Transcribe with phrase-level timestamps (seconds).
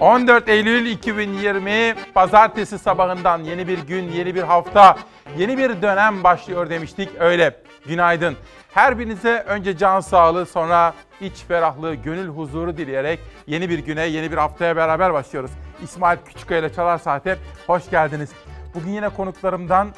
[0.00, 4.98] 14 Eylül 2020 Pazartesi sabahından yeni bir gün, yeni bir hafta,
[5.38, 7.08] yeni bir dönem başlıyor demiştik.
[7.18, 7.56] Öyle.
[7.86, 8.36] Günaydın.
[8.74, 14.32] Her birinize önce can sağlığı sonra iç ferahlığı, gönül huzuru dileyerek yeni bir güne, yeni
[14.32, 15.50] bir haftaya beraber başlıyoruz.
[15.82, 18.30] İsmail Küçükkaya ile Çalar Saat'e hoş geldiniz.
[18.74, 19.88] Bugün yine konuklarımdan,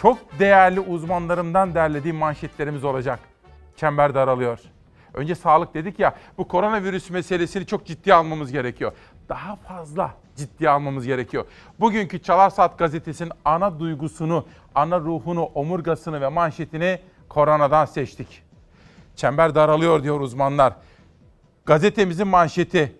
[0.00, 3.20] çok değerli uzmanlarımdan derlediğim manşetlerimiz olacak.
[3.76, 4.58] Çember daralıyor.
[5.14, 8.92] Önce sağlık dedik ya, bu koronavirüs meselesini çok ciddi almamız gerekiyor.
[9.28, 11.44] Daha fazla ciddi almamız gerekiyor.
[11.80, 18.42] Bugünkü Çalar Saat gazetesinin ana duygusunu, ana ruhunu, omurgasını ve manşetini koronadan seçtik.
[19.16, 20.72] Çember daralıyor diyor uzmanlar.
[21.66, 22.96] Gazetemizin manşeti,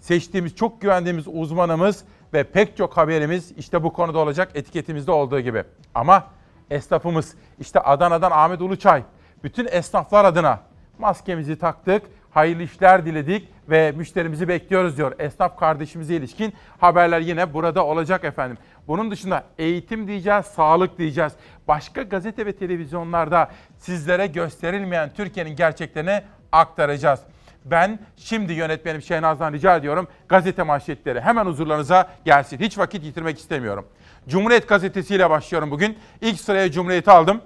[0.00, 5.64] seçtiğimiz çok güvendiğimiz uzmanımız ve pek çok haberimiz işte bu konuda olacak etiketimizde olduğu gibi.
[5.94, 6.24] Ama
[6.70, 9.02] esnafımız işte Adana'dan Ahmet Uluçay
[9.44, 10.60] bütün esnaflar adına
[10.98, 15.12] maskemizi taktık, hayırlı işler diledik ve müşterimizi bekliyoruz diyor.
[15.18, 18.58] Esnaf kardeşimize ilişkin haberler yine burada olacak efendim.
[18.88, 21.32] Bunun dışında eğitim diyeceğiz, sağlık diyeceğiz.
[21.68, 27.20] Başka gazete ve televizyonlarda sizlere gösterilmeyen Türkiye'nin gerçeklerini aktaracağız.
[27.64, 32.58] Ben şimdi yönetmenim Şehnaz'dan rica ediyorum gazete manşetleri hemen huzurlarınıza gelsin.
[32.58, 33.86] Hiç vakit yitirmek istemiyorum.
[34.28, 35.98] Cumhuriyet gazetesiyle başlıyorum bugün.
[36.20, 37.40] İlk sıraya Cumhuriyet'i aldım.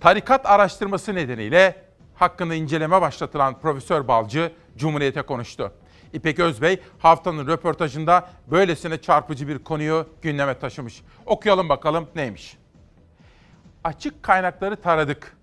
[0.00, 1.83] Tarikat araştırması nedeniyle
[2.14, 5.72] hakkında inceleme başlatılan Profesör Balcı Cumhuriyet'e konuştu.
[6.12, 11.02] İpek Özbey haftanın röportajında böylesine çarpıcı bir konuyu gündeme taşımış.
[11.26, 12.58] Okuyalım bakalım neymiş.
[13.84, 15.36] Açık kaynakları taradık.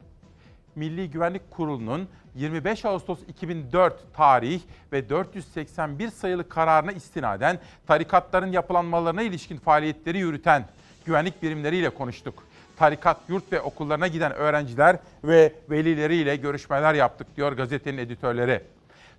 [0.75, 4.61] Milli Güvenlik Kurulu'nun 25 Ağustos 2004 tarih
[4.91, 10.67] ve 481 sayılı kararına istinaden tarikatların yapılanmalarına ilişkin faaliyetleri yürüten
[11.05, 12.43] güvenlik birimleriyle konuştuk.
[12.81, 18.61] Tarikat yurt ve okullarına giden öğrenciler ve velileriyle görüşmeler yaptık diyor gazetenin editörleri.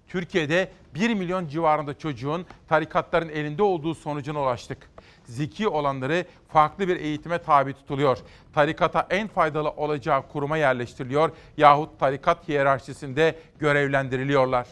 [0.09, 4.79] Türkiye'de 1 milyon civarında çocuğun tarikatların elinde olduğu sonucuna ulaştık.
[5.25, 8.19] Zeki olanları farklı bir eğitime tabi tutuluyor.
[8.55, 14.67] Tarikata en faydalı olacağı kuruma yerleştiriliyor yahut tarikat hiyerarşisinde görevlendiriliyorlar.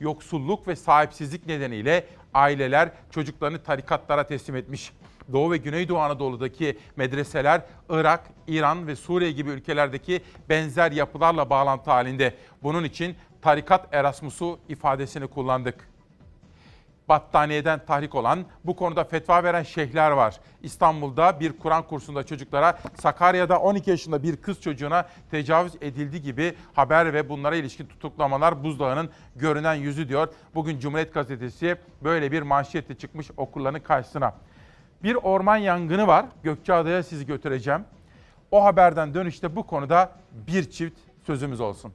[0.00, 4.92] Yoksulluk ve sahipsizlik nedeniyle aileler çocuklarını tarikatlara teslim etmiş.
[5.32, 12.34] Doğu ve Güneydoğu Anadolu'daki medreseler Irak, İran ve Suriye gibi ülkelerdeki benzer yapılarla bağlantı halinde.
[12.62, 15.88] Bunun için tarikat Erasmus'u ifadesini kullandık.
[17.08, 20.40] Battaniyeden tahrik olan, bu konuda fetva veren şeyhler var.
[20.62, 27.12] İstanbul'da bir Kur'an kursunda çocuklara, Sakarya'da 12 yaşında bir kız çocuğuna tecavüz edildi gibi haber
[27.12, 30.28] ve bunlara ilişkin tutuklamalar buzdağının görünen yüzü diyor.
[30.54, 34.34] Bugün Cumhuriyet Gazetesi böyle bir manşetle çıkmış okulların karşısına.
[35.02, 36.26] Bir orman yangını var.
[36.42, 37.84] Gökçeada'ya sizi götüreceğim.
[38.50, 41.92] O haberden dönüşte bu konuda bir çift sözümüz olsun.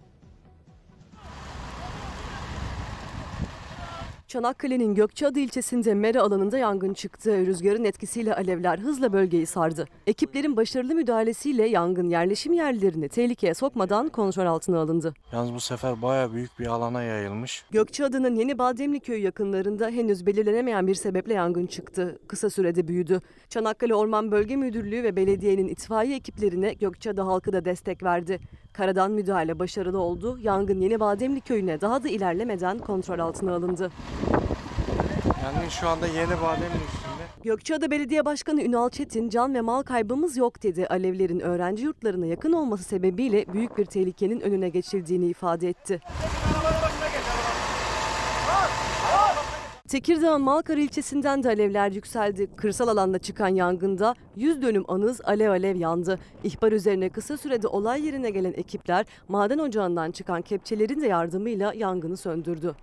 [4.31, 7.45] Çanakkale'nin Gökçeada ilçesinde mera alanında yangın çıktı.
[7.45, 9.87] Rüzgarın etkisiyle alevler hızla bölgeyi sardı.
[10.07, 15.13] Ekiplerin başarılı müdahalesiyle yangın yerleşim yerlerini tehlikeye sokmadan kontrol altına alındı.
[15.33, 17.65] Yalnız bu sefer baya büyük bir alana yayılmış.
[17.71, 22.19] Gökçeada'nın Yeni Bademli köyü yakınlarında henüz belirlenemeyen bir sebeple yangın çıktı.
[22.27, 23.21] Kısa sürede büyüdü.
[23.49, 28.39] Çanakkale Orman Bölge Müdürlüğü ve belediyenin itfaiye ekiplerine Gökçeada halkı da destek verdi.
[28.73, 30.39] Karadan müdahale başarılı oldu.
[30.41, 33.91] Yangın Yeni Bademli köyüne daha da ilerlemeden kontrol altına alındı.
[35.43, 37.23] Yangın şu anda yeni bademli üstünde.
[37.43, 40.87] Gökçeada Belediye Başkanı Ünal Çetin can ve mal kaybımız yok dedi.
[40.87, 46.01] Alevlerin öğrenci yurtlarına yakın olması sebebiyle büyük bir tehlikenin önüne geçildiğini ifade etti.
[49.91, 52.55] Tekirdağ'ın Malkar ilçesinden de alevler yükseldi.
[52.55, 56.19] Kırsal alanda çıkan yangında 100 dönüm anız alev alev yandı.
[56.43, 62.17] İhbar üzerine kısa sürede olay yerine gelen ekipler maden ocağından çıkan kepçelerin de yardımıyla yangını
[62.17, 62.75] söndürdü.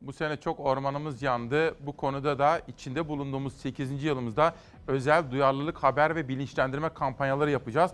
[0.00, 1.74] Bu sene çok ormanımız yandı.
[1.86, 4.04] Bu konuda da içinde bulunduğumuz 8.
[4.04, 4.54] yılımızda
[4.86, 7.90] özel duyarlılık haber ve bilinçlendirme kampanyaları yapacağız.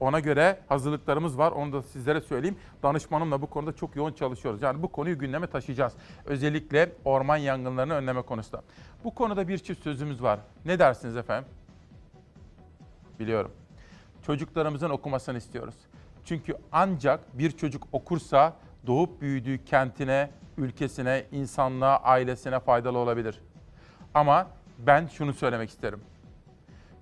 [0.00, 1.52] Ona göre hazırlıklarımız var.
[1.52, 2.56] Onu da sizlere söyleyeyim.
[2.82, 4.62] Danışmanımla bu konuda çok yoğun çalışıyoruz.
[4.62, 5.92] Yani bu konuyu gündeme taşıyacağız.
[6.26, 8.62] Özellikle orman yangınlarını önleme konusunda.
[9.04, 10.40] Bu konuda bir çift sözümüz var.
[10.64, 11.50] Ne dersiniz efendim?
[13.18, 13.50] Biliyorum.
[14.26, 15.74] Çocuklarımızın okumasını istiyoruz.
[16.24, 18.56] Çünkü ancak bir çocuk okursa
[18.86, 23.40] doğup büyüdüğü kentine, ülkesine, insanlığa, ailesine faydalı olabilir.
[24.14, 24.46] Ama
[24.78, 26.00] ben şunu söylemek isterim.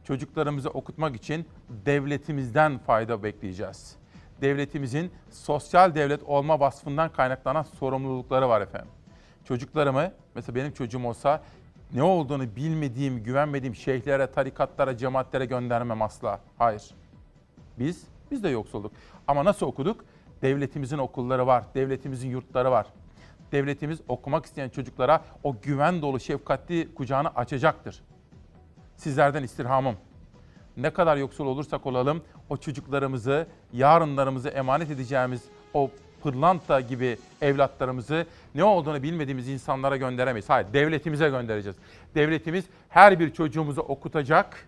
[0.08, 3.96] Çocuklarımızı okutmak için devletimizden fayda bekleyeceğiz.
[4.40, 8.88] Devletimizin sosyal devlet olma vasfından kaynaklanan sorumlulukları var efendim.
[9.44, 11.42] Çocuklarımı, mesela benim çocuğum olsa
[11.94, 16.40] ne olduğunu bilmediğim, güvenmediğim şeyhlere, tarikatlara, cemaatlere göndermem asla.
[16.58, 16.90] Hayır.
[17.78, 18.92] Biz, biz de yoksulduk.
[19.26, 20.04] Ama nasıl okuduk?
[20.42, 22.86] Devletimizin okulları var, devletimizin yurtları var
[23.52, 28.02] devletimiz okumak isteyen çocuklara o güven dolu şefkatli kucağını açacaktır.
[28.98, 29.96] Sizlerden istirhamım.
[30.76, 35.42] Ne kadar yoksul olursak olalım o çocuklarımızı, yarınlarımızı emanet edeceğimiz
[35.74, 35.90] o
[36.22, 40.50] pırlanta gibi evlatlarımızı ne olduğunu bilmediğimiz insanlara gönderemeyiz.
[40.50, 41.76] Hayır, devletimize göndereceğiz.
[42.14, 44.66] Devletimiz her bir çocuğumuzu okutacak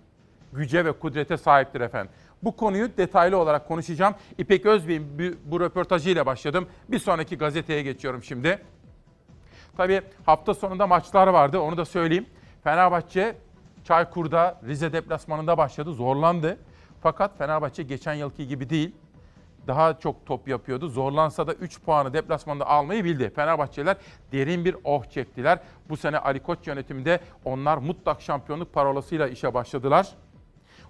[0.52, 2.12] güce ve kudrete sahiptir efendim.
[2.42, 4.14] Bu konuyu detaylı olarak konuşacağım.
[4.38, 6.68] İpek Özbey'in bu, röportajıyla başladım.
[6.88, 8.58] Bir sonraki gazeteye geçiyorum şimdi.
[9.76, 12.26] Tabii hafta sonunda maçlar vardı onu da söyleyeyim.
[12.64, 13.36] Fenerbahçe
[13.84, 15.92] Çaykur'da Rize deplasmanında başladı.
[15.92, 16.58] Zorlandı.
[17.02, 18.94] Fakat Fenerbahçe geçen yılki gibi değil.
[19.66, 20.88] Daha çok top yapıyordu.
[20.88, 23.30] Zorlansa da 3 puanı deplasmanda almayı bildi.
[23.30, 23.96] Fenerbahçeliler
[24.32, 25.58] derin bir oh çektiler.
[25.88, 30.08] Bu sene Ali Koç yönetiminde onlar mutlak şampiyonluk parolasıyla işe başladılar.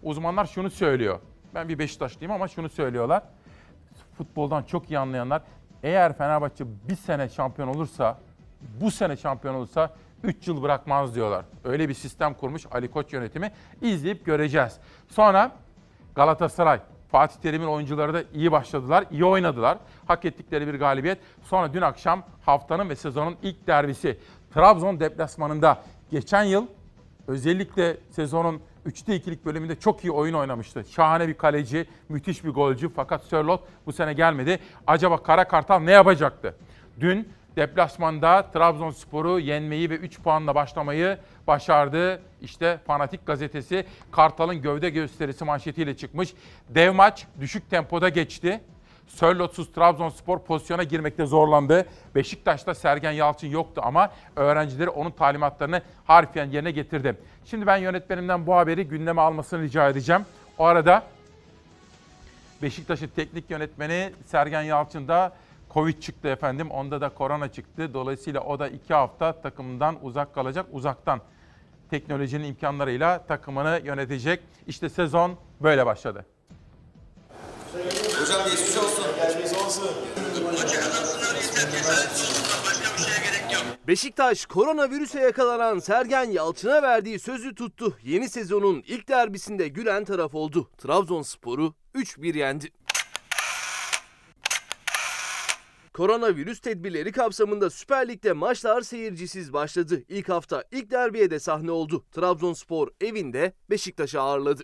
[0.02, 1.20] Uzmanlar şunu söylüyor.
[1.54, 3.22] Ben bir Beşiktaşlıyım ama şunu söylüyorlar.
[4.18, 5.42] Futboldan çok iyi anlayanlar
[5.82, 8.18] eğer Fenerbahçe bir sene şampiyon olursa,
[8.80, 11.44] bu sene şampiyon olursa 3 yıl bırakmaz diyorlar.
[11.64, 13.52] Öyle bir sistem kurmuş Ali Koç yönetimi.
[13.82, 14.78] İzleyip göreceğiz.
[15.08, 15.52] Sonra
[16.14, 19.78] Galatasaray, Fatih Terim'in oyuncuları da iyi başladılar, iyi oynadılar.
[20.06, 21.18] Hak ettikleri bir galibiyet.
[21.42, 24.18] Sonra dün akşam haftanın ve sezonun ilk derbisi
[24.54, 26.66] Trabzon deplasmanında geçen yıl
[27.28, 30.84] özellikle sezonun 3'te 2'lik bölümünde çok iyi oyun oynamıştı.
[30.90, 34.58] Şahane bir kaleci, müthiş bir golcü fakat Sörlot bu sene gelmedi.
[34.86, 36.56] Acaba Kara Kartal ne yapacaktı?
[37.00, 42.22] Dün deplasmanda Trabzonspor'u yenmeyi ve 3 puanla başlamayı başardı.
[42.42, 46.34] İşte Fanatik gazetesi Kartal'ın gövde gösterisi manşetiyle çıkmış.
[46.68, 48.60] Dev maç düşük tempoda geçti.
[49.06, 51.86] Sörlotsuz Trabzonspor pozisyona girmekte zorlandı.
[52.14, 57.16] Beşiktaş'ta Sergen Yalçın yoktu ama öğrencileri onun talimatlarını harfiyen yerine getirdi.
[57.44, 60.22] Şimdi ben yönetmenimden bu haberi gündeme almasını rica edeceğim.
[60.58, 61.02] O arada
[62.62, 65.32] Beşiktaş'ın teknik yönetmeni Sergen Yalçın da
[65.74, 66.70] Covid çıktı efendim.
[66.70, 67.94] Onda da korona çıktı.
[67.94, 70.66] Dolayısıyla o da iki hafta takımından uzak kalacak.
[70.72, 71.20] Uzaktan
[71.90, 74.40] teknolojinin imkanlarıyla takımını yönetecek.
[74.66, 76.26] İşte sezon böyle başladı.
[78.20, 79.04] Hocam geçmiş olsun.
[79.22, 79.90] Geçmiş olsun.
[83.86, 87.96] Beşiktaş koronavirüse yakalanan Sergen Yalçın'a verdiği sözü tuttu.
[88.04, 90.70] Yeni sezonun ilk derbisinde gülen taraf oldu.
[90.78, 92.68] Trabzonspor'u 3-1 yendi.
[96.00, 100.02] Koronavirüs tedbirleri kapsamında Süper Lig'de maçlar seyircisiz başladı.
[100.08, 102.04] İlk hafta ilk derbiye de sahne oldu.
[102.12, 104.62] Trabzonspor evinde Beşiktaş'ı ağırladı.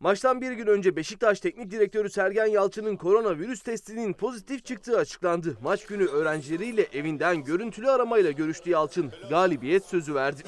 [0.00, 5.56] Maçtan bir gün önce Beşiktaş Teknik Direktörü Sergen Yalçın'ın koronavirüs testinin pozitif çıktığı açıklandı.
[5.62, 9.12] Maç günü öğrencileriyle evinden görüntülü aramayla görüştü Yalçın.
[9.30, 10.42] Galibiyet sözü verdi.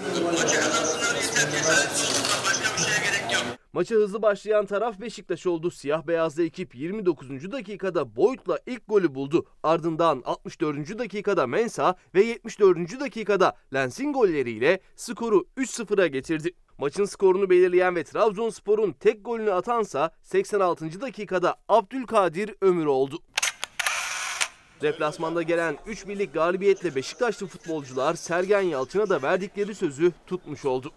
[3.74, 5.70] Maça hızlı başlayan taraf Beşiktaş oldu.
[5.70, 7.52] Siyah beyazlı ekip 29.
[7.52, 9.46] dakikada Boyd'la ilk golü buldu.
[9.62, 10.98] Ardından 64.
[10.98, 13.00] dakikada Mensa ve 74.
[13.00, 16.50] dakikada Lens'in golleriyle skoru 3-0'a getirdi.
[16.78, 21.00] Maçın skorunu belirleyen ve Trabzonspor'un tek golünü atansa 86.
[21.00, 23.18] dakikada Abdülkadir Ömür oldu.
[24.82, 30.92] Deplasmanda gelen 3 birlik galibiyetle Beşiktaşlı futbolcular Sergen Yalçın'a da verdikleri sözü tutmuş oldu.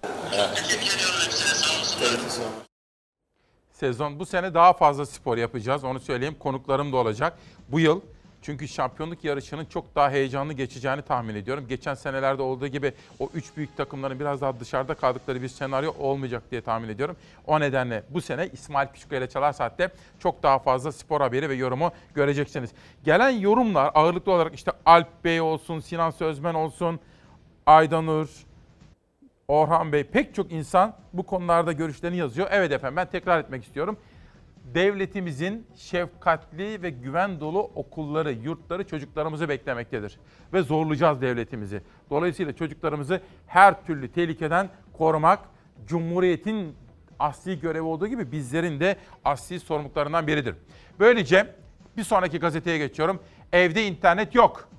[3.71, 5.83] Sezon bu sene daha fazla spor yapacağız.
[5.83, 6.35] Onu söyleyeyim.
[6.39, 7.37] Konuklarım da olacak.
[7.71, 8.01] Bu yıl
[8.41, 11.65] çünkü şampiyonluk yarışının çok daha heyecanlı geçeceğini tahmin ediyorum.
[11.69, 16.43] Geçen senelerde olduğu gibi o üç büyük takımların biraz daha dışarıda kaldıkları bir senaryo olmayacak
[16.51, 17.15] diye tahmin ediyorum.
[17.47, 19.89] O nedenle bu sene İsmail Küçükkaya ile Çalar Saat'te
[20.19, 22.69] çok daha fazla spor haberi ve yorumu göreceksiniz.
[23.03, 26.99] Gelen yorumlar ağırlıklı olarak işte Alp Bey olsun, Sinan Sözmen olsun,
[27.65, 28.46] Aydanur,
[29.47, 32.47] Orhan Bey pek çok insan bu konularda görüşlerini yazıyor.
[32.51, 33.97] Evet efendim ben tekrar etmek istiyorum.
[34.73, 40.19] Devletimizin şefkatli ve güven dolu okulları, yurtları çocuklarımızı beklemektedir.
[40.53, 41.81] Ve zorlayacağız devletimizi.
[42.09, 45.39] Dolayısıyla çocuklarımızı her türlü tehlikeden korumak
[45.85, 46.75] Cumhuriyet'in
[47.19, 50.55] asli görevi olduğu gibi bizlerin de asli sorumluluklarından biridir.
[50.99, 51.55] Böylece
[51.97, 53.19] bir sonraki gazeteye geçiyorum.
[53.53, 54.69] Evde internet yok.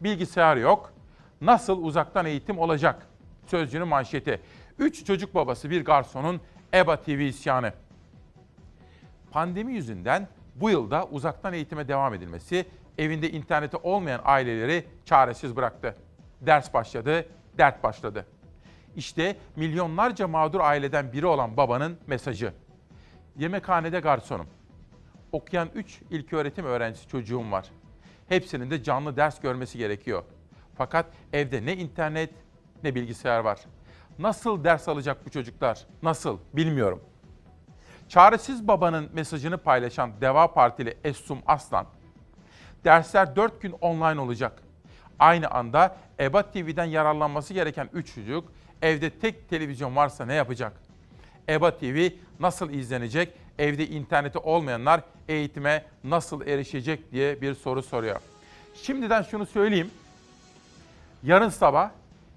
[0.00, 0.92] Bilgisayar yok.
[1.40, 3.07] Nasıl uzaktan eğitim olacak?
[3.48, 4.40] Sözcünün manşeti.
[4.78, 6.40] Üç çocuk babası bir garsonun
[6.74, 7.72] EBA TV isyanı.
[9.30, 12.66] Pandemi yüzünden bu yılda uzaktan eğitime devam edilmesi
[12.98, 15.96] evinde interneti olmayan aileleri çaresiz bıraktı.
[16.40, 17.26] Ders başladı,
[17.58, 18.26] dert başladı.
[18.96, 22.52] İşte milyonlarca mağdur aileden biri olan babanın mesajı.
[23.36, 24.46] Yemekhanede garsonum.
[25.32, 27.70] Okuyan 3 ilköğretim öğrencisi çocuğum var.
[28.28, 30.24] Hepsinin de canlı ders görmesi gerekiyor.
[30.78, 32.30] Fakat evde ne internet
[32.84, 33.58] ne bilgisayar var.
[34.18, 35.86] Nasıl ders alacak bu çocuklar?
[36.02, 36.38] Nasıl?
[36.52, 37.00] Bilmiyorum.
[38.08, 41.86] Çaresiz babanın mesajını paylaşan Deva Partili Essum Aslan,
[42.84, 44.62] Dersler 4 gün online olacak.
[45.18, 50.72] Aynı anda EBA TV'den yararlanması gereken 3 çocuk evde tek televizyon varsa ne yapacak?
[51.48, 52.08] EBA TV
[52.40, 53.34] nasıl izlenecek?
[53.58, 58.20] Evde interneti olmayanlar eğitime nasıl erişecek diye bir soru soruyor.
[58.74, 59.90] Şimdiden şunu söyleyeyim.
[61.22, 61.90] Yarın sabah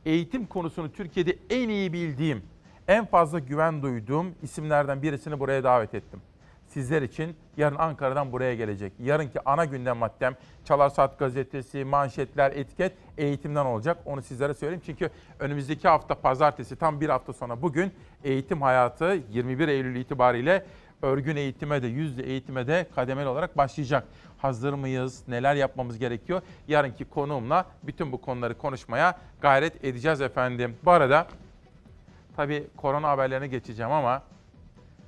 [0.05, 2.43] eğitim konusunu Türkiye'de en iyi bildiğim,
[2.88, 6.22] en fazla güven duyduğum isimlerden birisini buraya davet ettim.
[6.67, 8.93] Sizler için yarın Ankara'dan buraya gelecek.
[9.00, 13.98] Yarınki ana gündem maddem Çalar Saat gazetesi, manşetler, etiket eğitimden olacak.
[14.05, 14.81] Onu sizlere söyleyeyim.
[14.86, 17.91] Çünkü önümüzdeki hafta pazartesi tam bir hafta sonra bugün
[18.24, 20.65] eğitim hayatı 21 Eylül itibariyle
[21.01, 24.08] örgün eğitime de yüzde eğitime de kademeli olarak başlayacak.
[24.42, 25.24] Hazır mıyız?
[25.28, 26.42] Neler yapmamız gerekiyor?
[26.68, 30.78] Yarınki konuğumla bütün bu konuları konuşmaya gayret edeceğiz efendim.
[30.86, 31.28] Bu arada
[32.36, 34.24] tabii korona haberlerine geçeceğim ama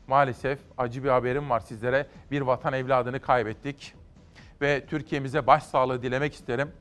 [0.08, 2.08] maalesef acı bir haberim var sizlere.
[2.32, 3.96] Bir vatan evladını kaybettik
[4.62, 6.72] ve Türkiye'mize başsağlığı dilemek isterim.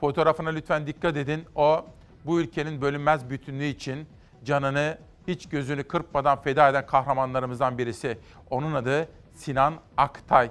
[0.00, 1.44] Fotoğrafına lütfen dikkat edin.
[1.54, 1.86] O
[2.24, 4.08] bu ülkenin bölünmez bütünlüğü için
[4.44, 8.18] canını hiç gözünü kırpmadan feda eden kahramanlarımızdan birisi.
[8.50, 10.50] Onun adı Sinan Aktay.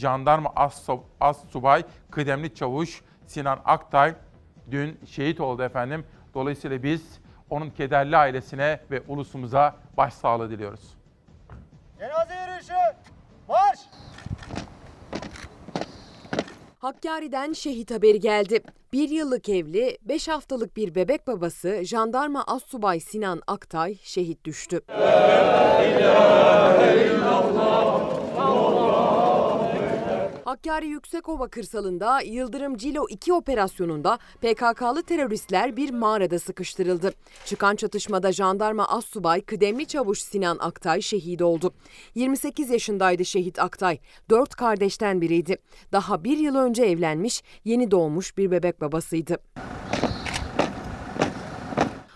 [0.00, 0.88] Jandarma As,
[1.20, 4.14] As Subay Kıdemli Çavuş Sinan Aktay
[4.70, 6.04] dün şehit oldu efendim.
[6.34, 10.94] Dolayısıyla biz onun kederli ailesine ve ulusumuza başsağlığı diliyoruz.
[11.98, 12.72] Cenaze yürüyüşü.
[13.48, 13.78] Marş.
[16.78, 18.60] Hakkari'den şehit haberi geldi.
[18.92, 24.80] Bir yıllık evli, beş haftalık bir bebek babası jandarma Assubay Sinan Aktay şehit düştü.
[30.50, 37.12] Hakkari Yüksekova kırsalında Yıldırım Cilo 2 operasyonunda PKK'lı teröristler bir mağarada sıkıştırıldı.
[37.44, 41.72] Çıkan çatışmada jandarma Assubay kıdemli çavuş Sinan Aktay şehit oldu.
[42.14, 43.98] 28 yaşındaydı şehit Aktay.
[44.30, 45.56] Dört kardeşten biriydi.
[45.92, 49.38] Daha bir yıl önce evlenmiş, yeni doğmuş bir bebek babasıydı.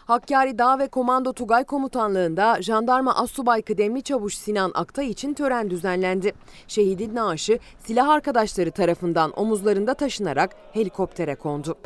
[0.06, 6.32] Hakkari Dağ ve Komando Tugay Komutanlığı'nda Jandarma Assubay Kıdemli Çavuş Sinan Aktay için tören düzenlendi.
[6.68, 11.76] Şehidin naaşı silah arkadaşları tarafından omuzlarında taşınarak helikoptere kondu.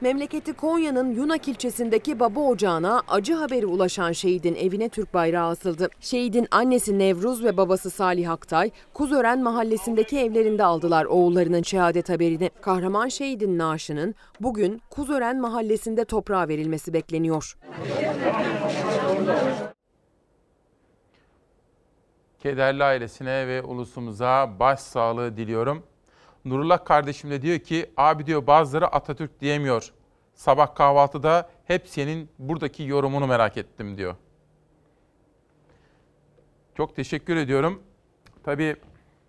[0.00, 5.88] Memleketi Konya'nın Yunak ilçesindeki baba ocağına acı haberi ulaşan şehidin evine Türk bayrağı asıldı.
[6.00, 12.50] Şehidin annesi Nevruz ve babası Salih Aktay, Kuzören mahallesindeki evlerinde aldılar oğullarının şehadet haberini.
[12.60, 17.56] Kahraman şehidin naaşının bugün Kuzören mahallesinde toprağa verilmesi bekleniyor.
[22.38, 25.82] Kederli ailesine ve ulusumuza başsağlığı diliyorum.
[26.46, 29.92] Nurullah kardeşim de diyor ki abi diyor bazıları Atatürk diyemiyor.
[30.34, 34.14] Sabah kahvaltıda hep senin buradaki yorumunu merak ettim diyor.
[36.76, 37.82] Çok teşekkür ediyorum.
[38.44, 38.76] Tabii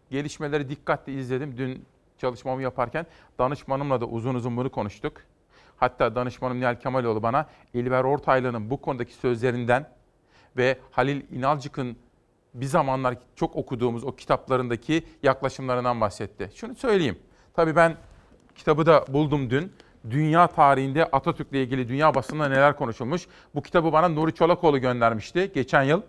[0.10, 1.58] gelişmeleri dikkatle izledim.
[1.58, 1.86] Dün
[2.18, 3.06] çalışmamı yaparken
[3.40, 5.14] danışmanımla da uzun uzun bunu konuştuk.
[5.78, 9.90] Hatta danışmanım Nihal Kemaloğlu bana İlber Ortaylı'nın bu konudaki sözlerinden
[10.58, 11.98] ve Halil İnalcık'ın
[12.62, 16.50] bir zamanlar çok okuduğumuz o kitaplarındaki yaklaşımlarından bahsetti.
[16.56, 17.20] Şunu söyleyeyim.
[17.54, 17.98] Tabii ben
[18.56, 19.72] kitabı da buldum dün.
[20.10, 23.28] Dünya tarihinde Atatürk'le ilgili dünya basında neler konuşulmuş.
[23.56, 26.02] Bu kitabı bana Nuri Çolakoğlu göndermişti geçen yıl.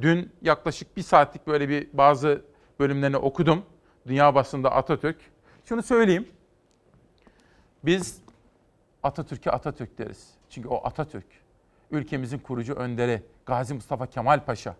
[0.00, 2.42] Dün yaklaşık bir saatlik böyle bir bazı
[2.78, 3.62] bölümlerini okudum.
[4.06, 5.16] Dünya basında Atatürk.
[5.64, 6.28] Şunu söyleyeyim.
[7.84, 8.22] Biz
[9.02, 10.30] Atatürk'e Atatürk deriz.
[10.50, 11.26] Çünkü o Atatürk.
[11.90, 14.76] Ülkemizin kurucu önderi Gazi Mustafa Kemal Paşa.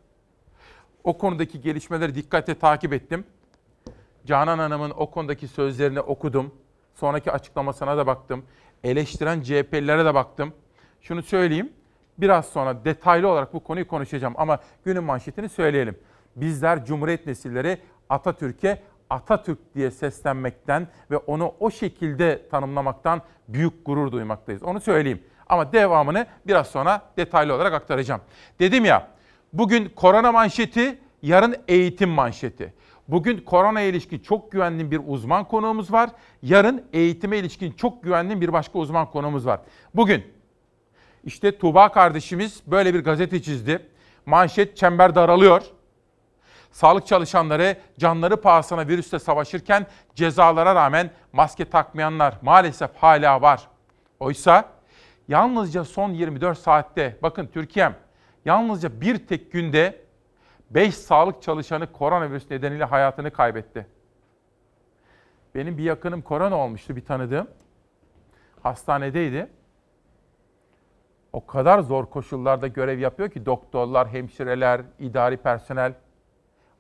[1.05, 3.25] O konudaki gelişmeleri dikkatle takip ettim.
[4.27, 6.55] Canan Hanım'ın o konudaki sözlerini okudum.
[6.95, 8.45] Sonraki açıklamasına da baktım.
[8.85, 10.53] Eleştiren CHP'lilere de baktım.
[11.01, 11.73] Şunu söyleyeyim.
[12.19, 15.99] Biraz sonra detaylı olarak bu konuyu konuşacağım ama günün manşetini söyleyelim.
[16.37, 17.79] Bizler Cumhuriyet nesilleri
[18.09, 24.63] Atatürk'e Atatürk diye seslenmekten ve onu o şekilde tanımlamaktan büyük gurur duymaktayız.
[24.63, 25.23] Onu söyleyeyim.
[25.49, 28.21] Ama devamını biraz sonra detaylı olarak aktaracağım.
[28.61, 29.09] Dedim ya
[29.53, 32.75] Bugün korona manşeti, yarın eğitim manşeti.
[33.09, 36.11] Bugün korona ilişkin çok güvenli bir uzman konuğumuz var.
[36.43, 39.61] Yarın eğitime ilişkin çok güvenli bir başka uzman konuğumuz var.
[39.95, 40.25] Bugün
[41.25, 43.89] işte Tuğba kardeşimiz böyle bir gazete çizdi.
[44.27, 45.63] Manşet çember daralıyor.
[46.71, 53.69] Sağlık çalışanları canları pahasına virüste savaşırken cezalara rağmen maske takmayanlar maalesef hala var.
[54.21, 54.65] Oysa
[55.29, 57.95] yalnızca son 24 saatte bakın Türkiye'm
[58.45, 60.01] yalnızca bir tek günde
[60.71, 63.87] 5 sağlık çalışanı koronavirüs nedeniyle hayatını kaybetti.
[65.55, 67.49] Benim bir yakınım korona olmuştu bir tanıdığım.
[68.63, 69.51] Hastanedeydi.
[71.33, 75.95] O kadar zor koşullarda görev yapıyor ki doktorlar, hemşireler, idari personel.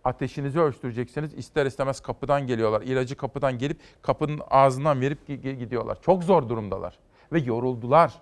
[0.04, 1.34] Ateşinizi ölçtüreceksiniz.
[1.34, 2.82] İster istemez kapıdan geliyorlar.
[2.82, 5.98] İlacı kapıdan gelip kapının ağzından verip gi- gi- gidiyorlar.
[6.02, 6.98] Çok zor durumdalar
[7.32, 8.14] ve yoruldular.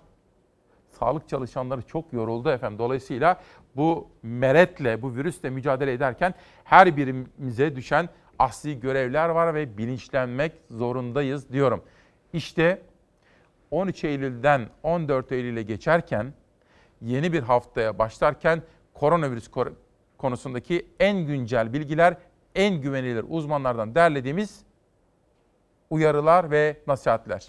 [0.99, 2.79] Sağlık çalışanları çok yoruldu efendim.
[2.79, 3.41] Dolayısıyla
[3.75, 11.51] bu meretle, bu virüsle mücadele ederken her birimize düşen asli görevler var ve bilinçlenmek zorundayız
[11.51, 11.83] diyorum.
[12.33, 12.81] İşte
[13.71, 16.33] 13 Eylül'den 14 Eylül'e geçerken
[17.01, 18.61] yeni bir haftaya başlarken
[18.93, 19.73] koronavirüs kor-
[20.17, 22.17] konusundaki en güncel bilgiler,
[22.55, 24.61] en güvenilir uzmanlardan derlediğimiz
[25.89, 27.47] uyarılar ve nasihatler.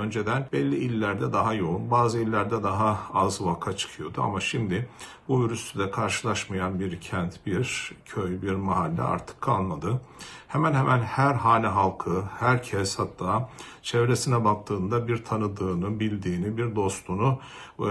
[0.00, 4.88] Önceden belli illerde daha yoğun, bazı illerde daha az vaka çıkıyordu ama şimdi
[5.28, 10.00] bu virüsle karşılaşmayan bir kent, bir köy, bir mahalle artık kalmadı.
[10.48, 13.50] Hemen hemen her hane halkı, herkes hatta
[13.82, 17.38] çevresine baktığında bir tanıdığını, bildiğini, bir dostunu
[17.80, 17.88] e,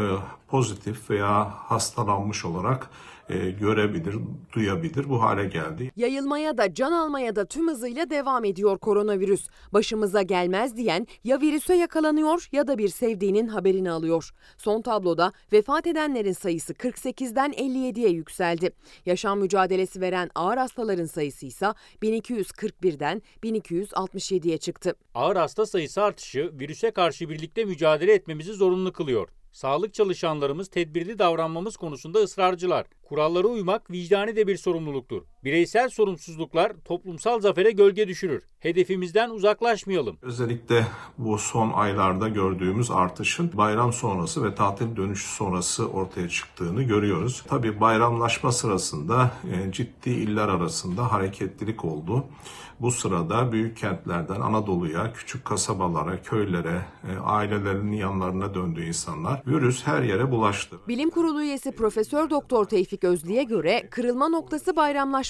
[0.47, 2.89] pozitif veya hastalanmış olarak
[3.29, 4.15] e, görebilir,
[4.53, 5.09] duyabilir.
[5.09, 5.91] Bu hale geldi.
[5.95, 9.48] Yayılmaya da can almaya da tüm hızıyla devam ediyor koronavirüs.
[9.74, 14.29] Başımıza gelmez diyen ya virüse yakalanıyor ya da bir sevdiğinin haberini alıyor.
[14.57, 18.71] Son tabloda vefat edenlerin sayısı 48'den 57'ye yükseldi.
[19.05, 21.67] Yaşam mücadelesi veren ağır hastaların sayısı ise
[22.01, 24.95] 1241'den 1267'ye çıktı.
[25.13, 29.29] Ağır hasta sayısı artışı virüse karşı birlikte mücadele etmemizi zorunlu kılıyor.
[29.59, 32.87] Sağlık çalışanlarımız tedbirli davranmamız konusunda ısrarcılar.
[33.03, 35.23] Kurallara uymak vicdani de bir sorumluluktur.
[35.43, 38.43] Bireysel sorumsuzluklar toplumsal zafere gölge düşürür.
[38.60, 40.17] Hedefimizden uzaklaşmayalım.
[40.22, 47.43] Özellikle bu son aylarda gördüğümüz artışın bayram sonrası ve tatil dönüşü sonrası ortaya çıktığını görüyoruz.
[47.48, 52.25] Tabii bayramlaşma sırasında e, ciddi iller arasında hareketlilik oldu.
[52.79, 59.41] Bu sırada büyük kentlerden Anadolu'ya, küçük kasabalara, köylere, e, ailelerinin yanlarına döndü insanlar.
[59.47, 60.78] Virüs her yere bulaştı.
[60.88, 64.75] Bilim Kurulu üyesi Profesör Doktor Tevfik Özlü'ye göre kırılma noktası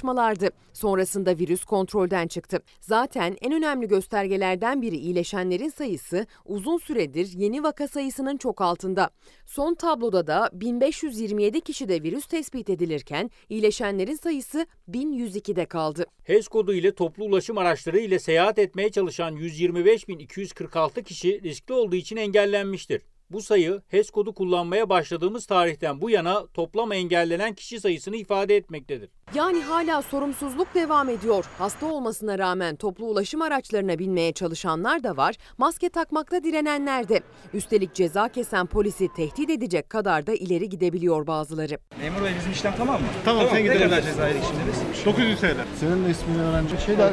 [0.04, 0.50] bayramlaşmalardı.
[0.74, 2.60] Sonrasında virüs kontrolden çıktı.
[2.82, 9.10] Zaten en önemli göstergelerden biri iyileşenlerin sayısı uzun süredir yeni vaka sayısının çok altında.
[9.46, 16.06] Son tabloda da 1527 kişide virüs tespit edilirken iyileşenlerin sayısı 1102'de kaldı.
[16.24, 22.18] HES kodu ile toplu ulaşım araçları ile seyahat etmeye çalışan 125.246 kişi riskli olduğu için
[22.18, 23.02] engellenmiştir.
[23.32, 29.10] Bu sayı HES kodu kullanmaya başladığımız tarihten bu yana toplam engellenen kişi sayısını ifade etmektedir.
[29.36, 31.46] Yani hala sorumsuzluk devam ediyor.
[31.58, 37.20] Hasta olmasına rağmen toplu ulaşım araçlarına binmeye çalışanlar da var, maske takmakta direnenler de.
[37.54, 41.78] Üstelik ceza kesen polisi tehdit edecek kadar da ileri gidebiliyor bazıları.
[42.02, 43.08] Memur bey bizim işlem tamam mı?
[43.26, 43.90] Tamam, sen Ne gidelim.
[43.90, 44.62] kadar cezayı şimdi
[44.98, 45.06] biz?
[45.06, 45.46] 900 TL.
[45.80, 46.82] Senin de ismini öğrenci.
[46.86, 47.12] Şeyler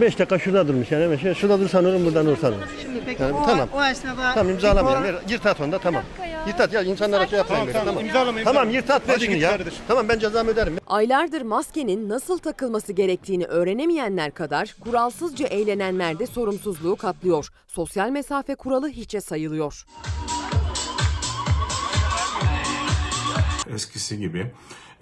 [0.00, 1.04] 5 dakika şurada durmuş yani.
[1.04, 2.62] Hemen şurada dursan olur buradan dursan olur.
[2.82, 3.68] Şimdi peki Yani o, tamam.
[3.74, 4.34] o esnada...
[4.34, 5.04] Tamam imzalamayalım.
[5.04, 6.02] Ver, Yırtat onu da tamam.
[6.46, 7.60] Yırtat ya insanlara şey yapmayın.
[7.72, 8.60] Tamam, böyle, tamam, imzalama, imzalama.
[8.60, 9.50] Tamam yırtat ver Hadi git ya.
[9.50, 9.78] kardeşim.
[9.88, 10.76] Tamam ben cezamı öderim.
[10.86, 17.48] Aylardır maskenin nasıl takılması gerektiğini öğrenemeyenler kadar kuralsızca eğlenenler de sorumsuzluğu katlıyor.
[17.68, 19.84] Sosyal mesafe kuralı hiçe sayılıyor.
[23.74, 24.46] eskisi gibi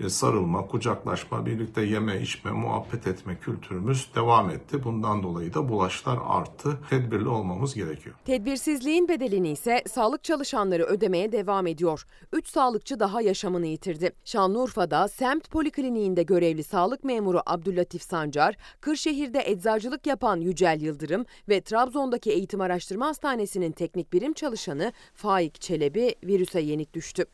[0.09, 4.85] sarılma, kucaklaşma, birlikte yeme, içme, muhabbet etme kültürümüz devam etti.
[4.85, 6.79] Bundan dolayı da bulaşlar arttı.
[6.91, 8.17] Tedbirli olmamız gerekiyor.
[8.25, 12.07] Tedbirsizliğin bedelini ise sağlık çalışanları ödemeye devam ediyor.
[12.33, 14.13] 3 sağlıkçı daha yaşamını yitirdi.
[14.25, 22.31] Şanlıurfa'da semt polikliniğinde görevli sağlık memuru Abdüllatif Sancar, Kırşehir'de eczacılık yapan Yücel Yıldırım ve Trabzon'daki
[22.31, 27.27] Eğitim Araştırma Hastanesi'nin teknik birim çalışanı Faik Çelebi virüse yenik düştü.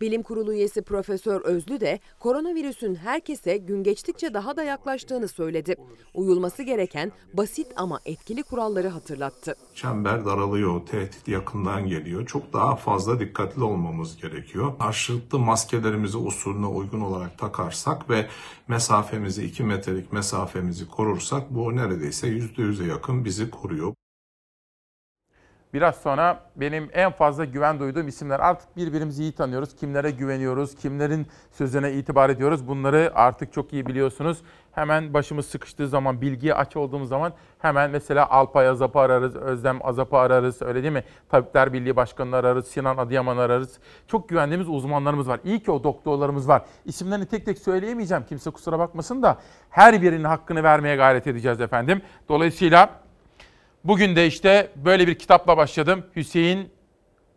[0.00, 5.76] Bilim Kurulu üyesi Profesör Özlü de koronavirüsün herkese gün geçtikçe daha da yaklaştığını söyledi.
[6.14, 9.54] Uyulması gereken basit ama etkili kuralları hatırlattı.
[9.74, 12.26] Çember daralıyor, tehdit yakından geliyor.
[12.26, 14.78] Çok daha fazla dikkatli olmamız gerekiyor.
[14.78, 18.26] Karşılıklı maskelerimizi usulüne uygun olarak takarsak ve
[18.68, 23.94] mesafemizi, 2 metrelik mesafemizi korursak bu neredeyse %100'e yakın bizi koruyor.
[25.74, 28.40] Biraz sonra benim en fazla güven duyduğum isimler.
[28.40, 29.76] Artık birbirimizi iyi tanıyoruz.
[29.76, 32.68] Kimlere güveniyoruz, kimlerin sözüne itibar ediyoruz.
[32.68, 34.42] Bunları artık çok iyi biliyorsunuz.
[34.72, 40.18] Hemen başımız sıkıştığı zaman, bilgiye aç olduğumuz zaman hemen mesela Alpay Azap'ı ararız, Özlem Azap'ı
[40.18, 40.62] ararız.
[40.62, 41.04] Öyle değil mi?
[41.28, 43.78] Tabipler Birliği Başkanı'nı ararız, Sinan Adıyaman ararız.
[44.06, 45.40] Çok güvendiğimiz uzmanlarımız var.
[45.44, 46.62] İyi ki o doktorlarımız var.
[46.84, 48.24] İsimlerini tek tek söyleyemeyeceğim.
[48.28, 49.38] Kimse kusura bakmasın da
[49.70, 52.02] her birinin hakkını vermeye gayret edeceğiz efendim.
[52.28, 52.90] Dolayısıyla
[53.84, 56.06] Bugün de işte böyle bir kitapla başladım.
[56.16, 56.72] Hüseyin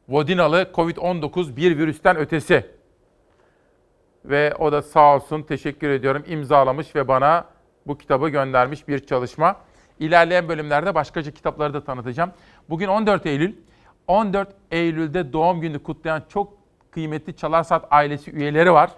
[0.10, 2.66] Vodinalı Covid-19 bir virüsten ötesi.
[4.26, 7.46] Ve o da sağ olsun teşekkür ediyorum imzalamış ve bana
[7.88, 9.56] bu kitabı göndermiş bir çalışma.
[10.00, 12.32] İlerleyen bölümlerde başkaca kitapları da tanıtacağım.
[12.70, 13.56] Bugün 14 Eylül.
[14.08, 16.54] 14 Eylül'de doğum günü kutlayan çok
[16.92, 18.92] kıymetli Çalarsat ailesi üyeleri var.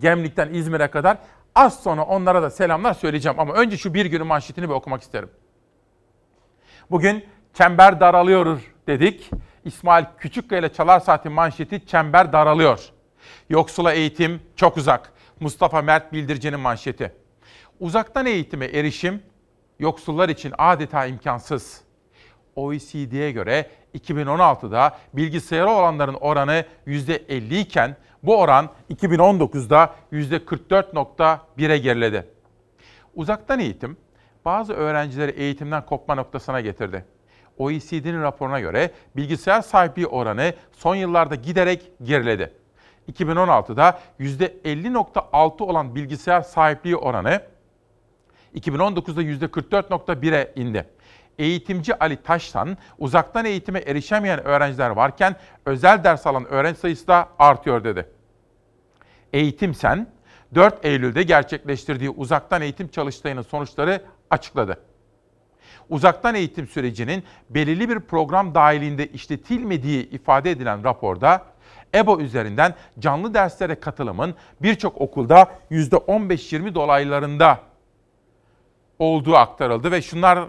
[0.00, 1.18] Gemlik'ten İzmir'e kadar.
[1.54, 3.40] Az sonra onlara da selamlar söyleyeceğim.
[3.40, 5.30] Ama önce şu bir günün manşetini bir okumak isterim.
[6.90, 9.30] Bugün çember daralıyor dedik.
[9.64, 12.80] İsmail Küçükkaya ile Çalar Saat'in manşeti çember daralıyor.
[13.48, 15.12] Yoksula eğitim çok uzak.
[15.40, 17.12] Mustafa Mert Bildirici'nin manşeti.
[17.80, 19.22] Uzaktan eğitime erişim
[19.78, 21.80] yoksullar için adeta imkansız.
[22.56, 32.26] OECD'ye göre 2016'da bilgisayarı olanların oranı %50 iken bu oran 2019'da %44.1'e geriledi.
[33.14, 33.96] Uzaktan eğitim
[34.44, 37.04] bazı öğrencileri eğitimden kopma noktasına getirdi.
[37.58, 42.52] OECD'nin raporuna göre bilgisayar sahipliği oranı son yıllarda giderek geriledi.
[43.12, 47.40] 2016'da %50.6 olan bilgisayar sahipliği oranı
[48.54, 50.86] 2019'da %44.1'e indi.
[51.38, 57.84] Eğitimci Ali Taştan, uzaktan eğitime erişemeyen öğrenciler varken özel ders alan öğrenci sayısı da artıyor
[57.84, 58.06] dedi.
[59.32, 60.06] Eğitim Sen,
[60.54, 64.02] 4 Eylül'de gerçekleştirdiği uzaktan eğitim çalıştayının sonuçları
[64.34, 64.80] açıkladı.
[65.90, 71.42] Uzaktan eğitim sürecinin belirli bir program dahilinde işletilmediği ifade edilen raporda,
[71.94, 77.60] EBO üzerinden canlı derslere katılımın birçok okulda %15-20 dolaylarında
[78.98, 80.48] olduğu aktarıldı ve şunlar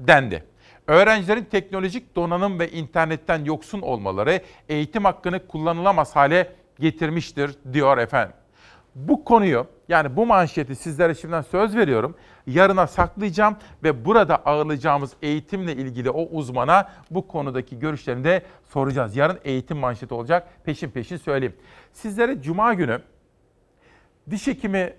[0.00, 0.44] dendi.
[0.86, 8.34] Öğrencilerin teknolojik donanım ve internetten yoksun olmaları eğitim hakkını kullanılamaz hale getirmiştir diyor efendim.
[8.94, 12.14] Bu konuyu yani bu manşeti sizlere şimdiden söz veriyorum.
[12.46, 19.16] Yarına saklayacağım ve burada ağırlayacağımız eğitimle ilgili o uzmana bu konudaki görüşlerini de soracağız.
[19.16, 20.48] Yarın eğitim manşeti olacak.
[20.64, 21.56] Peşin peşin söyleyeyim.
[21.92, 23.02] Sizlere cuma günü
[24.30, 24.94] diş hekimi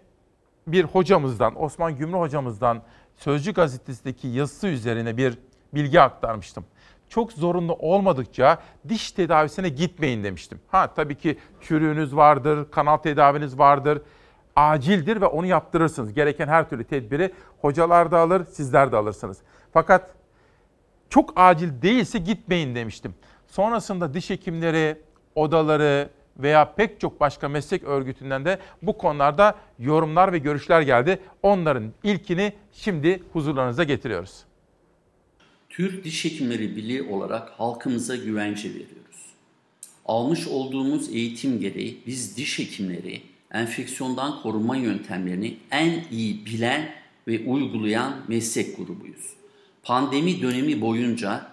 [0.67, 2.81] bir hocamızdan, Osman Gümrü hocamızdan
[3.17, 5.37] Sözcü gazetesindeki yazısı üzerine bir
[5.73, 6.65] bilgi aktarmıştım.
[7.13, 8.57] Çok zorunlu olmadıkça
[8.89, 10.59] diş tedavisine gitmeyin demiştim.
[10.67, 14.01] Ha tabii ki çürüğünüz vardır, kanal tedaviniz vardır.
[14.55, 16.13] Acildir ve onu yaptırırsınız.
[16.13, 19.37] Gereken her türlü tedbiri hocalar da alır, sizler de alırsınız.
[19.73, 20.09] Fakat
[21.09, 23.15] çok acil değilse gitmeyin demiştim.
[23.47, 25.01] Sonrasında diş hekimleri,
[25.35, 31.19] odaları, veya pek çok başka meslek örgütünden de bu konularda yorumlar ve görüşler geldi.
[31.43, 34.45] Onların ilkini şimdi huzurlarınıza getiriyoruz.
[35.73, 39.33] Türk Diş Hekimleri Birliği olarak halkımıza güvence veriyoruz.
[40.05, 46.89] Almış olduğumuz eğitim gereği biz diş hekimleri enfeksiyondan korunma yöntemlerini en iyi bilen
[47.27, 49.33] ve uygulayan meslek grubuyuz.
[49.83, 51.47] Pandemi dönemi boyunca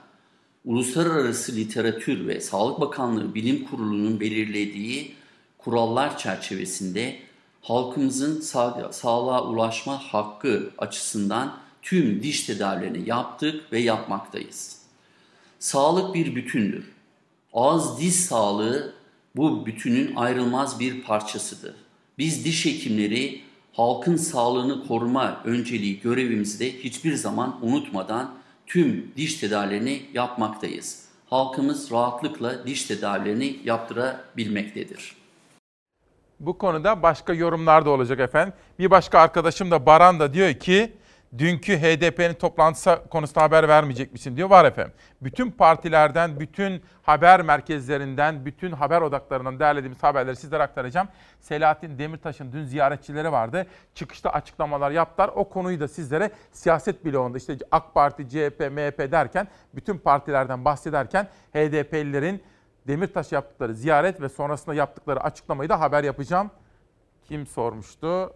[0.65, 5.13] uluslararası literatür ve Sağlık Bakanlığı Bilim Kurulu'nun belirlediği
[5.59, 7.19] kurallar çerçevesinde
[7.63, 14.81] halkımızın sağ, sağlığa ulaşma hakkı açısından tüm diş tedavilerini yaptık ve yapmaktayız.
[15.59, 16.93] Sağlık bir bütündür.
[17.53, 18.95] Ağız diş sağlığı
[19.37, 21.75] bu bütünün ayrılmaz bir parçasıdır.
[22.19, 23.41] Biz diş hekimleri
[23.73, 28.35] halkın sağlığını koruma önceliği görevimizi de hiçbir zaman unutmadan
[28.67, 31.05] tüm diş tedavilerini yapmaktayız.
[31.31, 35.17] Halkımız rahatlıkla diş tedavilerini yaptırabilmektedir.
[36.41, 38.55] Bu konuda başka yorumlar da olacak efendim.
[38.79, 40.93] Bir başka arkadaşım da Baran da diyor ki
[41.39, 44.51] dünkü HDP'nin toplantısı konusunda haber vermeyecek misin diyor.
[44.51, 44.93] Var efendim.
[45.21, 51.09] Bütün partilerden, bütün haber merkezlerinden, bütün haber odaklarından derlediğimiz haberleri sizlere aktaracağım.
[51.41, 53.67] Selahattin Demirtaş'ın dün ziyaretçileri vardı.
[53.95, 55.31] Çıkışta açıklamalar yaptılar.
[55.35, 61.29] O konuyu da sizlere siyaset bloğunda işte AK Parti, CHP, MHP derken bütün partilerden bahsederken
[61.53, 62.43] HDP'lilerin
[62.89, 66.51] Demirtaş yaptıkları ziyaret ve sonrasında yaptıkları açıklamayı da haber yapacağım.
[67.29, 68.33] Kim sormuştu?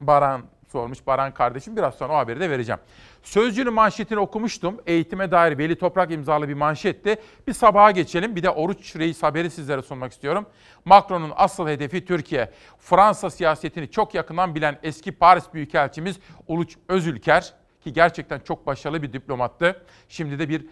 [0.00, 0.42] Baran
[0.76, 1.76] sormuş Baran kardeşim.
[1.76, 2.80] Biraz sonra o haberi de vereceğim.
[3.22, 4.80] Sözcü'nün manşetini okumuştum.
[4.86, 7.16] Eğitime dair Veli Toprak imzalı bir manşetti.
[7.46, 8.36] Bir sabaha geçelim.
[8.36, 10.46] Bir de Oruç Reis haberi sizlere sunmak istiyorum.
[10.84, 12.50] Macron'un asıl hedefi Türkiye.
[12.78, 16.16] Fransa siyasetini çok yakından bilen eski Paris Büyükelçimiz
[16.48, 19.82] Uluç Özülker ki gerçekten çok başarılı bir diplomattı.
[20.08, 20.66] Şimdi de bir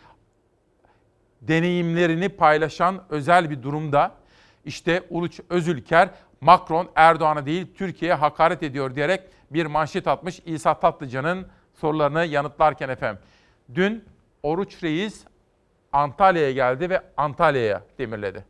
[1.41, 4.13] deneyimlerini paylaşan özel bir durumda.
[4.65, 9.21] İşte Uluç Özülker Macron Erdoğan'a değil Türkiye'ye hakaret ediyor diyerek
[9.55, 13.23] bir manşet atmış İsa Tatlıcan'ın sorularını yanıtlarken efendim.
[13.75, 14.05] Dün
[14.43, 15.25] Oruç Reis
[15.93, 18.45] Antalya'ya geldi ve Antalya'ya demirledi.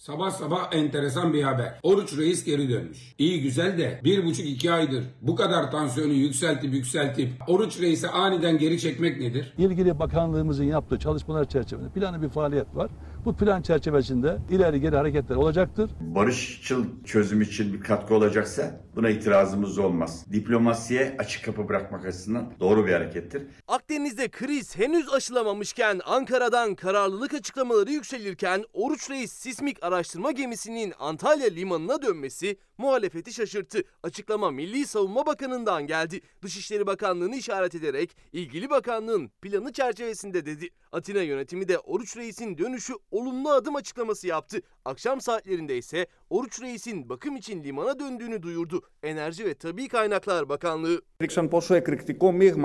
[0.00, 1.80] Sabah sabah enteresan bir haber.
[1.82, 3.14] Oruç Reis geri dönmüş.
[3.18, 8.58] İyi güzel de bir buçuk iki aydır bu kadar tansiyonu yükseltip yükseltip Oruç Reis'i aniden
[8.58, 9.54] geri çekmek nedir?
[9.58, 12.90] İlgili bakanlığımızın yaptığı çalışmalar çerçevesinde planlı bir faaliyet var.
[13.24, 15.90] Bu plan çerçevesinde ileri geri hareketler olacaktır.
[16.00, 20.26] Barışçıl çözüm için bir katkı olacaksa Buna itirazımız olmaz.
[20.32, 23.42] Diplomasiye açık kapı bırakmak açısından doğru bir harekettir.
[23.68, 32.02] Akdeniz'de kriz henüz aşılamamışken Ankara'dan kararlılık açıklamaları yükselirken Oruç Reis sismik araştırma gemisinin Antalya limanına
[32.02, 33.82] dönmesi muhalefeti şaşırttı.
[34.02, 36.20] Açıklama Milli Savunma Bakanı'ndan geldi.
[36.42, 40.68] Dışişleri Bakanlığı'nı işaret ederek ilgili bakanlığın planı çerçevesinde dedi.
[40.92, 44.62] Atina yönetimi de Oruç Reis'in dönüşü olumlu adım açıklaması yaptı.
[44.84, 48.82] Akşam saatlerinde ise Oruç Reis'in bakım için limana döndüğünü duyurdu.
[49.02, 51.02] Enerji ve Tabi Kaynaklar Bakanlığı.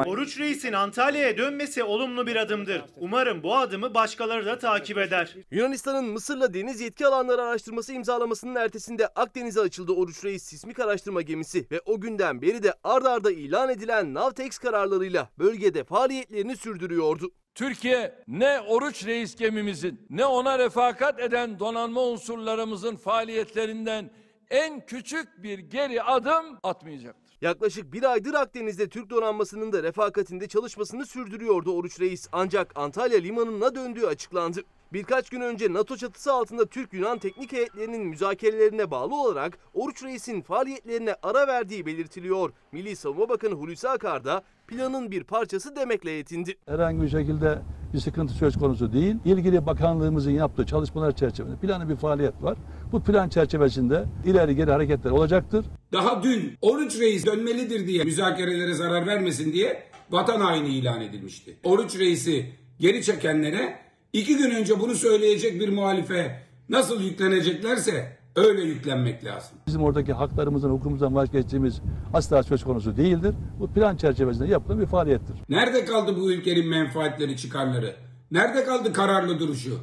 [0.07, 2.81] Oruç Reis'in Antalya'ya dönmesi olumlu bir adımdır.
[2.97, 5.35] Umarım bu adımı başkaları da takip eder.
[5.51, 11.67] Yunanistan'ın Mısır'la deniz yetki alanları araştırması imzalamasının ertesinde Akdeniz'e açıldı Oruç Reis sismik araştırma gemisi
[11.71, 17.31] ve o günden beri de ard arda ilan edilen Navtex kararlarıyla bölgede faaliyetlerini sürdürüyordu.
[17.55, 24.11] Türkiye ne Oruç Reis gemimizin ne ona refakat eden donanma unsurlarımızın faaliyetlerinden
[24.49, 27.37] en küçük bir geri adım atmayacaktır.
[27.41, 32.27] Yaklaşık bir aydır Akdeniz'de Türk donanmasının da refakatinde çalışmasını sürdürüyordu Oruç Reis.
[32.31, 34.61] Ancak Antalya limanına döndüğü açıklandı.
[34.93, 41.15] Birkaç gün önce NATO çatısı altında Türk-Yunan teknik heyetlerinin müzakerelerine bağlı olarak Oruç Reis'in faaliyetlerine
[41.23, 42.53] ara verdiği belirtiliyor.
[42.71, 46.55] Milli Savunma Bakanı Hulusi Akar da planın bir parçası demekle yetindi.
[46.67, 47.59] Herhangi bir şekilde
[47.93, 49.15] bir sıkıntı söz konusu değil.
[49.25, 52.57] İlgili bakanlığımızın yaptığı çalışmalar çerçevesinde planlı bir faaliyet var.
[52.91, 55.65] Bu plan çerçevesinde ileri geri hareketler olacaktır.
[55.93, 61.57] Daha dün Oruç Reis dönmelidir diye müzakerelere zarar vermesin diye vatan haini ilan edilmişti.
[61.63, 62.45] Oruç Reis'i
[62.79, 63.79] geri çekenlere
[64.13, 69.57] iki gün önce bunu söyleyecek bir muhalife nasıl yükleneceklerse öyle yüklenmek lazım.
[69.67, 71.81] Bizim oradaki haklarımızın, hukukumuzdan vazgeçtiğimiz
[72.13, 73.35] asla söz konusu değildir.
[73.59, 75.35] Bu plan çerçevesinde yapılan bir faaliyettir.
[75.49, 77.95] Nerede kaldı bu ülkenin menfaatleri, çıkarları?
[78.31, 79.79] Nerede kaldı kararlı duruşu?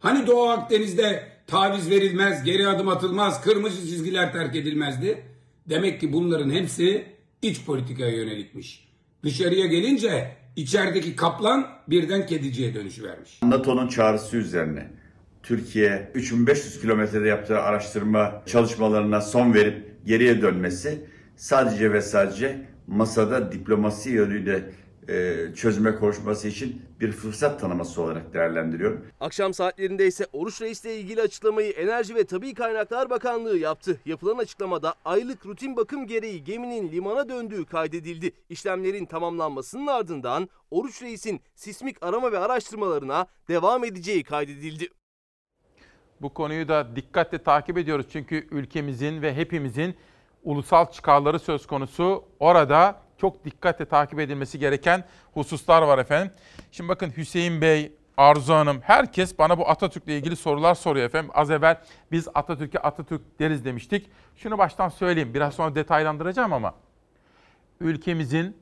[0.00, 5.22] Hani Doğu Akdeniz'de taviz verilmez, geri adım atılmaz, kırmızı çizgiler terk edilmezdi?
[5.68, 7.04] Demek ki bunların hepsi
[7.42, 8.88] iç politikaya yönelikmiş.
[9.22, 13.42] Dışarıya gelince içerideki kaplan birden kediciye dönüşüvermiş.
[13.42, 14.99] NATO'nun çağrısı üzerine
[15.42, 21.04] Türkiye 3500 kilometrede yaptığı araştırma çalışmalarına son verip geriye dönmesi
[21.36, 24.64] sadece ve sadece masada diplomasi yönüyle
[25.08, 29.06] e, çözüme kavuşması için bir fırsat tanıması olarak değerlendiriyorum.
[29.20, 34.00] Akşam saatlerinde ise Oruç Reis'le ilgili açıklamayı Enerji ve Tabi Kaynaklar Bakanlığı yaptı.
[34.06, 38.32] Yapılan açıklamada aylık rutin bakım gereği geminin limana döndüğü kaydedildi.
[38.48, 44.88] İşlemlerin tamamlanmasının ardından Oruç Reis'in sismik arama ve araştırmalarına devam edeceği kaydedildi.
[46.20, 49.96] Bu konuyu da dikkatle takip ediyoruz çünkü ülkemizin ve hepimizin
[50.44, 52.24] ulusal çıkarları söz konusu.
[52.40, 55.04] Orada çok dikkatle takip edilmesi gereken
[55.34, 56.32] hususlar var efendim.
[56.72, 61.30] Şimdi bakın Hüseyin Bey, Arzu Hanım, herkes bana bu Atatürk'le ilgili sorular soruyor efendim.
[61.34, 61.80] Az evvel
[62.12, 64.10] biz Atatürk'e Atatürk deriz demiştik.
[64.36, 66.74] Şunu baştan söyleyeyim, biraz sonra detaylandıracağım ama
[67.80, 68.56] ülkemizin,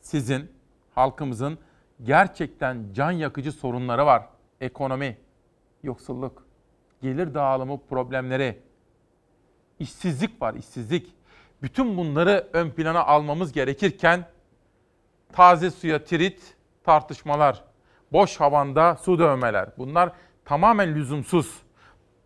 [0.00, 0.52] sizin,
[0.94, 1.58] halkımızın
[2.02, 4.28] gerçekten can yakıcı sorunları var.
[4.60, 5.16] Ekonomi,
[5.82, 6.43] yoksulluk,
[7.04, 8.58] gelir dağılımı problemleri,
[9.78, 11.14] işsizlik var, işsizlik.
[11.62, 14.26] Bütün bunları ön plana almamız gerekirken
[15.32, 17.64] taze suya tirit tartışmalar,
[18.12, 20.12] boş havanda su dövmeler bunlar
[20.44, 21.62] tamamen lüzumsuz.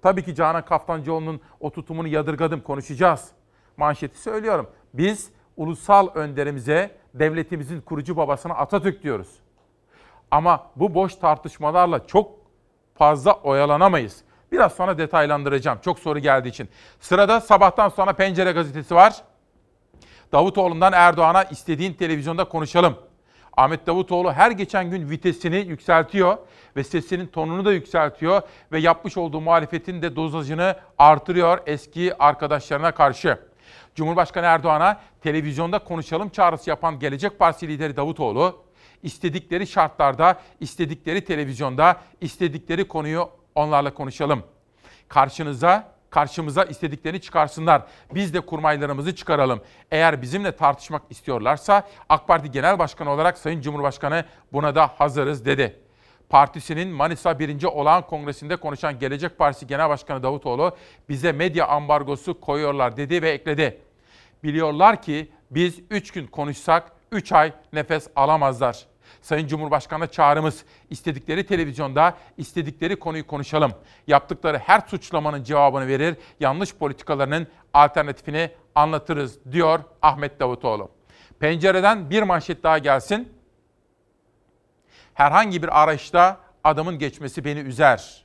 [0.03, 3.29] Tabii ki Canan Kaftancıoğlu'nun o tutumunu yadırgadım konuşacağız.
[3.77, 4.71] Manşeti söylüyorum.
[4.95, 9.38] Biz ulusal önderimize, devletimizin kurucu babasına Atatürk diyoruz.
[10.31, 12.31] Ama bu boş tartışmalarla çok
[12.95, 14.28] fazla oyalanamayız.
[14.53, 15.79] Biraz sonra detaylandıracağım.
[15.85, 16.69] Çok soru geldiği için.
[17.01, 19.17] Sırada sabahtan sonra Pencere gazetesi var.
[20.33, 22.97] Davutoğlu'ndan Erdoğan'a istediğin televizyonda konuşalım.
[23.57, 26.37] Ahmet Davutoğlu her geçen gün vitesini yükseltiyor
[26.77, 33.39] ve sesinin tonunu da yükseltiyor ve yapmış olduğu muhalefetin de dozajını artırıyor eski arkadaşlarına karşı.
[33.95, 38.65] Cumhurbaşkanı Erdoğan'a televizyonda konuşalım çağrısı yapan Gelecek Partisi lideri Davutoğlu,
[39.03, 44.42] istedikleri şartlarda, istedikleri televizyonda, istedikleri konuyu onlarla konuşalım.
[45.09, 47.83] Karşınıza, karşımıza istediklerini çıkarsınlar.
[48.14, 49.61] Biz de kurmaylarımızı çıkaralım.
[49.90, 55.81] Eğer bizimle tartışmak istiyorlarsa AK Parti Genel Başkanı olarak Sayın Cumhurbaşkanı buna da hazırız dedi.
[56.29, 57.64] Partisinin Manisa 1.
[57.64, 60.77] Olağan Kongresi'nde konuşan Gelecek Partisi Genel Başkanı Davutoğlu
[61.09, 63.81] bize medya ambargosu koyuyorlar dedi ve ekledi.
[64.44, 68.87] Biliyorlar ki biz 3 gün konuşsak 3 ay nefes alamazlar.
[69.23, 73.73] Sayın Cumhurbaşkanı'na çağrımız istedikleri televizyonda istedikleri konuyu konuşalım.
[74.07, 80.90] Yaptıkları her suçlamanın cevabını verir, yanlış politikalarının alternatifini anlatırız diyor Ahmet Davutoğlu.
[81.40, 83.33] Pencereden bir manşet daha gelsin.
[85.14, 88.25] Herhangi bir araçta adamın geçmesi beni üzer.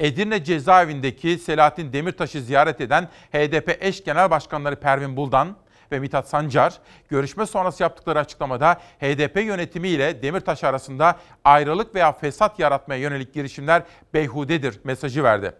[0.00, 5.56] Edirne cezaevindeki Selahattin Demirtaş'ı ziyaret eden HDP eş genel başkanları Pervin Buldan,
[5.92, 12.58] ve Mithat Sancar, görüşme sonrası yaptıkları açıklamada HDP yönetimi ile Demirtaş arasında ayrılık veya fesat
[12.58, 13.82] yaratmaya yönelik girişimler
[14.14, 15.52] beyhudedir mesajı verdi.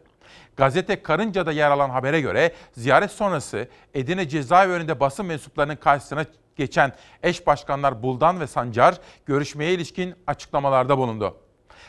[0.56, 6.24] Gazete Karınca'da yer alan habere göre ziyaret sonrası Edirne cezaevinde basın mensuplarının karşısına
[6.56, 11.43] geçen eş başkanlar Buldan ve Sancar görüşmeye ilişkin açıklamalarda bulundu.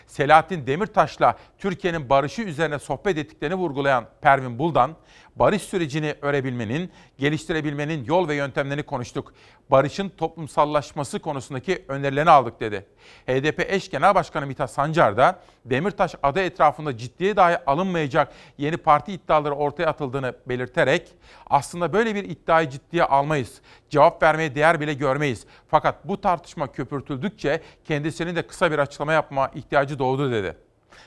[0.07, 4.95] Selahattin Demirtaş'la Türkiye'nin barışı üzerine sohbet ettiklerini vurgulayan Pervin Buldan,
[5.35, 9.33] barış sürecini örebilmenin, geliştirebilmenin yol ve yöntemlerini konuştuk.
[9.71, 12.85] Barışın toplumsallaşması konusundaki önerilerini aldık dedi.
[13.27, 19.13] HDP eş genel başkanı Mithat Sancar da Demirtaş adı etrafında ciddiye dahi alınmayacak yeni parti
[19.13, 21.07] iddiaları ortaya atıldığını belirterek
[21.49, 23.61] aslında böyle bir iddiayı ciddiye almayız.
[23.89, 25.45] Cevap vermeye değer bile görmeyiz.
[25.67, 30.57] Fakat bu tartışma köpürtüldükçe kendisinin de kısa bir açıklama yapma ihtiyacı doğdu dedi.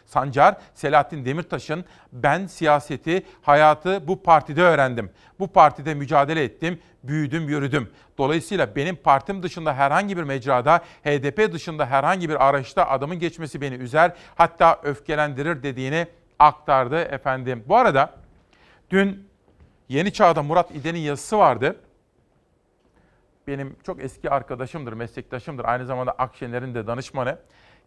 [0.06, 5.10] Sancar, Selahattin Demirtaş'ın ben siyaseti, hayatı bu partide öğrendim.
[5.38, 7.90] Bu partide mücadele ettim, büyüdüm, yürüdüm.
[8.18, 13.74] Dolayısıyla benim partim dışında herhangi bir mecrada, HDP dışında herhangi bir araçta adımın geçmesi beni
[13.74, 16.06] üzer, hatta öfkelendirir dediğini
[16.38, 17.64] aktardı efendim.
[17.68, 18.14] Bu arada
[18.90, 19.28] dün
[19.88, 21.76] Yeni Çağ'da Murat İden'in yazısı vardı.
[23.46, 25.64] Benim çok eski arkadaşımdır, meslektaşımdır.
[25.64, 27.38] Aynı zamanda Akşener'in de danışmanı.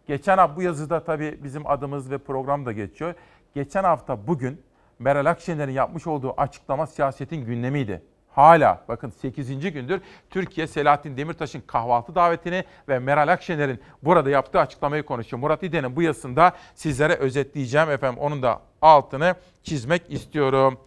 [0.06, 3.14] Geçen hafta bu yazıda tabii bizim adımız ve program da geçiyor.
[3.54, 4.62] Geçen hafta bugün
[4.98, 8.02] Meral Akşener'in yapmış olduğu açıklama siyasetin gündemiydi.
[8.34, 9.72] Hala bakın 8.
[9.72, 15.40] gündür Türkiye Selahattin Demirtaş'ın kahvaltı davetini ve Meral Akşener'in burada yaptığı açıklamayı konuşuyor.
[15.40, 18.18] Murat İden'in bu yazısında sizlere özetleyeceğim efendim.
[18.20, 20.80] Onun da altını çizmek istiyorum.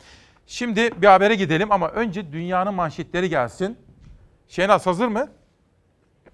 [0.47, 3.77] Şimdi bir habere gidelim ama önce dünyanın manşetleri gelsin.
[4.47, 5.27] Şenaz hazır mı?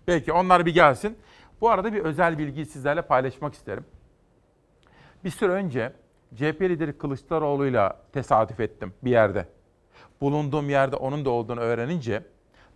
[0.06, 1.18] Peki onlar bir gelsin.
[1.62, 3.86] Bu arada bir özel bilgiyi sizlerle paylaşmak isterim.
[5.24, 5.94] Bir süre önce
[6.36, 9.48] CHP lideri Kılıçdaroğlu'yla tesadüf ettim bir yerde.
[10.22, 12.24] Bulunduğum yerde onun da olduğunu öğrenince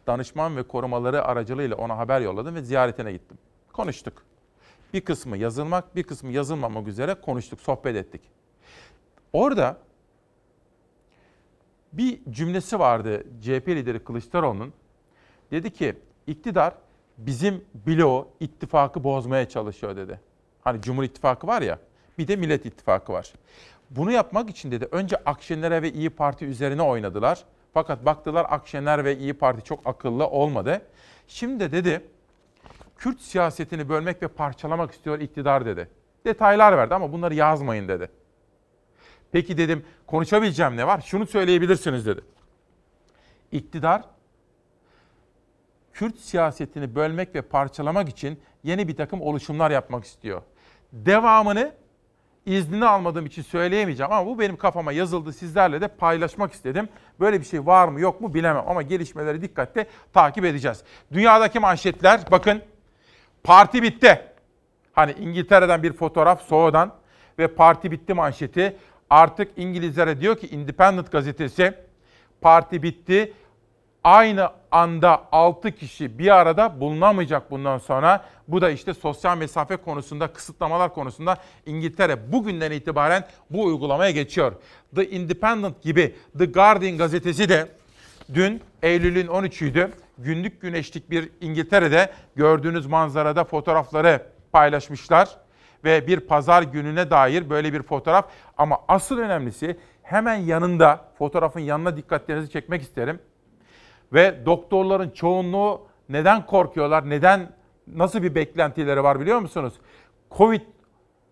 [0.08, 3.38] danışman ve korumaları aracılığıyla ona haber yolladım ve ziyaretine gittim.
[3.74, 4.24] Konuştuk.
[4.94, 8.22] Bir kısmı yazılmak, bir kısmı yazılmamak üzere konuştuk, sohbet ettik.
[9.34, 9.78] Orada
[11.94, 14.74] bir cümlesi vardı CHP lideri Kılıçdaroğlu'nun.
[15.52, 15.96] Dedi ki
[16.28, 16.74] iktidar
[17.18, 20.20] bizim bloğu ittifakı bozmaya çalışıyor dedi.
[20.62, 21.80] Hani Cumhur İttifakı var ya
[22.18, 23.34] bir de Millet İttifakı var.
[23.96, 27.44] Bunu yapmak için dedi önce Akşener'e ve İyi Parti üzerine oynadılar.
[27.74, 30.82] Fakat baktılar Akşener ve İyi Parti çok akıllı olmadı.
[31.28, 32.02] Şimdi de dedi
[32.98, 35.90] Kürt siyasetini bölmek ve parçalamak istiyor iktidar dedi.
[36.26, 38.10] Detaylar verdi ama bunları yazmayın dedi.
[39.32, 41.02] Peki dedim konuşabileceğim ne var?
[41.02, 42.22] Şunu söyleyebilirsiniz dedi.
[43.52, 44.02] İktidar
[45.94, 50.42] Kürt siyasetini bölmek ve parçalamak için yeni bir takım oluşumlar yapmak istiyor.
[50.94, 51.74] Devamını
[52.46, 55.34] iznini almadığım için söyleyemeyeceğim ama bu benim kafama yazıldı.
[55.34, 56.90] Sizlerle de paylaşmak istedim.
[57.20, 60.84] Böyle bir şey var mı yok mu bilemem ama gelişmeleri dikkatle takip edeceğiz.
[61.14, 62.62] Dünyadaki manşetler bakın
[63.44, 64.22] parti bitti.
[64.94, 66.94] Hani İngiltere'den bir fotoğraf soğudan
[67.40, 68.78] ve parti bitti manşeti.
[69.10, 71.74] Artık İngilizlere diyor ki Independent gazetesi
[72.42, 73.34] parti bitti
[74.06, 78.26] aynı anda 6 kişi bir arada bulunamayacak bundan sonra.
[78.48, 84.54] Bu da işte sosyal mesafe konusunda, kısıtlamalar konusunda İngiltere bugünden itibaren bu uygulamaya geçiyor.
[84.96, 87.68] The Independent gibi The Guardian gazetesi de
[88.34, 89.90] dün Eylül'ün 13'üydü.
[90.18, 95.30] Günlük güneşlik bir İngiltere'de gördüğünüz manzarada fotoğrafları paylaşmışlar
[95.84, 98.26] ve bir pazar gününe dair böyle bir fotoğraf
[98.58, 103.20] ama asıl önemlisi hemen yanında fotoğrafın yanına dikkatlerinizi çekmek isterim
[104.16, 107.10] ve doktorların çoğunluğu neden korkuyorlar?
[107.10, 107.50] Neden
[107.88, 109.74] nasıl bir beklentileri var biliyor musunuz?
[110.32, 110.62] Covid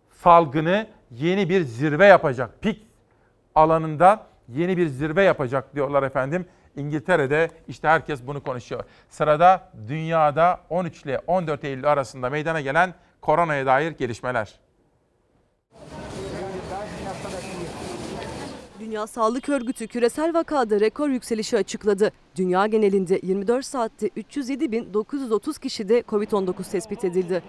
[0.10, 2.62] salgını yeni bir zirve yapacak.
[2.62, 2.88] Pik
[3.56, 6.46] alanında yeni bir zirve yapacak diyorlar efendim.
[6.76, 8.84] İngiltere'de işte herkes bunu konuşuyor.
[9.10, 14.54] Sırada dünyada 13 ile 14 Eylül arasında meydana gelen koronaya dair gelişmeler.
[18.94, 22.12] Dünya Sağlık Örgütü küresel vakada rekor yükselişi açıkladı.
[22.36, 27.44] Dünya genelinde 24 saatte 307.930 kişide Covid-19 tespit edildi.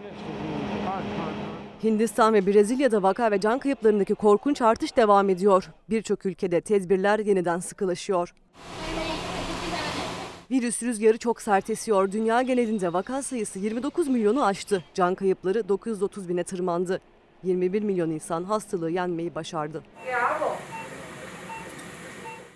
[1.82, 5.70] Hindistan ve Brezilya'da vaka ve can kayıplarındaki korkunç artış devam ediyor.
[5.90, 8.34] Birçok ülkede tedbirler yeniden sıkılaşıyor.
[10.50, 12.12] Virüs rüzgarı çok sert esiyor.
[12.12, 14.84] Dünya genelinde vaka sayısı 29 milyonu aştı.
[14.94, 17.00] Can kayıpları 930 bine tırmandı.
[17.42, 19.82] 21 milyon insan hastalığı yenmeyi başardı.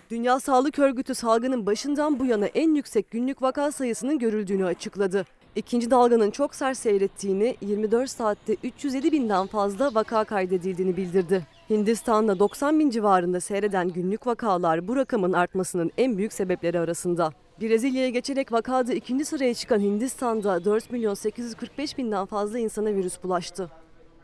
[0.09, 5.25] Dünya Sağlık Örgütü salgının başından bu yana en yüksek günlük vaka sayısının görüldüğünü açıkladı.
[5.55, 11.45] İkinci dalganın çok sert seyrettiğini, 24 saatte 307 binden fazla vaka kaydedildiğini bildirdi.
[11.69, 17.31] Hindistan'da 90 bin civarında seyreden günlük vakalar bu rakamın artmasının en büyük sebepleri arasında.
[17.61, 23.69] Brezilya'ya geçerek vakada ikinci sıraya çıkan Hindistan'da 4 milyon 845 binden fazla insana virüs bulaştı.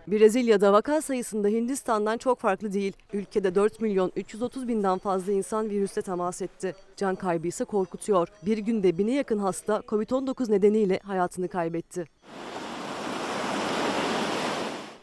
[0.07, 2.93] Brezilya'da vaka sayısında Hindistan'dan çok farklı değil.
[3.13, 6.75] Ülkede 4 milyon 330 binden fazla insan virüste temas etti.
[6.97, 8.27] Can kaybı ise korkutuyor.
[8.45, 12.05] Bir günde bine yakın hasta COVID-19 nedeniyle hayatını kaybetti.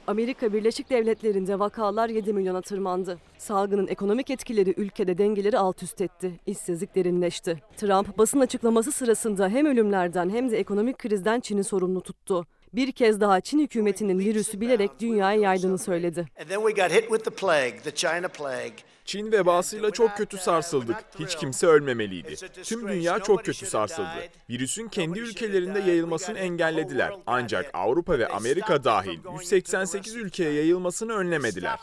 [0.07, 3.19] Amerika Birleşik Devletleri'nde vakalar 7 milyona tırmandı.
[3.39, 6.41] Salgının ekonomik etkileri ülkede dengeleri alt üst etti.
[6.47, 7.63] İşsizlik derinleşti.
[7.77, 12.47] Trump basın açıklaması sırasında hem ölümlerden hem de ekonomik krizden Çin'i sorumlu tuttu.
[12.73, 16.27] Bir kez daha Çin hükümetinin virüsü bilerek dünyaya yaydığını söyledi.
[19.05, 20.97] Çin vebasıyla çok kötü sarsıldık.
[21.19, 22.35] Hiç kimse ölmemeliydi.
[22.63, 24.29] Tüm dünya çok kötü sarsıldı.
[24.51, 27.13] Virüsün kendi ülkelerinde yayılmasını engellediler.
[27.27, 31.79] Ancak Avrupa ve Amerika dahil 188 ülkeye yayılmasını önlemediler.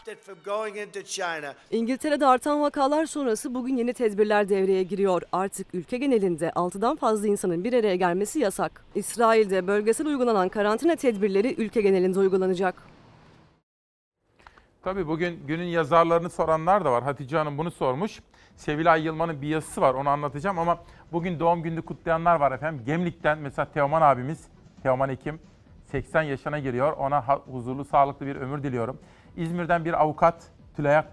[1.72, 5.22] İngiltere'de artan vakalar sonrası bugün yeni tedbirler devreye giriyor.
[5.32, 8.86] Artık ülke genelinde 6'dan fazla insanın bir araya gelmesi yasak.
[8.96, 12.99] İsrail'de bölgesel uygulanan karantina tedbirleri ülke genelinde uygulanacak.
[14.84, 17.04] Tabii bugün günün yazarlarını soranlar da var.
[17.04, 18.20] Hatice Hanım bunu sormuş.
[18.56, 20.80] Sevilay Yılmaz'ın bir yazısı var onu anlatacağım ama
[21.12, 22.86] bugün doğum gününü kutlayanlar var efendim.
[22.86, 24.48] Gemlik'ten mesela Teoman abimiz,
[24.84, 25.40] Teoman Ekim
[25.86, 26.92] 80 yaşına giriyor.
[26.92, 29.00] Ona huzurlu, sağlıklı bir ömür diliyorum.
[29.36, 30.44] İzmir'den bir avukat
[30.76, 31.04] Tülay.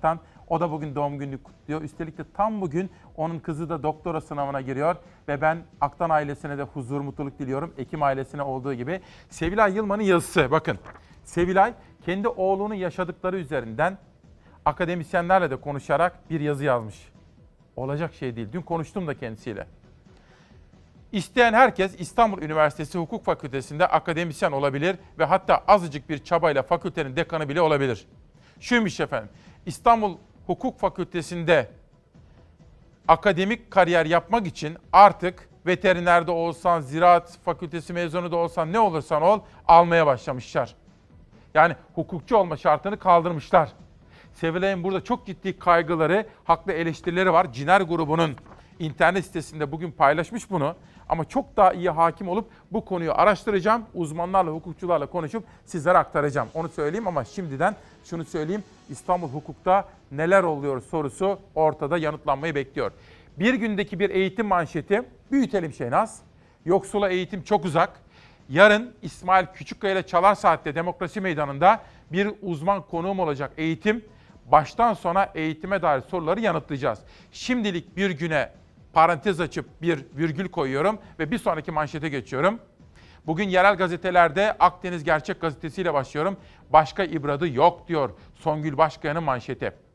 [0.49, 1.83] O da bugün doğum gününü kutluyor.
[1.83, 4.97] Üstelik de tam bugün onun kızı da doktora sınavına giriyor.
[5.29, 7.75] Ve ben Aktan ailesine de huzur, mutluluk diliyorum.
[7.79, 9.01] Ekim ailesine olduğu gibi.
[9.29, 10.79] Sevilay Yılmaz'ın yazısı bakın.
[11.25, 11.75] Sevilay
[12.07, 13.98] kendi oğlunun yaşadıkları üzerinden
[14.64, 17.09] akademisyenlerle de konuşarak bir yazı yazmış.
[17.76, 18.48] Olacak şey değil.
[18.52, 19.66] Dün konuştum da kendisiyle.
[21.12, 27.48] İsteyen herkes İstanbul Üniversitesi Hukuk Fakültesi'nde akademisyen olabilir ve hatta azıcık bir çabayla fakültenin dekanı
[27.48, 28.07] bile olabilir.
[28.61, 29.30] Şuymuş efendim,
[29.66, 31.70] İstanbul Hukuk Fakültesi'nde
[33.09, 39.40] akademik kariyer yapmak için artık veterinerde olsan, ziraat fakültesi mezunu da olsan ne olursan ol
[39.68, 40.74] almaya başlamışlar.
[41.57, 43.72] Yani hukukçu olma şartını kaldırmışlar.
[44.34, 47.52] Sevilay'ın burada çok ciddi kaygıları, haklı eleştirileri var.
[47.52, 48.36] Ciner grubunun
[48.78, 50.74] internet sitesinde bugün paylaşmış bunu.
[51.09, 53.82] Ama çok daha iyi hakim olup bu konuyu araştıracağım.
[53.94, 56.48] Uzmanlarla, hukukçularla konuşup sizlere aktaracağım.
[56.54, 58.64] Onu söyleyeyim ama şimdiden şunu söyleyeyim.
[58.90, 62.92] İstanbul hukukta neler oluyor sorusu ortada yanıtlanmayı bekliyor.
[63.38, 65.02] Bir gündeki bir eğitim manşeti,
[65.32, 66.20] büyütelim Şehnaz.
[66.64, 68.05] Yoksula eğitim çok uzak.
[68.49, 71.80] Yarın İsmail Küçükkaya ile Çalar Saat'te Demokrasi Meydanı'nda
[72.12, 74.05] bir uzman konuğum olacak eğitim.
[74.47, 76.99] Baştan sona eğitime dair soruları yanıtlayacağız.
[77.32, 78.53] Şimdilik bir güne
[78.92, 82.61] parantez açıp bir virgül koyuyorum ve bir sonraki manşete geçiyorum.
[83.26, 86.36] Bugün yerel gazetelerde Akdeniz Gerçek Gazetesi ile başlıyorum.
[86.70, 89.86] Başka ibradı yok diyor Songül Başkan'ın manşeti.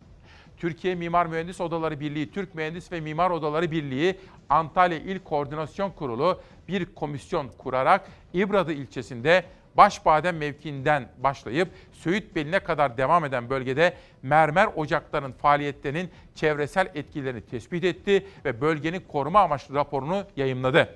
[0.62, 6.41] Türkiye Mimar Mühendis Odaları Birliği, Türk Mühendis ve Mimar Odaları Birliği, Antalya İl Koordinasyon Kurulu
[6.68, 9.43] bir komisyon kurarak İbradı ilçesinde
[9.78, 18.28] Başbadem mevkiinden başlayıp Söğütbeli'ne kadar devam eden bölgede mermer ocaklarının faaliyetlerinin çevresel etkilerini tespit etti
[18.45, 20.95] ve bölgenin koruma amaçlı raporunu yayımladı.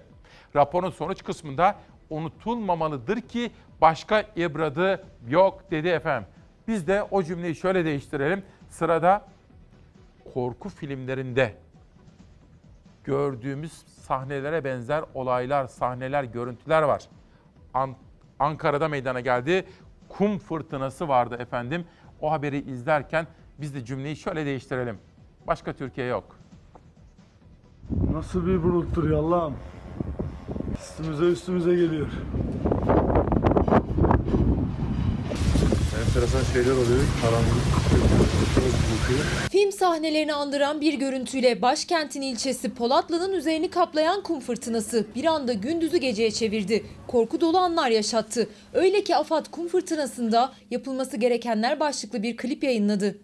[0.56, 1.76] Raporun sonuç kısmında
[2.10, 3.52] unutulmamalıdır ki
[3.82, 6.28] başka ibradı yok dedi efendim.
[6.68, 8.44] Biz de o cümleyi şöyle değiştirelim.
[8.70, 9.35] Sırada
[10.36, 11.54] korku filmlerinde
[13.04, 13.72] gördüğümüz
[14.02, 17.04] sahnelere benzer olaylar, sahneler, görüntüler var.
[17.74, 17.96] An-
[18.40, 19.66] Ankara'da meydana geldi.
[20.10, 21.86] Kum fırtınası vardı efendim.
[22.22, 23.28] O haberi izlerken
[23.58, 24.98] biz de cümleyi şöyle değiştirelim.
[25.48, 26.24] Başka Türkiye yok.
[28.12, 29.56] Nasıl bir buluttur ya Allah'ım.
[30.80, 32.08] Üstümüze üstümüze geliyor.
[36.08, 37.04] Enteresan şeyler oluyor.
[37.22, 37.76] Karanlık.
[39.76, 46.32] Sahnelerini andıran bir görüntüyle başkentin ilçesi Polatlı'nın üzerini kaplayan kum fırtınası bir anda gündüzü geceye
[46.32, 46.86] çevirdi.
[47.08, 48.50] Korku dolu anlar yaşattı.
[48.74, 53.18] Öyle ki AFAD kum fırtınasında yapılması gerekenler başlıklı bir klip yayınladı.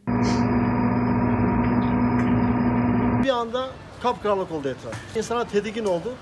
[3.24, 3.70] Bir anda
[4.04, 5.18] kapkaranlık oldu etraf.
[5.18, 6.14] İnsanlar tedirgin oldu.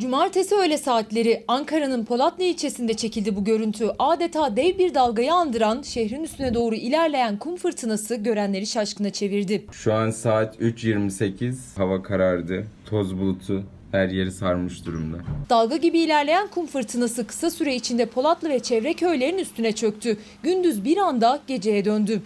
[0.00, 3.90] Cumartesi öğle saatleri Ankara'nın Polatlı ilçesinde çekildi bu görüntü.
[3.98, 9.66] Adeta dev bir dalgayı andıran şehrin üstüne doğru ilerleyen kum fırtınası görenleri şaşkına çevirdi.
[9.72, 11.54] Şu an saat 3.28.
[11.76, 12.66] Hava karardı.
[12.86, 15.16] Toz bulutu her yeri sarmış durumda.
[15.50, 20.16] Dalga gibi ilerleyen kum fırtınası kısa süre içinde Polatlı ve çevre köylerin üstüne çöktü.
[20.42, 22.22] Gündüz bir anda geceye döndü.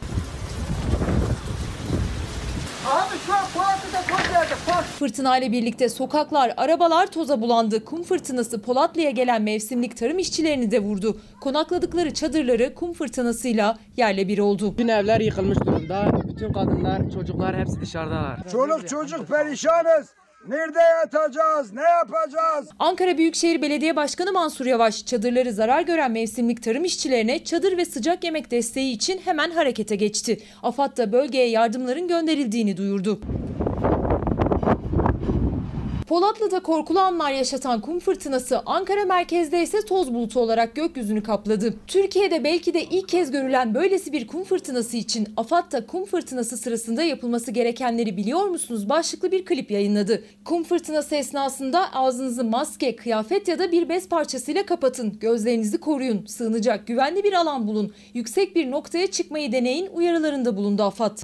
[2.86, 4.54] Abi şu an Polatlı'da toz geldi.
[4.66, 4.84] Toz.
[4.98, 7.84] Fırtına ile birlikte sokaklar, arabalar toza bulandı.
[7.84, 11.20] Kum fırtınası Polatlı'ya gelen mevsimlik tarım işçilerini de vurdu.
[11.40, 14.72] Konakladıkları çadırları kum fırtınasıyla yerle bir oldu.
[14.72, 16.08] Bütün evler yıkılmış durumda.
[16.28, 18.48] Bütün kadınlar, çocuklar hepsi dışarıdalar.
[18.52, 20.06] Çoluk çocuk perişanız.
[20.48, 21.72] Nerede yatacağız?
[21.72, 22.68] Ne yapacağız?
[22.78, 28.24] Ankara Büyükşehir Belediye Başkanı Mansur Yavaş çadırları zarar gören mevsimlik tarım işçilerine çadır ve sıcak
[28.24, 30.38] yemek desteği için hemen harekete geçti.
[30.62, 33.20] AFAD da bölgeye yardımların gönderildiğini duyurdu.
[36.06, 41.74] Polatlı'da korkulu anlar yaşatan kum fırtınası Ankara merkezde ise toz bulutu olarak gökyüzünü kapladı.
[41.86, 46.56] Türkiye'de belki de ilk kez görülen böylesi bir kum fırtınası için AFAD da kum fırtınası
[46.56, 50.24] sırasında yapılması gerekenleri biliyor musunuz başlıklı bir klip yayınladı.
[50.44, 55.18] Kum fırtınası esnasında ağzınızı maske, kıyafet ya da bir bez parçasıyla kapatın.
[55.20, 56.26] Gözlerinizi koruyun.
[56.26, 57.92] Sığınacak güvenli bir alan bulun.
[58.14, 61.18] Yüksek bir noktaya çıkmayı deneyin uyarılarında bulundu AFAD.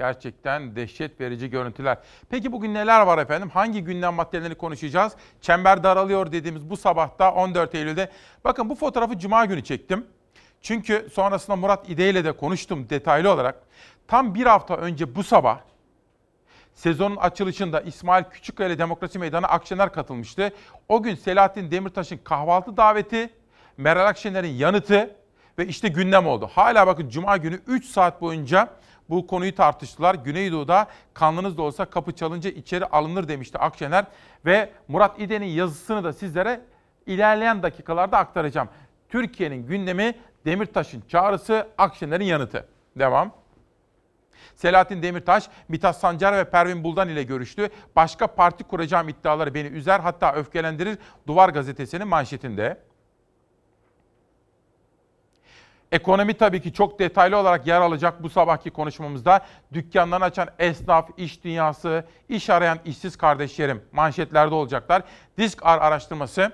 [0.00, 1.98] Gerçekten dehşet verici görüntüler.
[2.30, 3.50] Peki bugün neler var efendim?
[3.50, 5.12] Hangi gündem maddelerini konuşacağız?
[5.40, 8.10] Çember daralıyor dediğimiz bu sabahta 14 Eylül'de.
[8.44, 10.06] Bakın bu fotoğrafı cuma günü çektim.
[10.62, 13.62] Çünkü sonrasında Murat İde ile de konuştum detaylı olarak.
[14.08, 15.58] Tam bir hafta önce bu sabah
[16.74, 20.52] sezonun açılışında İsmail Küçükkaya Demokrasi Meydanı Akşener katılmıştı.
[20.88, 23.30] O gün Selahattin Demirtaş'ın kahvaltı daveti,
[23.76, 25.16] Meral Akşener'in yanıtı
[25.58, 26.50] ve işte gündem oldu.
[26.52, 28.80] Hala bakın cuma günü 3 saat boyunca
[29.10, 30.14] bu konuyu tartıştılar.
[30.14, 34.04] Güneydoğu'da kanlınız da olsa kapı çalınca içeri alınır demişti Akşener.
[34.46, 36.60] Ve Murat İde'nin yazısını da sizlere
[37.06, 38.68] ilerleyen dakikalarda aktaracağım.
[39.08, 42.66] Türkiye'nin gündemi Demirtaş'ın çağrısı, Akşener'in yanıtı.
[42.98, 43.32] Devam.
[44.56, 47.68] Selahattin Demirtaş, Mithat Sancar ve Pervin Buldan ile görüştü.
[47.96, 50.98] Başka parti kuracağım iddiaları beni üzer hatta öfkelendirir.
[51.26, 52.89] Duvar gazetesinin manşetinde.
[55.92, 59.46] Ekonomi tabii ki çok detaylı olarak yer alacak bu sabahki konuşmamızda.
[59.72, 65.02] Dükkanlarını açan esnaf, iş dünyası, iş arayan işsiz kardeşlerim manşetlerde olacaklar.
[65.38, 66.52] Disk Ar araştırması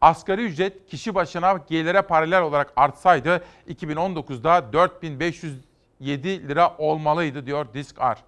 [0.00, 8.18] asgari ücret kişi başına gelire paralel olarak artsaydı 2019'da 4507 lira olmalıydı diyor Disk Ar.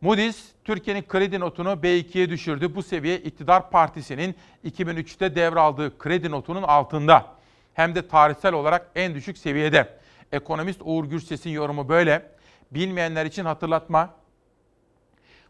[0.00, 2.74] Moody's Türkiye'nin kredi notunu B2'ye düşürdü.
[2.74, 7.35] Bu seviye iktidar partisinin 2003'te devraldığı kredi notunun altında.
[7.76, 9.98] Hem de tarihsel olarak en düşük seviyede.
[10.32, 12.30] Ekonomist Uğur Gürses'in yorumu böyle.
[12.70, 14.14] Bilmeyenler için hatırlatma.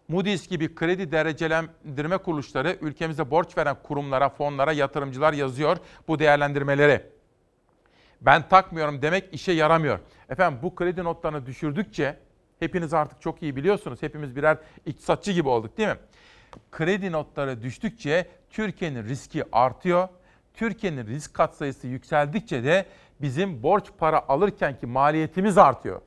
[0.08, 5.76] Moody's gibi kredi derecelendirme kuruluşları ülkemize borç veren kurumlara, fonlara, yatırımcılar yazıyor
[6.08, 7.02] bu değerlendirmeleri.
[8.20, 9.98] Ben takmıyorum demek işe yaramıyor.
[10.28, 12.16] Efendim bu kredi notlarını düşürdükçe
[12.58, 14.02] hepiniz artık çok iyi biliyorsunuz.
[14.02, 15.98] Hepimiz birer iktisatçı gibi olduk değil mi?
[16.70, 20.08] Kredi notları düştükçe Türkiye'nin riski artıyor.
[20.56, 22.86] Türkiye'nin risk katsayısı yükseldikçe de
[23.20, 26.00] bizim borç para alırkenki maliyetimiz artıyor.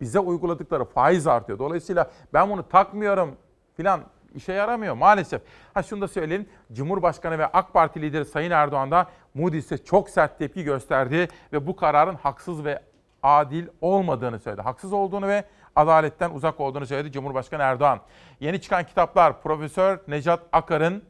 [0.00, 1.58] Bize uyguladıkları faiz artıyor.
[1.58, 3.36] Dolayısıyla ben bunu takmıyorum
[3.76, 4.00] filan
[4.34, 5.42] işe yaramıyor maalesef.
[5.74, 6.46] Ha şunu da söyleyelim.
[6.72, 11.76] Cumhurbaşkanı ve AK Parti lideri Sayın Erdoğan da Moody's'e çok sert tepki gösterdi ve bu
[11.76, 12.82] kararın haksız ve
[13.22, 14.62] adil olmadığını söyledi.
[14.62, 15.44] Haksız olduğunu ve
[15.76, 18.00] adaletten uzak olduğunu söyledi Cumhurbaşkanı Erdoğan.
[18.40, 21.02] Yeni çıkan kitaplar Profesör Necat Akar'ın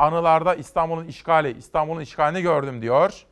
[0.00, 3.24] Anılarda İstanbul'un işgali, İstanbul'un işgalini gördüm diyor.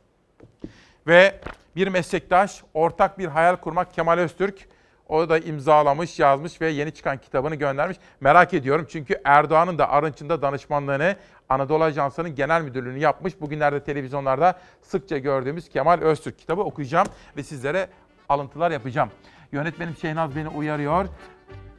[1.07, 1.39] Ve
[1.75, 4.67] bir meslektaş ortak bir hayal kurmak Kemal Öztürk.
[5.07, 7.97] O da imzalamış, yazmış ve yeni çıkan kitabını göndermiş.
[8.21, 11.15] Merak ediyorum çünkü Erdoğan'ın da Arınç'ında danışmanlığını
[11.49, 13.41] Anadolu Ajansı'nın genel müdürlüğünü yapmış.
[13.41, 17.07] Bugünlerde televizyonlarda sıkça gördüğümüz Kemal Öztürk kitabı okuyacağım
[17.37, 17.87] ve sizlere
[18.29, 19.09] alıntılar yapacağım.
[19.51, 21.05] Yönetmenim Şehnaz beni uyarıyor.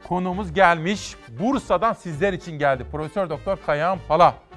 [0.07, 1.15] Konuğumuz gelmiş.
[1.39, 2.85] Bursa'dan sizler için geldi.
[2.91, 4.50] Profesör Doktor Kayahan Pala.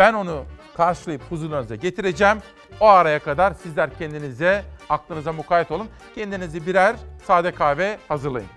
[0.00, 0.44] Ben onu
[0.76, 2.38] karşılayıp huzurunuza getireceğim.
[2.80, 5.88] O araya kadar sizler kendinize, aklınıza mukayyet olun.
[6.14, 8.48] Kendinizi birer sade kahve hazırlayın.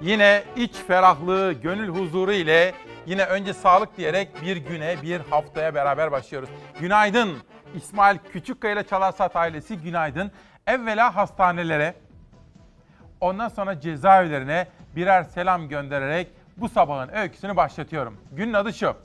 [0.00, 2.74] Yine iç ferahlığı, gönül huzuru ile
[3.06, 6.48] yine önce sağlık diyerek bir güne, bir haftaya beraber başlıyoruz.
[6.80, 7.32] Günaydın
[7.74, 10.32] İsmail Küçükkaya ile Çalarsat ailesi günaydın.
[10.66, 11.94] Evvela hastanelere,
[13.20, 18.16] ondan sonra cezaevlerine birer selam göndererek bu sabahın öyküsünü başlatıyorum.
[18.30, 18.96] Günün adı şu.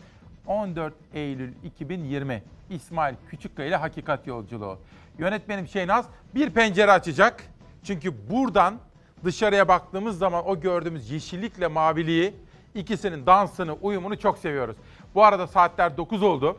[0.48, 4.80] 14 Eylül 2020 İsmail Küçükkaya ile Hakikat Yolculuğu.
[5.18, 7.43] Yönetmenim Şeynaz bir pencere açacak.
[7.84, 8.80] Çünkü buradan
[9.24, 12.34] dışarıya baktığımız zaman o gördüğümüz yeşillikle maviliği
[12.76, 14.76] ikisinin dansını, uyumunu çok seviyoruz.
[15.16, 16.58] Bu arada saatler 9 oldu.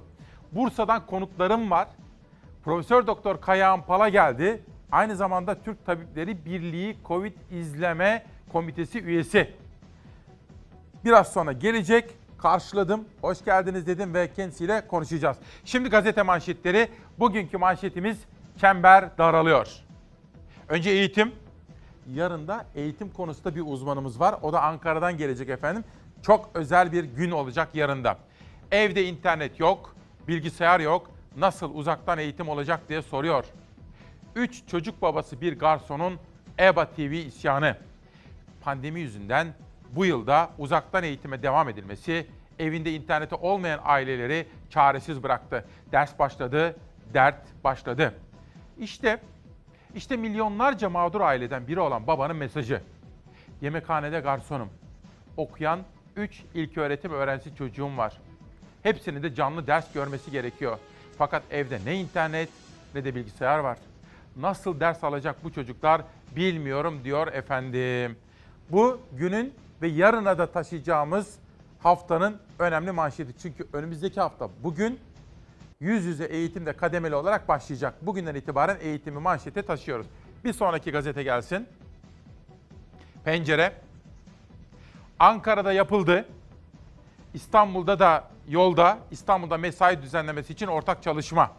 [0.53, 1.89] Bursa'dan konuklarım var.
[2.65, 4.63] Profesör Doktor Kayahan Pala geldi.
[4.93, 9.51] Aynı zamanda Türk Tabipleri Birliği Covid İzleme Komitesi üyesi.
[11.05, 13.05] Biraz sonra gelecek karşıladım.
[13.21, 15.37] Hoş geldiniz dedim ve kendisiyle konuşacağız.
[15.65, 16.89] Şimdi gazete manşetleri.
[17.19, 18.19] Bugünkü manşetimiz
[18.61, 19.69] çember daralıyor.
[20.69, 21.33] Önce eğitim.
[22.15, 24.35] Yarın da eğitim konusunda bir uzmanımız var.
[24.43, 25.85] O da Ankara'dan gelecek efendim.
[26.23, 28.17] Çok özel bir gün olacak yarında.
[28.73, 29.97] Evde internet yok,
[30.29, 31.11] bilgisayar yok.
[31.37, 33.45] Nasıl uzaktan eğitim olacak diye soruyor.
[34.37, 36.19] 3 çocuk babası bir garsonun
[36.59, 37.77] EBA TV isyanı.
[38.61, 39.55] Pandemi yüzünden
[39.91, 42.27] bu yılda uzaktan eğitime devam edilmesi
[42.59, 45.65] evinde interneti olmayan aileleri çaresiz bıraktı.
[45.93, 46.77] Ders başladı,
[47.15, 48.15] dert başladı.
[48.79, 49.21] İşte
[49.95, 52.83] işte milyonlarca mağdur aileden biri olan babanın mesajı.
[53.61, 54.69] Yemekhanede garsonum.
[55.37, 55.81] Okuyan
[56.17, 58.21] 3 ilköğretim öğrencisi çocuğum var.
[58.83, 60.79] Hepsinin de canlı ders görmesi gerekiyor.
[61.19, 62.49] Fakat evde ne internet
[62.95, 63.79] ne de bilgisayar var.
[64.37, 66.03] Nasıl ders alacak bu çocuklar
[66.37, 68.17] bilmiyorum diyor efendim.
[68.71, 71.35] Bu günün ve yarına da taşıyacağımız
[71.79, 73.39] haftanın önemli manşeti.
[73.43, 75.01] Çünkü önümüzdeki hafta bugün
[75.81, 77.95] yüz yüze eğitimde kademeli olarak başlayacak.
[78.07, 80.07] Bugünden itibaren eğitimi manşete taşıyoruz.
[80.45, 81.69] Bir sonraki gazete gelsin.
[83.25, 83.73] Pencere.
[85.19, 86.25] Ankara'da yapıldı.
[87.35, 91.53] İstanbul'da da yolda İstanbul'da mesai düzenlemesi için ortak çalışma.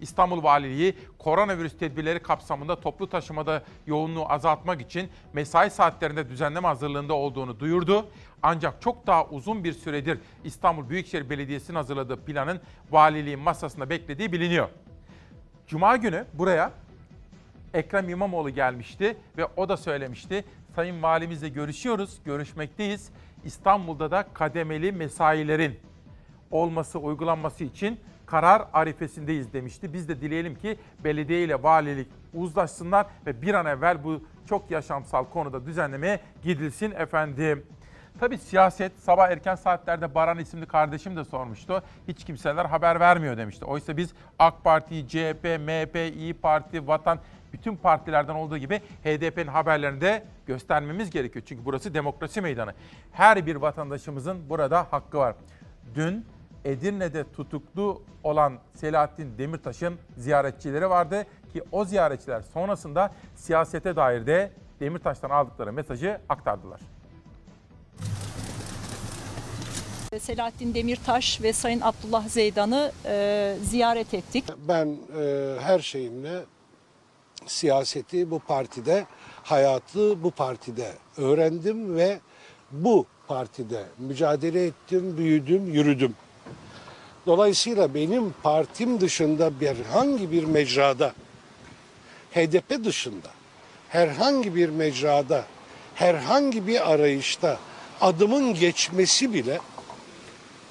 [0.00, 7.60] İstanbul Valiliği koronavirüs tedbirleri kapsamında toplu taşımada yoğunluğu azaltmak için mesai saatlerinde düzenleme hazırlığında olduğunu
[7.60, 8.06] duyurdu.
[8.42, 14.68] Ancak çok daha uzun bir süredir İstanbul Büyükşehir Belediyesi'nin hazırladığı planın valiliğin masasında beklediği biliniyor.
[15.66, 16.72] Cuma günü buraya
[17.74, 20.44] Ekrem İmamoğlu gelmişti ve o da söylemişti.
[20.76, 23.10] Sayın Valimizle görüşüyoruz, görüşmekteyiz.
[23.44, 25.78] İstanbul'da da kademeli mesailerin
[26.50, 29.92] olması, uygulanması için karar arifesindeyiz demişti.
[29.92, 35.24] Biz de dileyelim ki belediye ile valilik uzlaşsınlar ve bir an evvel bu çok yaşamsal
[35.24, 37.66] konuda düzenlemeye gidilsin efendim.
[38.20, 41.82] Tabii siyaset sabah erken saatlerde Baran isimli kardeşim de sormuştu.
[42.08, 43.64] Hiç kimseler haber vermiyor demişti.
[43.64, 47.18] Oysa biz AK Parti, CHP, MHP, İyi Parti, Vatan
[47.52, 51.44] bütün partilerden olduğu gibi HDP'nin haberlerini de göstermemiz gerekiyor.
[51.48, 52.74] Çünkü burası demokrasi meydanı.
[53.12, 55.34] Her bir vatandaşımızın burada hakkı var.
[55.94, 56.26] Dün
[56.66, 65.30] Edirne'de tutuklu olan Selahattin Demirtaş'ın ziyaretçileri vardı ki o ziyaretçiler sonrasında siyasete dair de Demirtaş'tan
[65.30, 66.80] aldıkları mesajı aktardılar.
[70.18, 74.44] Selahattin Demirtaş ve Sayın Abdullah Zeydan'ı e, ziyaret ettik.
[74.68, 76.44] Ben e, her şeyimle
[77.46, 79.06] siyaseti bu partide,
[79.42, 82.20] hayatı bu partide öğrendim ve
[82.70, 86.14] bu partide mücadele ettim, büyüdüm, yürüdüm.
[87.26, 91.12] Dolayısıyla benim partim dışında herhangi bir mecrada,
[92.34, 93.28] HDP dışında
[93.88, 95.44] herhangi bir mecrada,
[95.94, 97.58] herhangi bir arayışta
[98.00, 99.60] adımın geçmesi bile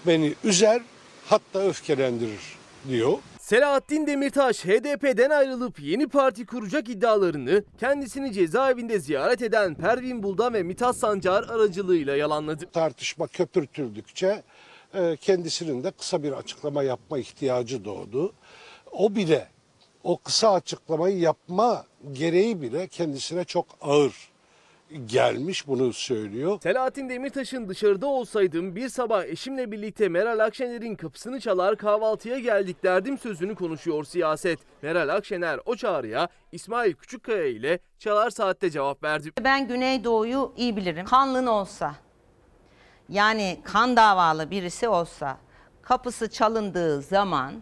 [0.08, 0.82] beni üzer
[1.26, 2.58] hatta öfkelendirir
[2.90, 3.18] diyor.
[3.42, 10.64] Selahattin Demirtaş HDP'den ayrılıp yeni parti kuracak iddialarını kendisini cezaevinde ziyaret eden Pervin Buldan ve
[10.64, 12.66] Mithat Sancar aracılığıyla yalanladı.
[12.74, 14.44] Tartışma köpürtüldükçe
[14.94, 18.34] e, kendisinin de kısa bir açıklama yapma ihtiyacı doğdu.
[18.92, 19.48] O bile
[20.04, 24.14] o kısa açıklamayı yapma gereği bile kendisine çok ağır
[25.06, 26.60] gelmiş bunu söylüyor.
[26.64, 33.18] Selahattin Demirtaş'ın dışarıda olsaydım bir sabah eşimle birlikte Meral Akşener'in kapısını çalar kahvaltıya geldik derdim
[33.18, 34.60] sözünü konuşuyor siyaset.
[34.82, 39.32] Meral Akşener o çağrıya İsmail Küçükkaya ile Çalar Saat'te cevap verdi.
[39.44, 41.06] Ben Güneydoğu'yu iyi bilirim.
[41.06, 42.05] Kanlın olsa
[43.10, 45.38] yani kan davalı birisi olsa
[45.82, 47.54] kapısı çalındığı zaman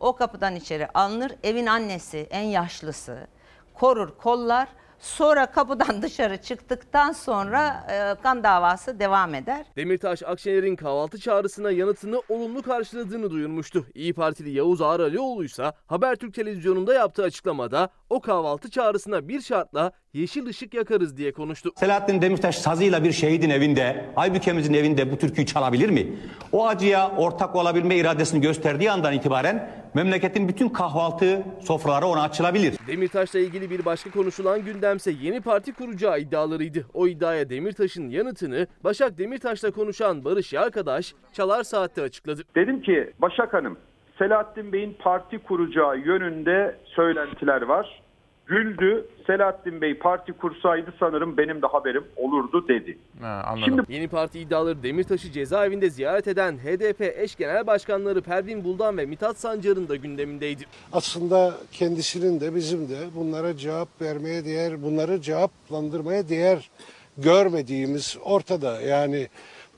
[0.00, 1.32] o kapıdan içeri alınır.
[1.42, 3.26] Evin annesi en yaşlısı
[3.74, 9.66] korur kollar Sonra kapıdan dışarı çıktıktan sonra e, kan davası devam eder.
[9.76, 13.86] Demirtaş Akşener'in kahvaltı çağrısına yanıtını olumlu karşıladığını duyurmuştu.
[13.94, 20.46] İyi Partili Yavuz Ağralioğlu ise Habertürk televizyonunda yaptığı açıklamada o kahvaltı çağrısına bir şartla yeşil
[20.46, 21.70] ışık yakarız diye konuştu.
[21.76, 26.06] Selahattin Demirtaş sazıyla bir şehidin evinde, Aybükemizin evinde bu türküyü çalabilir mi?
[26.52, 32.74] O acıya ortak olabilme iradesini gösterdiği andan itibaren memleketin bütün kahvaltı sofraları ona açılabilir.
[32.86, 36.86] Demirtaş'la ilgili bir başka konuşulan gündemse yeni parti kuracağı iddialarıydı.
[36.94, 42.42] O iddiaya Demirtaş'ın yanıtını Başak Demirtaş'la konuşan Barış Yarkadaş Çalar Saat'te açıkladı.
[42.54, 43.78] Dedim ki Başak Hanım,
[44.18, 48.02] Selahattin Bey'in parti kuracağı yönünde söylentiler var.
[48.48, 49.06] Güldü.
[49.26, 52.98] Selahattin Bey parti kursaydı sanırım benim de haberim olurdu dedi.
[53.20, 53.64] Ha, anladım.
[53.64, 59.06] Şimdi yeni parti iddiaları Demirtaş'ı cezaevinde ziyaret eden HDP eş genel başkanları Pervin Buldan ve
[59.06, 60.64] Mithat Sancar'ın da gündemindeydi.
[60.92, 66.70] Aslında kendisinin de bizim de bunlara cevap vermeye değer, bunları cevaplandırmaya değer
[67.18, 68.80] görmediğimiz ortada.
[68.80, 69.28] Yani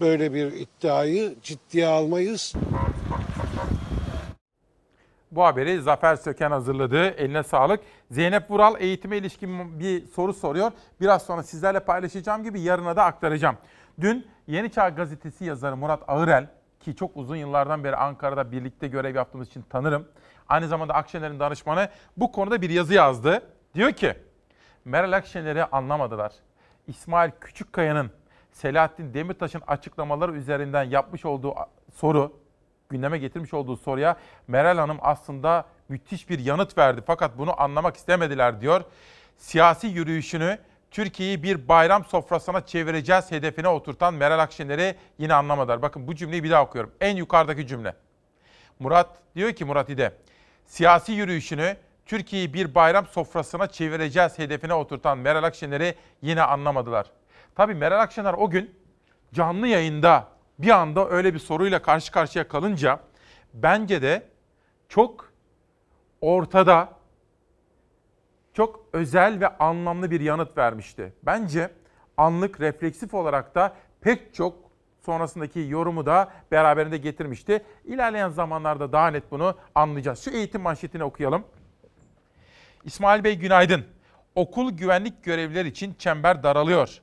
[0.01, 2.55] böyle bir iddiayı ciddiye almayız.
[5.31, 7.09] Bu haberi Zafer Söken hazırladı.
[7.09, 7.81] Eline sağlık.
[8.11, 10.73] Zeynep Vural eğitime ilişkin bir soru soruyor.
[11.01, 13.57] Biraz sonra sizlerle paylaşacağım gibi yarına da aktaracağım.
[14.01, 16.47] Dün Yeni Çağ Gazetesi yazarı Murat Ağırel
[16.81, 20.09] ki çok uzun yıllardan beri Ankara'da birlikte görev yaptığımız için tanırım.
[20.49, 23.43] Aynı zamanda Akşener'in danışmanı bu konuda bir yazı yazdı.
[23.75, 24.15] Diyor ki
[24.85, 26.33] Meral Akşener'i anlamadılar.
[26.87, 28.11] İsmail Küçükkaya'nın
[28.53, 31.55] Selahattin Demirtaş'ın açıklamaları üzerinden yapmış olduğu
[31.95, 32.33] soru,
[32.91, 34.17] gündeme getirmiş olduğu soruya
[34.49, 37.03] Meral Hanım aslında müthiş bir yanıt verdi.
[37.07, 38.85] Fakat bunu anlamak istemediler diyor.
[39.37, 40.59] Siyasi yürüyüşünü
[40.91, 45.83] Türkiye'yi bir bayram sofrasına çevireceğiz hedefine oturtan Meral Akşener'i yine anlamadılar.
[45.83, 46.93] Bakın bu cümleyi bir daha okuyorum.
[47.01, 47.95] En yukarıdaki cümle.
[48.79, 50.13] Murat diyor ki Murat İde,
[50.67, 51.77] siyasi yürüyüşünü
[52.07, 57.07] Türkiye'yi bir bayram sofrasına çevireceğiz hedefine oturtan Meral Akşener'i yine anlamadılar.
[57.55, 58.75] Tabii Meral Akşener o gün
[59.35, 60.29] canlı yayında
[60.63, 63.01] bir anda öyle bir soruyla karşı karşıya kalınca
[63.55, 64.29] bence de
[64.89, 65.33] çok
[66.21, 66.89] ortada
[68.55, 71.13] çok özel ve anlamlı bir yanıt vermişti.
[71.23, 71.71] Bence
[72.17, 77.65] anlık refleksif olarak da pek çok sonrasındaki yorumu da beraberinde getirmişti.
[77.85, 80.25] İlerleyen zamanlarda daha net bunu anlayacağız.
[80.25, 81.45] Şu eğitim manşetini okuyalım.
[82.85, 83.85] İsmail Bey günaydın.
[84.35, 87.01] Okul güvenlik görevliler için çember daralıyor.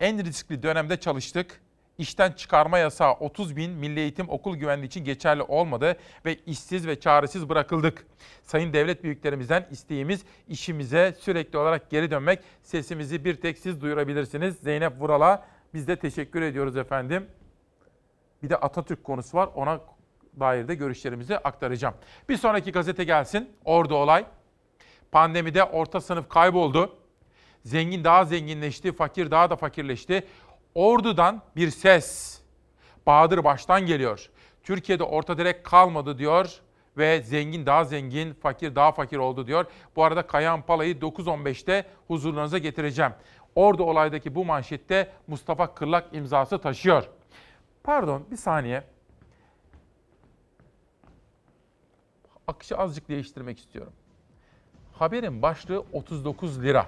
[0.00, 1.60] En riskli dönemde çalıştık.
[1.98, 7.00] İşten çıkarma yasağı 30 bin milli eğitim okul güvenliği için geçerli olmadı ve işsiz ve
[7.00, 8.06] çaresiz bırakıldık.
[8.42, 12.40] Sayın devlet büyüklerimizden isteğimiz işimize sürekli olarak geri dönmek.
[12.62, 14.56] Sesimizi bir tek siz duyurabilirsiniz.
[14.56, 17.26] Zeynep Vural'a biz de teşekkür ediyoruz efendim.
[18.42, 19.48] Bir de Atatürk konusu var.
[19.54, 19.80] Ona
[20.40, 21.94] dair de görüşlerimizi aktaracağım.
[22.28, 23.50] Bir sonraki gazete gelsin.
[23.64, 24.26] Orada olay.
[25.12, 26.96] Pandemide orta sınıf kayboldu.
[27.64, 30.26] Zengin daha zenginleşti, fakir daha da fakirleşti.
[30.74, 32.40] Ordu'dan bir ses.
[33.06, 34.30] Bahadır Baş'tan geliyor.
[34.62, 36.60] Türkiye'de orta direk kalmadı diyor
[36.96, 39.66] ve zengin daha zengin, fakir daha fakir oldu diyor.
[39.96, 43.12] Bu arada Kayahan Pala'yı 9.15'te huzurlarınıza getireceğim.
[43.54, 47.08] Ordu olaydaki bu manşette Mustafa Kırlak imzası taşıyor.
[47.82, 48.84] Pardon bir saniye.
[52.46, 53.92] Akışı azıcık değiştirmek istiyorum.
[54.92, 56.86] Haberin başlığı 39 lira.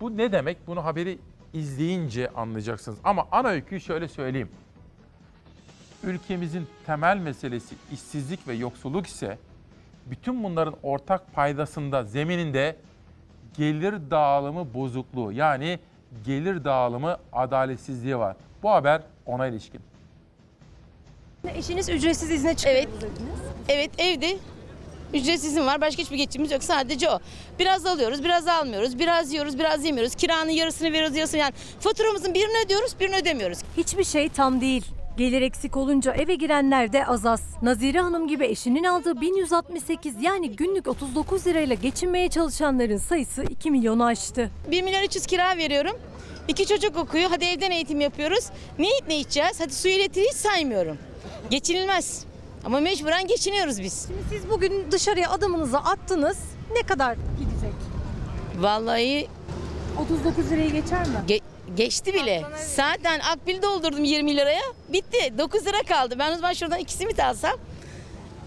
[0.00, 0.66] Bu ne demek?
[0.66, 1.18] Bunu haberi
[1.52, 2.98] izleyince anlayacaksınız.
[3.04, 4.50] Ama ana öyküyü şöyle söyleyeyim.
[6.04, 9.38] Ülkemizin temel meselesi işsizlik ve yoksulluk ise
[10.06, 12.76] bütün bunların ortak paydasında, zemininde
[13.56, 15.78] gelir dağılımı bozukluğu yani
[16.26, 18.36] gelir dağılımı adaletsizliği var.
[18.62, 19.80] Bu haber ona ilişkin.
[21.54, 22.76] Eşiniz ücretsiz izne çıkıyor.
[22.76, 22.88] Evet.
[23.68, 24.38] Evet evde.
[25.14, 25.80] Ücretsiz izin var.
[25.80, 26.64] Başka hiçbir geçimimiz yok.
[26.64, 27.18] Sadece o.
[27.58, 28.98] Biraz alıyoruz, biraz almıyoruz.
[28.98, 30.14] Biraz yiyoruz, biraz yemiyoruz.
[30.14, 31.52] Kiranın yarısını veriyoruz, yarısını yani.
[31.80, 33.58] Faturamızın birini ödüyoruz, birini ödemiyoruz.
[33.76, 34.84] Hiçbir şey tam değil.
[35.16, 37.40] Gelir eksik olunca eve girenler de az az.
[37.62, 44.04] Nazire Hanım gibi eşinin aldığı 1168 yani günlük 39 lirayla geçinmeye çalışanların sayısı 2 milyonu
[44.04, 44.50] aştı.
[44.70, 45.96] 1 milyon 300 kira veriyorum.
[46.48, 47.30] İki çocuk okuyor.
[47.30, 48.44] Hadi evden eğitim yapıyoruz.
[48.78, 49.60] Ne yiyip ne içeceğiz?
[49.60, 50.98] Hadi su elektriği hiç saymıyorum.
[51.50, 52.29] Geçinilmez.
[52.64, 54.06] Ama mecburen geçiniyoruz biz.
[54.08, 56.38] Şimdi siz bugün dışarıya adımınızı attınız.
[56.72, 57.74] Ne kadar gidecek?
[58.58, 59.28] Vallahi
[59.98, 61.14] 39 lirayı geçer mi?
[61.28, 61.40] Ge-
[61.76, 62.42] geçti bile.
[62.76, 64.60] Zaten akbil doldurdum 20 liraya.
[64.88, 65.34] Bitti.
[65.38, 66.14] 9 lira kaldı.
[66.18, 67.52] Ben o zaman şuradan iki simit alsam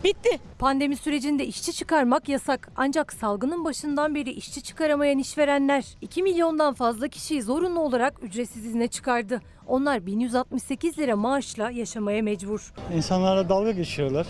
[0.04, 0.40] bitti.
[0.60, 2.72] Pandemi sürecinde işçi çıkarmak yasak.
[2.76, 8.88] Ancak salgının başından beri işçi çıkaramayan işverenler 2 milyondan fazla kişiyi zorunlu olarak ücretsiz izne
[8.88, 9.42] çıkardı.
[9.68, 12.74] Onlar 1168 lira maaşla yaşamaya mecbur.
[12.96, 14.28] İnsanlarla dalga geçiyorlar.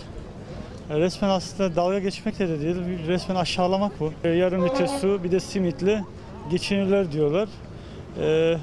[0.90, 4.12] Resmen aslında dalga geçmek de değil, resmen aşağılamak bu.
[4.24, 6.04] E, Yarım litre su bir de simitle
[6.50, 7.48] geçinirler diyorlar.
[8.20, 8.56] E,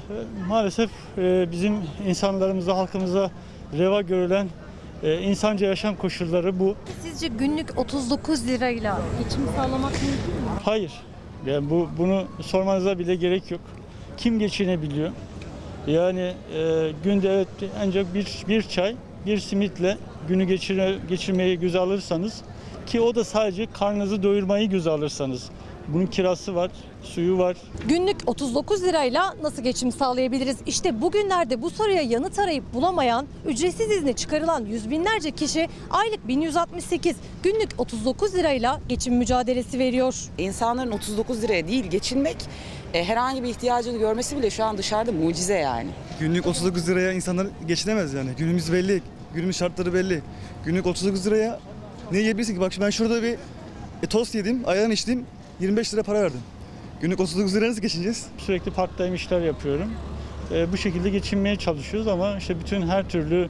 [0.48, 3.30] maalesef e, bizim insanlarımıza, halkımıza
[3.78, 4.48] reva görülen
[5.02, 6.74] e, insanca yaşam koşulları bu.
[7.02, 10.50] Sizce günlük 39 lirayla geçim sağlamak mümkün mü?
[10.64, 10.92] Hayır.
[11.46, 13.60] Yani bu bunu sormanıza bile gerek yok.
[14.16, 15.10] Kim geçinebiliyor?
[15.86, 17.48] Yani e, günde evet
[17.80, 18.96] ancak bir bir çay,
[19.26, 19.98] bir simitle
[20.28, 22.42] günü geçire, geçirmeyi göze alırsanız
[22.86, 25.50] ki o da sadece karnınızı doyurmayı göze alırsanız.
[25.88, 26.70] Bunun kirası var,
[27.02, 27.56] suyu var.
[27.88, 30.56] Günlük 39 lirayla nasıl geçim sağlayabiliriz?
[30.66, 37.16] İşte bugünlerde bu soruya yanıt arayıp bulamayan, ücretsiz izne çıkarılan yüz binlerce kişi aylık 1168,
[37.42, 40.14] günlük 39 lirayla geçim mücadelesi veriyor.
[40.38, 42.36] İnsanların 39 liraya değil geçinmek
[42.94, 45.90] e, herhangi bir ihtiyacını görmesi bile şu an dışarıda mucize yani.
[46.20, 48.30] Günlük 39 liraya insanlar geçinemez yani.
[48.38, 49.02] Günümüz belli,
[49.34, 50.22] günümüz şartları belli.
[50.64, 51.60] Günlük 39 liraya
[52.12, 52.60] ne yiyebilirsin ki?
[52.60, 53.36] Bak şimdi ben şurada bir
[54.02, 55.26] e, tost yedim, ayran içtim,
[55.60, 56.40] 25 lira para verdim.
[57.00, 58.26] Günlük 39 liraya nasıl geçineceğiz?
[58.38, 59.90] Sürekli part time işler yapıyorum.
[60.54, 63.48] E, bu şekilde geçinmeye çalışıyoruz ama işte bütün her türlü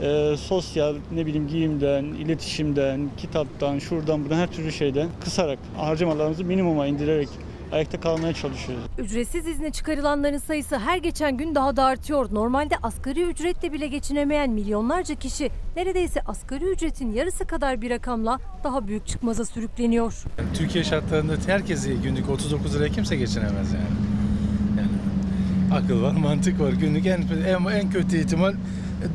[0.00, 6.86] e, sosyal ne bileyim giyimden, iletişimden, kitaptan, şuradan buradan her türlü şeyden kısarak harcamalarımızı minimuma
[6.86, 7.28] indirerek
[7.72, 8.84] ayakta kalmaya çalışıyoruz.
[8.98, 12.28] Ücretsiz izne çıkarılanların sayısı her geçen gün daha da artıyor.
[12.34, 18.88] Normalde asgari ücretle bile geçinemeyen milyonlarca kişi neredeyse asgari ücretin yarısı kadar bir rakamla daha
[18.88, 20.24] büyük çıkmaza sürükleniyor.
[20.54, 23.84] Türkiye şartlarında herkesi günlük 39 liraya kimse geçinemez yani.
[24.78, 24.90] yani
[25.84, 26.72] akıl var, mantık var.
[26.72, 28.54] Günlük en, en, en kötü ihtimal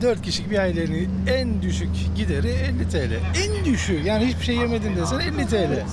[0.01, 3.13] 4 kişilik bir ailenin en düşük gideri 50 TL.
[3.45, 5.83] En düşük yani hiçbir şey yemedin desen 50 TL.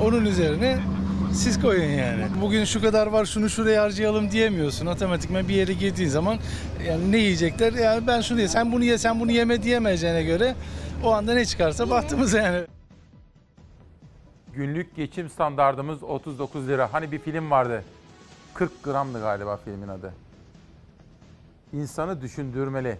[0.00, 0.78] Onun üzerine
[1.34, 2.26] siz koyun yani.
[2.40, 4.86] Bugün şu kadar var şunu şuraya harcayalım diyemiyorsun.
[4.86, 6.38] Otomatikman bir yere girdiğin zaman
[6.86, 7.72] yani ne yiyecekler?
[7.72, 10.54] Yani ben şunu ye, sen bunu ye, sen bunu yeme diyemeyeceğine göre
[11.04, 12.66] o anda ne çıkarsa bahtımız yani.
[14.52, 16.92] Günlük geçim standardımız 39 lira.
[16.92, 17.84] Hani bir film vardı.
[18.54, 20.12] 40 gramdı galiba filmin adı.
[21.72, 22.98] İnsanı düşündürmeli,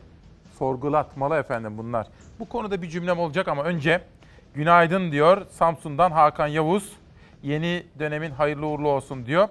[0.59, 2.07] sorgulatmalı efendim bunlar.
[2.41, 4.03] Bu konuda bir cümlem olacak ama önce
[4.55, 6.93] günaydın diyor Samsun'dan Hakan Yavuz.
[7.45, 9.49] Yeni dönemin hayırlı uğurlu olsun diyor.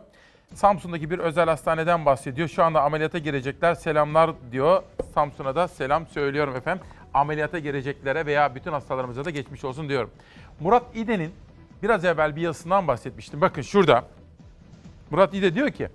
[0.53, 2.47] Samsun'daki bir özel hastaneden bahsediyor.
[2.47, 3.75] Şu anda ameliyata girecekler.
[3.75, 4.83] Selamlar diyor.
[5.13, 6.85] Samsun'a da selam söylüyorum efendim.
[7.13, 10.11] Ameliyata gireceklere veya bütün hastalarımıza da geçmiş olsun diyorum.
[10.59, 11.31] Murat İde'nin
[11.83, 13.41] biraz evvel bir yazısından bahsetmiştim.
[13.41, 14.05] Bakın şurada.
[15.11, 15.89] Murat İde diyor ki,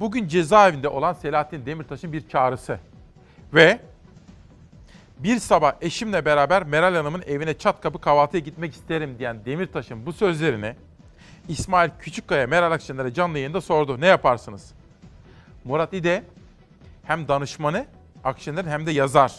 [0.00, 2.78] bugün cezaevinde olan Selahattin Demirtaş'ın bir çağrısı
[3.54, 3.80] ve
[5.22, 10.12] bir sabah eşimle beraber Meral Hanım'ın evine çat kapı kahvaltıya gitmek isterim diyen Demirtaş'ın bu
[10.12, 10.74] sözlerini
[11.48, 14.00] İsmail Küçükkaya Meral Akşener'e canlı yayında sordu.
[14.00, 14.72] Ne yaparsınız?
[15.64, 16.22] Murat İde
[17.04, 17.86] hem danışmanı
[18.24, 19.38] Akşener'in hem de yazar.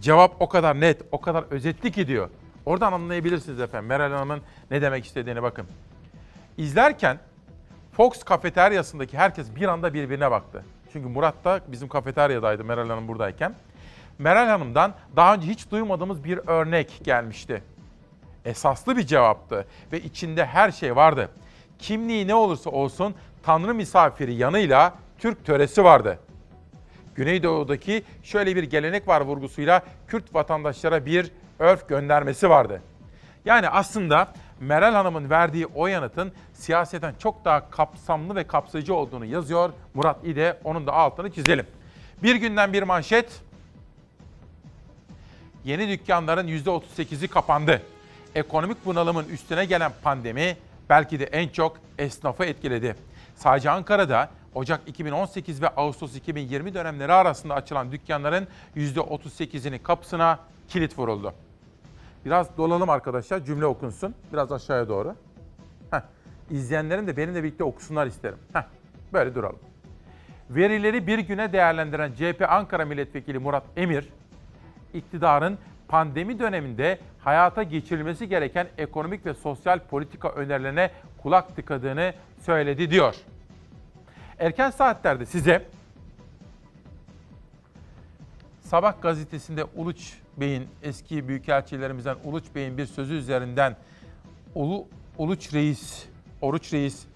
[0.00, 2.30] Cevap o kadar net, o kadar özetli ki diyor.
[2.66, 4.40] Oradan anlayabilirsiniz efendim Meral Hanım'ın
[4.70, 5.66] ne demek istediğini bakın.
[6.58, 7.18] İzlerken
[7.92, 10.64] Fox kafeteryasındaki herkes bir anda birbirine baktı.
[10.92, 13.54] Çünkü Murat da bizim kafeteryadaydı Meral Hanım buradayken.
[14.22, 17.62] Meral Hanım'dan daha önce hiç duymadığımız bir örnek gelmişti.
[18.44, 21.28] Esaslı bir cevaptı ve içinde her şey vardı.
[21.78, 26.18] Kimliği ne olursa olsun Tanrı misafiri yanıyla Türk töresi vardı.
[27.14, 32.82] Güneydoğu'daki şöyle bir gelenek var vurgusuyla Kürt vatandaşlara bir örf göndermesi vardı.
[33.44, 34.28] Yani aslında
[34.60, 40.58] Meral Hanım'ın verdiği o yanıtın siyaseten çok daha kapsamlı ve kapsayıcı olduğunu yazıyor Murat İde.
[40.64, 41.66] Onun da altını çizelim.
[42.22, 43.42] Bir günden bir manşet.
[45.64, 47.82] Yeni dükkanların %38'i kapandı.
[48.34, 50.56] Ekonomik bunalımın üstüne gelen pandemi
[50.88, 52.96] belki de en çok esnafı etkiledi.
[53.36, 58.46] Sadece Ankara'da Ocak 2018 ve Ağustos 2020 dönemleri arasında açılan dükkanların
[58.76, 60.38] %38'inin kapısına
[60.68, 61.34] kilit vuruldu.
[62.24, 64.14] Biraz dolalım arkadaşlar cümle okunsun.
[64.32, 65.16] Biraz aşağıya doğru.
[65.90, 66.00] Heh.
[66.50, 68.38] İzleyenlerin de benimle birlikte okusunlar isterim.
[68.52, 68.62] Heh.
[69.12, 69.58] Böyle duralım.
[70.50, 74.08] Verileri bir güne değerlendiren CHP Ankara Milletvekili Murat Emir,
[74.94, 80.90] iktidarın pandemi döneminde hayata geçirilmesi gereken ekonomik ve sosyal politika önerilerine
[81.22, 83.14] kulak tıkadığını söyledi diyor.
[84.38, 85.66] Erken saatlerde size
[88.60, 93.76] Sabah gazetesinde Uluç Bey'in eski büyükelçilerimizden Uluç Bey'in bir sözü üzerinden
[94.54, 94.86] Ulu,
[95.18, 96.06] Uluç Reis,
[96.40, 97.06] Oruç Reis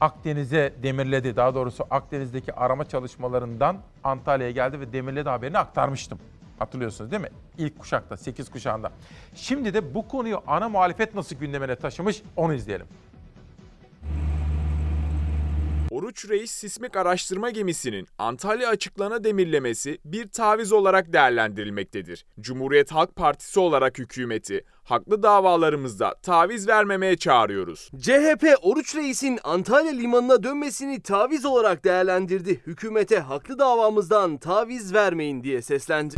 [0.00, 1.36] Akdeniz'e demirledi.
[1.36, 6.18] Daha doğrusu Akdeniz'deki arama çalışmalarından Antalya'ya geldi ve demirledi haberini aktarmıştım.
[6.62, 7.28] Hatırlıyorsunuz değil mi?
[7.58, 8.92] İlk kuşakta, 8 kuşağında.
[9.34, 12.86] Şimdi de bu konuyu ana muhalefet nasıl gündemine taşımış onu izleyelim.
[15.92, 22.24] Oruç Reis sismik araştırma gemisinin Antalya açıklana demirlemesi bir taviz olarak değerlendirilmektedir.
[22.40, 27.90] Cumhuriyet Halk Partisi olarak hükümeti haklı davalarımızda taviz vermemeye çağırıyoruz.
[28.00, 32.60] CHP Oruç Reis'in Antalya limanına dönmesini taviz olarak değerlendirdi.
[32.66, 36.14] Hükümete haklı davamızdan taviz vermeyin diye seslendi.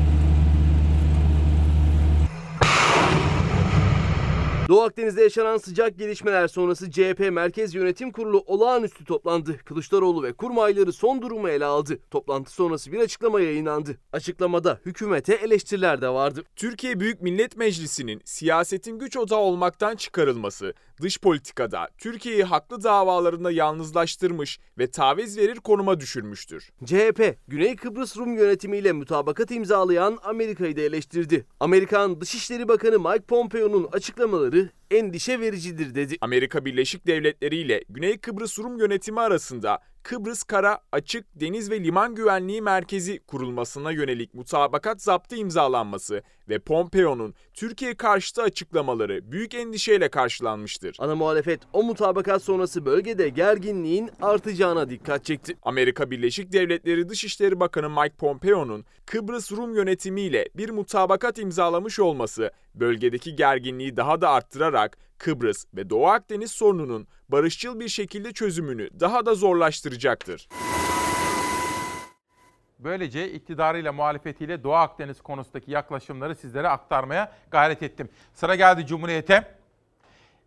[4.68, 9.58] Doğu Akdeniz'de yaşanan sıcak gelişmeler sonrası CHP Merkez Yönetim Kurulu olağanüstü toplandı.
[9.64, 11.98] Kılıçdaroğlu ve kurmayları son durumu ele aldı.
[12.10, 13.96] Toplantı sonrası bir açıklama yayınlandı.
[14.12, 16.42] Açıklamada hükümete eleştiriler de vardı.
[16.56, 24.58] Türkiye Büyük Millet Meclisi'nin siyasetin güç odağı olmaktan çıkarılması, dış politikada Türkiye'yi haklı davalarında yalnızlaştırmış
[24.78, 26.70] ve taviz verir konuma düşürmüştür.
[26.84, 31.46] CHP, Güney Kıbrıs Rum yönetimiyle mütabakat imzalayan Amerika'yı da eleştirdi.
[31.60, 34.53] Amerikan Dışişleri Bakanı Mike Pompeo'nun açıklamaları
[34.90, 36.16] endişe vericidir dedi.
[36.20, 42.14] Amerika Birleşik Devletleri ile Güney Kıbrıs Rum yönetimi arasında Kıbrıs Kara, Açık, Deniz ve Liman
[42.14, 50.96] Güvenliği Merkezi kurulmasına yönelik mutabakat zaptı imzalanması ve Pompeo'nun Türkiye karşıtı açıklamaları büyük endişeyle karşılanmıştır.
[50.98, 55.56] Ana muhalefet o mutabakat sonrası bölgede gerginliğin artacağına dikkat çekti.
[55.62, 63.36] Amerika Birleşik Devletleri Dışişleri Bakanı Mike Pompeo'nun Kıbrıs Rum yönetimiyle bir mutabakat imzalamış olması bölgedeki
[63.36, 69.34] gerginliği daha da arttırarak Kıbrıs ve Doğu Akdeniz sorununun barışçıl bir şekilde çözümünü daha da
[69.34, 70.48] zorlaştıracaktır.
[72.78, 78.08] Böylece iktidarıyla muhalefetiyle Doğu Akdeniz konusundaki yaklaşımları sizlere aktarmaya gayret ettim.
[78.34, 79.54] Sıra geldi Cumhuriyet'e.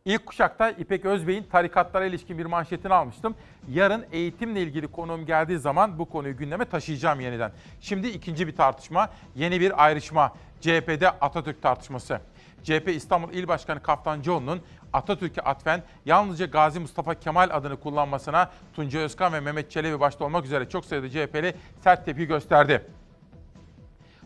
[0.05, 3.35] İlk kuşakta İpek Özbey'in tarikatlara ilişkin bir manşetini almıştım.
[3.69, 7.51] Yarın eğitimle ilgili konuğum geldiği zaman bu konuyu gündeme taşıyacağım yeniden.
[7.81, 10.33] Şimdi ikinci bir tartışma, yeni bir ayrışma.
[10.61, 12.19] CHP'de Atatürk tartışması.
[12.63, 14.61] CHP İstanbul İl Başkanı Kaftancıoğlu'nun
[14.93, 20.45] Atatürk'e atfen yalnızca Gazi Mustafa Kemal adını kullanmasına Tunca Özkan ve Mehmet Çelebi başta olmak
[20.45, 22.85] üzere çok sayıda CHP'li sert tepki gösterdi.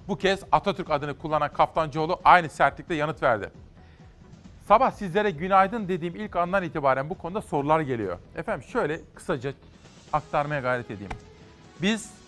[0.07, 3.51] Bu kez Atatürk adını kullanan Kaftancıoğlu aynı sertlikle yanıt verdi.
[4.67, 8.17] Sabah sizlere günaydın dediğim ilk andan itibaren bu konuda sorular geliyor.
[8.35, 9.53] Efendim şöyle kısaca
[10.13, 11.11] aktarmaya gayret edeyim.
[11.81, 12.20] Biz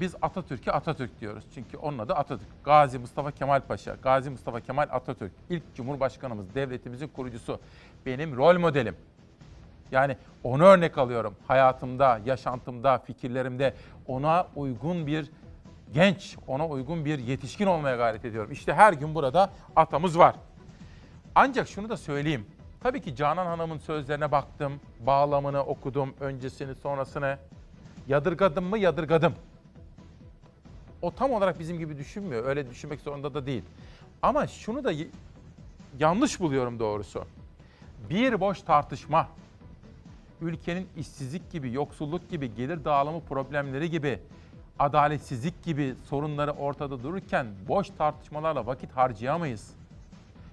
[0.00, 1.44] biz Atatürk'e Atatürk diyoruz.
[1.54, 2.64] Çünkü onun adı Atatürk.
[2.64, 5.32] Gazi Mustafa Kemal Paşa, Gazi Mustafa Kemal Atatürk.
[5.50, 7.60] ilk Cumhurbaşkanımız, devletimizin kurucusu.
[8.06, 8.96] Benim rol modelim.
[9.90, 11.34] Yani onu örnek alıyorum.
[11.48, 13.74] Hayatımda, yaşantımda, fikirlerimde
[14.06, 15.30] ona uygun bir
[15.94, 18.52] genç, ona uygun bir yetişkin olmaya gayret ediyorum.
[18.52, 20.36] İşte her gün burada atamız var.
[21.34, 22.46] Ancak şunu da söyleyeyim.
[22.80, 27.38] Tabii ki Canan Hanım'ın sözlerine baktım, bağlamını okudum, öncesini, sonrasını.
[28.08, 28.78] Yadırgadım mı?
[28.78, 29.34] Yadırgadım.
[31.06, 32.44] O tam olarak bizim gibi düşünmüyor.
[32.44, 33.62] Öyle düşünmek zorunda da değil.
[34.22, 34.92] Ama şunu da
[35.98, 37.24] yanlış buluyorum doğrusu.
[38.10, 39.28] Bir boş tartışma,
[40.40, 44.18] ülkenin işsizlik gibi, yoksulluk gibi, gelir dağılımı problemleri gibi,
[44.78, 49.70] adaletsizlik gibi sorunları ortada dururken boş tartışmalarla vakit harcayamayız.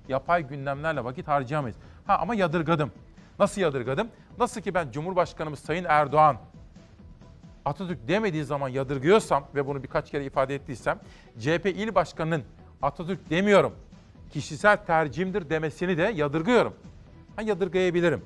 [0.10, 1.78] Yapay gündemlerle vakit harcayamayız.
[2.08, 2.91] Ha ama yadırgadım.
[3.39, 4.08] Nasıl yadırgadım?
[4.39, 6.38] Nasıl ki ben Cumhurbaşkanımız Sayın Erdoğan
[7.66, 10.99] Atatürk demediği zaman yadırgıyorsam ve bunu birkaç kere ifade ettiysem
[11.39, 12.43] CHP il başkanının
[12.82, 13.74] Atatürk demiyorum
[14.34, 16.74] kişisel tercihimdir demesini de yadırgıyorum.
[17.36, 18.26] Ha, yadırgayabilirim.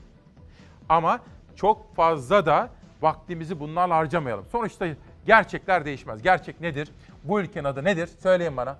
[0.90, 1.20] Ama
[1.56, 2.70] çok fazla da
[3.02, 4.46] vaktimizi bunlarla harcamayalım.
[4.52, 4.88] Sonuçta
[5.26, 6.22] gerçekler değişmez.
[6.22, 6.92] Gerçek nedir?
[7.24, 8.10] Bu ülkenin adı nedir?
[8.20, 8.78] Söyleyin bana.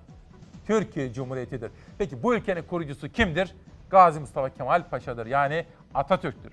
[0.66, 1.70] Türkiye Cumhuriyeti'dir.
[1.98, 3.54] Peki bu ülkenin kurucusu kimdir?
[3.90, 5.26] Gazi Mustafa Kemal Paşa'dır.
[5.26, 6.52] Yani Atatürk'tür.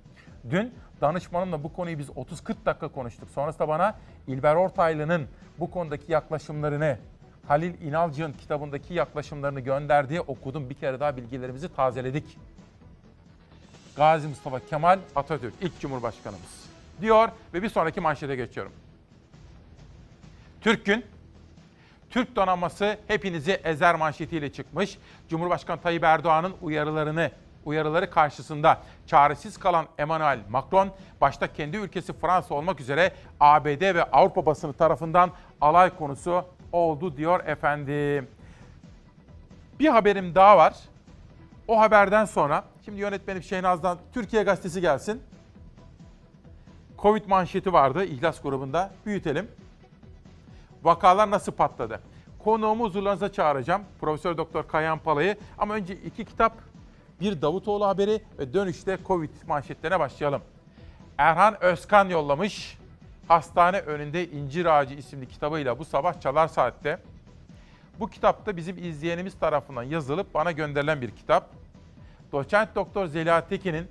[0.49, 3.29] Dün danışmanımla bu konuyu biz 30-40 dakika konuştuk.
[3.29, 3.95] Sonrasında bana
[4.27, 5.27] İlber Ortaylı'nın
[5.59, 6.97] bu konudaki yaklaşımlarını,
[7.47, 10.69] Halil İnalcı'nın kitabındaki yaklaşımlarını gönderdiği okudum.
[10.69, 12.37] Bir kere daha bilgilerimizi tazeledik.
[13.95, 16.65] Gazi Mustafa Kemal Atatürk ilk Cumhurbaşkanımız
[17.01, 18.71] diyor ve bir sonraki manşete geçiyorum.
[20.61, 21.05] Türk Gün
[22.09, 24.97] Türk donanması hepinizi ezer manşetiyle çıkmış.
[25.29, 27.31] Cumhurbaşkanı Tayyip Erdoğan'ın uyarılarını
[27.65, 30.89] uyarıları karşısında çaresiz kalan Emmanuel Macron
[31.21, 37.45] başta kendi ülkesi Fransa olmak üzere ABD ve Avrupa basını tarafından alay konusu oldu diyor
[37.45, 38.27] efendim.
[39.79, 40.75] Bir haberim daha var.
[41.67, 45.21] O haberden sonra şimdi yönetmenim Şehnaz'dan Türkiye Gazetesi gelsin.
[46.99, 48.91] Covid manşeti vardı İhlas grubunda.
[49.05, 49.51] Büyütelim.
[50.83, 51.99] Vakalar nasıl patladı?
[52.43, 53.81] Konuğumu huzurlarınıza çağıracağım.
[54.01, 55.37] Profesör Doktor Kayan Palay'ı.
[55.57, 56.53] Ama önce iki kitap,
[57.21, 60.41] bir Davutoğlu haberi ve dönüşte Covid manşetlerine başlayalım.
[61.17, 62.77] Erhan Özkan yollamış.
[63.27, 66.99] Hastane önünde İncir Ağacı isimli kitabıyla bu sabah Çalar Saat'te.
[67.99, 71.49] Bu kitapta bizim izleyenimiz tarafından yazılıp bana gönderilen bir kitap.
[72.31, 73.87] Doçent Doktor Zeliha Tekin'in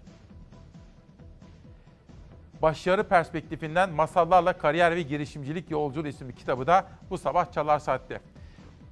[2.62, 8.20] Başarı Perspektifinden Masallarla Kariyer ve Girişimcilik Yolculuğu isimli kitabı da bu sabah Çalar Saat'te.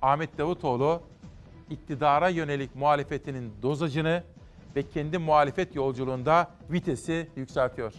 [0.02, 1.02] Ahmet Davutoğlu
[1.72, 4.22] iktidara yönelik muhalefetinin dozajını
[4.76, 7.92] ve kendi muhalefet yolculuğunda vitesi yükseltiyor.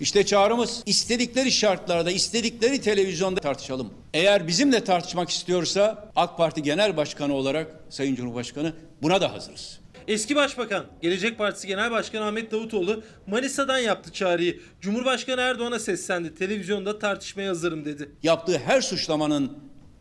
[0.00, 3.90] İşte çağrımız istedikleri şartlarda, istedikleri televizyonda tartışalım.
[4.14, 9.80] Eğer bizimle tartışmak istiyorsa AK Parti Genel Başkanı olarak Sayın Cumhurbaşkanı buna da hazırız.
[10.08, 14.60] Eski Başbakan, Gelecek Partisi Genel Başkanı Ahmet Davutoğlu Manisa'dan yaptı çağrıyı.
[14.80, 16.34] Cumhurbaşkanı Erdoğan'a seslendi.
[16.34, 18.10] Televizyonda tartışmaya hazırım dedi.
[18.22, 19.58] Yaptığı her suçlamanın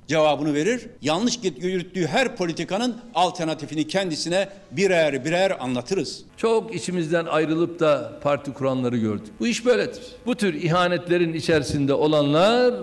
[0.08, 0.82] cevabını verir.
[1.02, 6.24] Yanlış yürüttüğü her politikanın alternatifini kendisine birer birer anlatırız.
[6.38, 9.34] Çok içimizden ayrılıp da parti kuranları gördük.
[9.40, 10.02] Bu iş böyledir.
[10.26, 12.74] Bu tür ihanetlerin içerisinde olanlar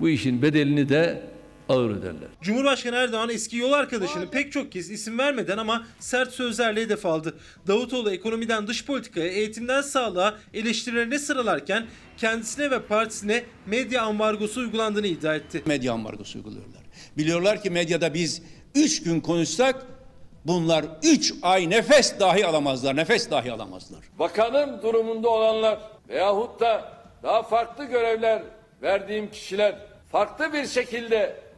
[0.00, 1.29] bu işin bedelini de
[1.70, 2.28] ağır öderler.
[2.42, 7.34] Cumhurbaşkanı Erdoğan eski yol arkadaşını pek çok kez isim vermeden ama sert sözlerle hedef aldı.
[7.66, 15.34] Davutoğlu ekonomiden dış politikaya, eğitimden sağlığa eleştirilerini sıralarken kendisine ve partisine medya ambargosu uygulandığını iddia
[15.34, 15.62] etti.
[15.66, 16.80] Medya ambargosu uyguluyorlar.
[17.16, 18.42] Biliyorlar ki medyada biz
[18.74, 19.86] 3 gün konuşsak
[20.44, 22.96] bunlar 3 ay nefes dahi alamazlar.
[22.96, 24.00] Nefes dahi alamazlar.
[24.18, 26.92] Bakanın durumunda olanlar veyahut da
[27.22, 28.42] daha farklı görevler
[28.82, 29.74] verdiğim kişiler
[30.12, 31.49] farklı bir şekilde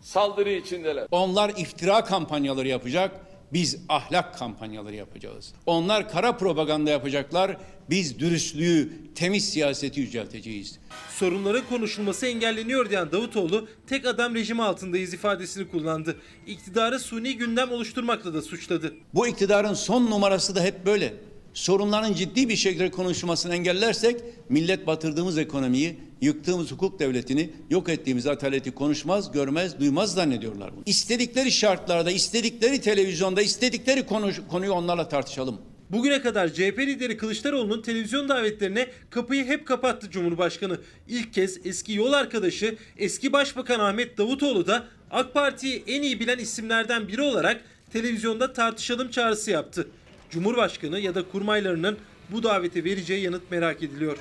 [0.00, 1.06] saldırı içindeler.
[1.10, 3.20] Onlar iftira kampanyaları yapacak.
[3.52, 5.52] Biz ahlak kampanyaları yapacağız.
[5.66, 7.56] Onlar kara propaganda yapacaklar.
[7.90, 10.78] Biz dürüstlüğü, temiz siyaseti yücelteceğiz.
[11.10, 16.16] Sorunların konuşulması engelleniyor diyen Davutoğlu tek adam rejimi altındayız ifadesini kullandı.
[16.46, 18.94] İktidarı suni gündem oluşturmakla da suçladı.
[19.14, 21.14] Bu iktidarın son numarası da hep böyle.
[21.54, 24.16] Sorunların ciddi bir şekilde konuşulmasını engellersek
[24.48, 30.82] millet batırdığımız ekonomiyi, yıktığımız hukuk devletini, yok ettiğimiz adaleti konuşmaz, görmez, duymaz zannediyorlar bunu.
[30.86, 35.60] İstedikleri şartlarda, istedikleri televizyonda, istedikleri konu, konuyu onlarla tartışalım.
[35.90, 40.78] Bugüne kadar CHP lideri Kılıçdaroğlu'nun televizyon davetlerine kapıyı hep kapattı Cumhurbaşkanı.
[41.08, 46.38] İlk kez eski yol arkadaşı eski Başbakan Ahmet Davutoğlu da AK Parti'yi en iyi bilen
[46.38, 49.88] isimlerden biri olarak televizyonda tartışalım çağrısı yaptı.
[50.30, 54.18] Cumhurbaşkanı ya da kurmaylarının bu davete vereceği yanıt merak ediliyor.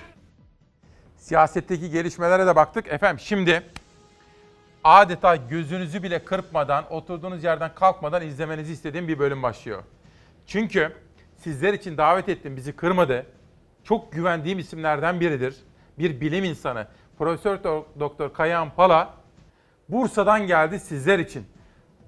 [1.18, 2.88] Siyasetteki gelişmelere de baktık.
[2.88, 3.64] Efendim şimdi
[4.84, 9.84] adeta gözünüzü bile kırpmadan, oturduğunuz yerden kalkmadan izlemenizi istediğim bir bölüm başlıyor.
[10.48, 10.94] Çünkü
[11.38, 13.26] sizler için davet ettim, bizi kırmadı.
[13.84, 15.56] Çok güvendiğim isimlerden biridir.
[16.00, 16.88] Bir bilim insanı.
[17.18, 17.64] Profesör
[18.00, 19.14] Doktor Kayahan Pala
[19.90, 21.46] Bursa'dan geldi sizler için.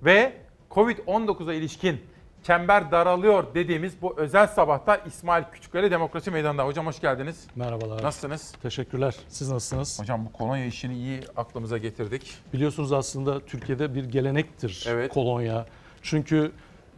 [0.02, 0.34] Ve
[0.72, 2.02] Covid-19'a ilişkin
[2.44, 6.66] çember daralıyor dediğimiz bu özel sabahta İsmail Küçükleri Demokrasi Meydanı'nda.
[6.66, 7.48] Hocam hoş geldiniz.
[7.56, 8.04] Merhabalar.
[8.04, 8.54] Nasılsınız?
[8.62, 9.16] Teşekkürler.
[9.28, 10.00] Siz nasılsınız?
[10.00, 12.34] Hocam bu kolonya işini iyi aklımıza getirdik.
[12.54, 15.14] Biliyorsunuz aslında Türkiye'de bir gelenektir Evet.
[15.14, 15.66] kolonya.
[16.02, 16.52] Çünkü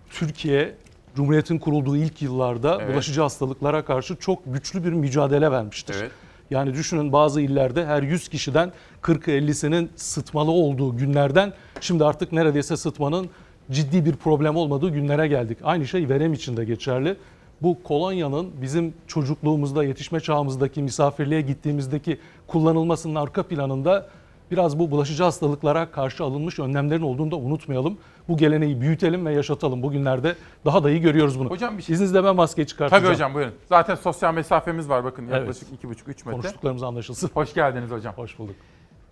[0.10, 0.76] Türkiye
[1.16, 2.94] Cumhuriyet'in kurulduğu ilk yıllarda Evet.
[2.94, 5.96] bulaşıcı hastalıklara karşı çok güçlü bir mücadele vermiştir.
[6.00, 6.12] Evet.
[6.50, 8.72] Yani düşünün bazı illerde her 100 kişiden
[9.02, 13.30] 40'ı 50'sinin sıtmalı olduğu günlerden şimdi artık neredeyse sıtmanın
[13.72, 15.58] ciddi bir problem olmadığı günlere geldik.
[15.64, 17.16] Aynı şey verem için de geçerli.
[17.62, 24.08] Bu kolonyanın bizim çocukluğumuzda, yetişme çağımızdaki, misafirliğe gittiğimizdeki kullanılmasının arka planında
[24.52, 27.98] biraz bu bulaşıcı hastalıklara karşı alınmış önlemlerin olduğunu da unutmayalım.
[28.28, 29.84] Bu geleneği büyütelim ve yaşatalım.
[29.84, 30.36] Bugünlerde
[30.66, 31.50] daha da iyi görüyoruz bunu.
[31.50, 31.94] Hocam bir şey...
[31.94, 33.04] İzninizle ben maskeyi çıkartacağım.
[33.04, 33.54] Tabii hocam buyurun.
[33.70, 35.84] Zaten sosyal mesafemiz var bakın yaklaşık Evet.
[35.84, 36.32] 2,5-3 metre.
[36.32, 37.30] Konuştuklarımız anlaşılsın.
[37.34, 38.14] Hoş geldiniz hocam.
[38.14, 38.56] Hoş bulduk.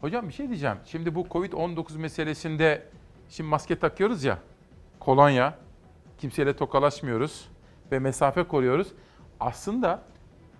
[0.01, 0.77] Hocam bir şey diyeceğim.
[0.85, 2.83] Şimdi bu Covid-19 meselesinde
[3.31, 4.37] şimdi maske takıyoruz ya.
[4.99, 5.57] Kolonya.
[6.17, 7.45] Kimseyle tokalaşmıyoruz
[7.91, 8.87] ve mesafe koruyoruz.
[9.39, 10.01] Aslında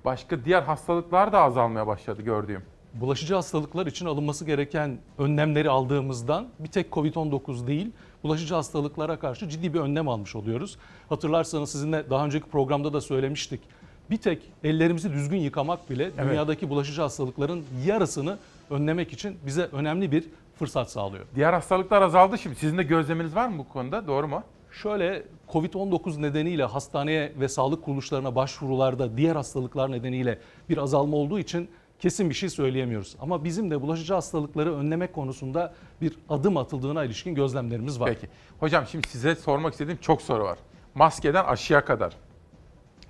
[0.06, 2.64] başka diğer hastalıklar da azalmaya başladı gördüğüm.
[2.94, 7.92] Bulaşıcı hastalıklar için alınması gereken önlemleri aldığımızdan bir tek Covid-19 değil,
[8.24, 10.78] bulaşıcı hastalıklara karşı ciddi bir önlem almış oluyoruz.
[11.10, 13.62] Hatırlarsanız sizinle daha önceki programda da söylemiştik.
[14.10, 18.38] Bir tek ellerimizi düzgün yıkamak bile dünyadaki bulaşıcı hastalıkların yarısını
[18.70, 20.24] önlemek için bize önemli bir
[20.62, 21.26] fırsat sağlıyor.
[21.36, 22.56] Diğer hastalıklar azaldı şimdi.
[22.56, 24.08] Sizin de gözleminiz var mı bu konuda?
[24.08, 24.44] Doğru mu?
[24.72, 30.40] Şöyle Covid-19 nedeniyle hastaneye ve sağlık kuruluşlarına başvurularda diğer hastalıklar nedeniyle
[30.70, 33.16] bir azalma olduğu için kesin bir şey söyleyemiyoruz.
[33.20, 38.10] Ama bizim de bulaşıcı hastalıkları önlemek konusunda bir adım atıldığına ilişkin gözlemlerimiz var.
[38.14, 38.28] Peki.
[38.60, 40.58] Hocam şimdi size sormak istediğim çok soru var.
[40.96, 42.14] Maskeden aşıya kadar.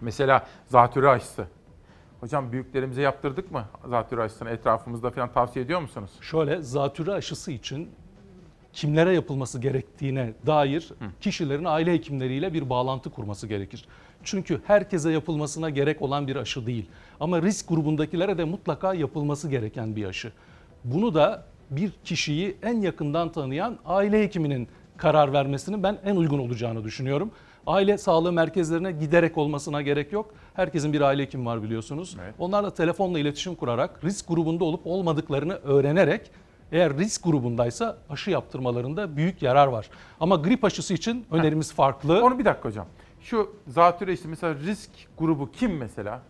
[0.02, 1.45] Mesela zatürre aşısı.
[2.22, 4.49] Hocam büyüklerimize yaptırdık mı zatürre aşısını?
[4.49, 6.11] Etrafımızda falan tavsiye ediyor musunuz?
[6.22, 7.89] Şöyle zatürre aşısı için
[8.74, 10.91] kimlere yapılması gerektiğine dair
[11.22, 13.86] kişilerin aile hekimleriyle bir bağlantı kurması gerekir.
[14.24, 16.89] Çünkü herkese yapılmasına gerek olan bir aşı değil.
[17.19, 20.32] Ama risk grubundakilere de mutlaka yapılması gereken bir aşı.
[20.84, 24.67] Bunu da bir kişiyi en yakından tanıyan aile hekiminin
[24.97, 27.32] karar vermesinin ben en uygun olacağını düşünüyorum.
[27.67, 30.34] Aile sağlığı merkezlerine giderek olmasına gerek yok.
[30.54, 32.17] Herkesin bir aile hekimi var biliyorsunuz.
[32.39, 36.32] Onlarla telefonla iletişim kurarak risk grubunda olup olmadıklarını öğrenerek
[36.71, 39.89] eğer risk grubundaysa aşı yaptırmalarında büyük yarar var.
[40.20, 42.24] Ama grip aşısı için önerimiz farklı.
[42.24, 42.88] Onu bir dakika hocam.
[43.21, 46.21] Şu zatürre işte mesela risk grubu kim mesela?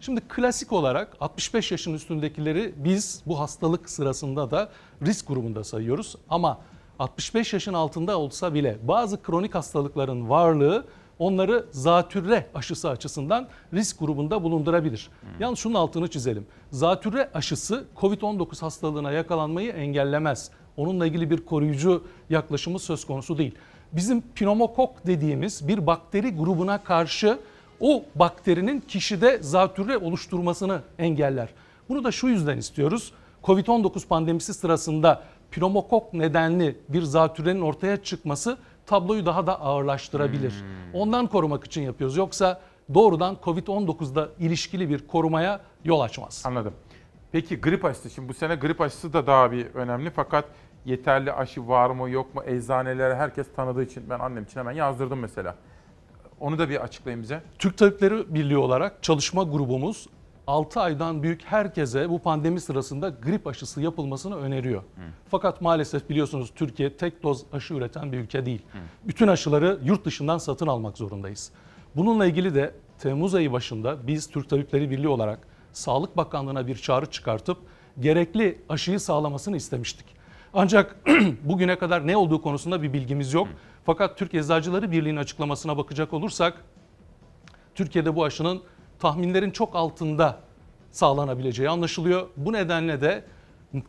[0.00, 4.68] Şimdi klasik olarak 65 yaşın üstündekileri biz bu hastalık sırasında da
[5.06, 6.16] risk grubunda sayıyoruz.
[6.28, 6.58] Ama
[6.98, 10.86] 65 yaşın altında olsa bile bazı kronik hastalıkların varlığı
[11.22, 15.10] onları zatürre aşısı açısından risk grubunda bulundurabilir.
[15.40, 16.46] Yalnız şunun altını çizelim.
[16.70, 20.50] Zatürre aşısı COVID-19 hastalığına yakalanmayı engellemez.
[20.76, 23.54] Onunla ilgili bir koruyucu yaklaşımı söz konusu değil.
[23.92, 27.38] Bizim pneumokok dediğimiz bir bakteri grubuna karşı
[27.80, 31.48] o bakterinin kişide zatürre oluşturmasını engeller.
[31.88, 33.12] Bunu da şu yüzden istiyoruz.
[33.42, 38.56] Covid-19 pandemisi sırasında pneumokok nedenli bir zatürrenin ortaya çıkması
[38.86, 40.54] tabloyu daha da ağırlaştırabilir.
[40.94, 42.16] Ondan korumak için yapıyoruz.
[42.16, 42.60] Yoksa
[42.94, 46.42] doğrudan Covid-19'da ilişkili bir korumaya yol açmaz.
[46.46, 46.74] Anladım.
[47.32, 50.44] Peki grip aşısı, şimdi bu sene grip aşısı da daha bir önemli fakat
[50.84, 55.18] yeterli aşı var mı yok mu eczanelere herkes tanıdığı için ben annem için hemen yazdırdım
[55.18, 55.54] mesela.
[56.40, 57.42] Onu da bir açıklayın bize.
[57.58, 60.06] Türk Tabipleri Birliği olarak çalışma grubumuz
[60.46, 64.82] 6 aydan büyük herkese bu pandemi sırasında grip aşısı yapılmasını öneriyor.
[65.30, 68.62] Fakat maalesef biliyorsunuz Türkiye tek doz aşı üreten bir ülke değil.
[69.04, 71.52] Bütün aşıları yurt dışından satın almak zorundayız.
[71.96, 75.38] Bununla ilgili de Temmuz ayı başında biz Türk Tabipleri Birliği olarak
[75.72, 77.58] Sağlık Bakanlığı'na bir çağrı çıkartıp
[78.00, 80.06] gerekli aşıyı sağlamasını istemiştik.
[80.54, 80.96] Ancak
[81.44, 83.48] bugüne kadar ne olduğu konusunda bir bilgimiz yok.
[83.84, 86.64] Fakat Türk Eczacıları Birliği'nin açıklamasına bakacak olursak
[87.74, 88.62] Türkiye'de bu aşının
[89.02, 90.38] tahminlerin çok altında
[90.90, 92.26] sağlanabileceği anlaşılıyor.
[92.36, 93.24] Bu nedenle de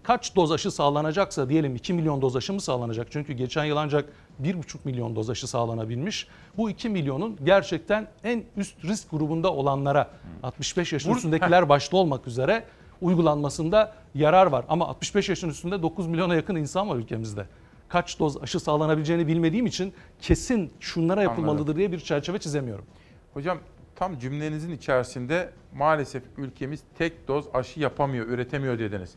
[0.03, 3.07] kaç doz aşı sağlanacaksa diyelim 2 milyon doz aşı mı sağlanacak?
[3.11, 4.09] Çünkü geçen yıl ancak
[4.43, 6.27] 1,5 milyon doz aşı sağlanabilmiş.
[6.57, 10.09] Bu 2 milyonun gerçekten en üst risk grubunda olanlara
[10.43, 12.63] 65 yaşın üstündekiler başta olmak üzere
[13.01, 14.65] uygulanmasında yarar var.
[14.69, 17.45] Ama 65 yaşın üstünde 9 milyona yakın insan var ülkemizde.
[17.89, 22.85] Kaç doz aşı sağlanabileceğini bilmediğim için kesin şunlara yapılmalıdır diye bir çerçeve çizemiyorum.
[23.33, 23.57] Hocam
[24.03, 29.11] tam cümlenizin içerisinde maalesef ülkemiz tek doz aşı yapamıyor, üretemiyor dediniz.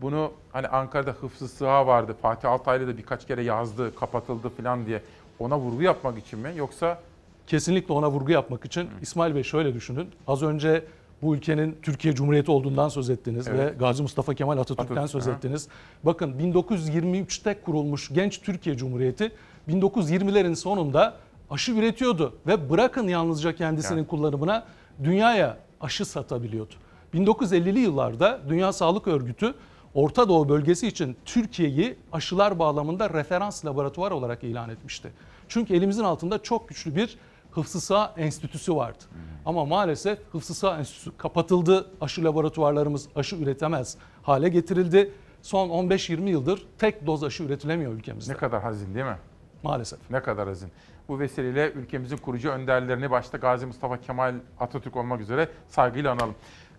[0.00, 2.16] Bunu hani Ankara'da hıfzı sığa vardı.
[2.22, 5.02] Fatih Altaylı da birkaç kere yazdı, kapatıldı falan diye.
[5.38, 6.52] Ona vurgu yapmak için mi?
[6.56, 6.98] Yoksa
[7.46, 10.08] Kesinlikle ona vurgu yapmak için İsmail Bey şöyle düşünün.
[10.26, 10.84] Az önce
[11.22, 13.60] bu ülkenin Türkiye Cumhuriyeti olduğundan söz ettiniz Evet.
[13.60, 15.30] ve Gazi Mustafa Kemal Atatürk'ten Atatürk, söz hı.
[15.30, 15.68] ettiniz.
[16.04, 19.32] Bakın 1923'te kurulmuş genç Türkiye Cumhuriyeti
[19.68, 21.16] 1920'lerin sonunda
[21.50, 24.64] aşı üretiyordu ve bırakın yalnızca kendisinin kullanımına
[25.04, 26.74] dünyaya aşı satabiliyordu.
[27.14, 29.54] 1950'li yıllarda Dünya Sağlık Örgütü
[29.94, 35.12] Orta Doğu bölgesi için Türkiye'yi aşılar bağlamında referans laboratuvar olarak ilan etmişti.
[35.48, 37.18] Çünkü elimizin altında çok güçlü bir
[37.50, 39.04] Hıfzı Sağ Enstitüsü vardı.
[39.46, 41.86] Ama maalesef Hıfzı Sağ Enstitüsü kapatıldı.
[42.00, 45.12] Aşı laboratuvarlarımız aşı üretemez hale getirildi.
[45.42, 48.32] Son 15-20 yıldır tek doz aşı üretilemiyor ülkemizde.
[48.32, 49.16] ne kadar hazin değil mi?
[49.62, 49.98] Maalesef.
[50.10, 50.68] Ne kadar hazin.
[51.10, 56.34] Bu vesileyle ülkemizin kurucu önderlerini başta Gazi Mustafa Kemal Atatürk olmak üzere saygıyla analım.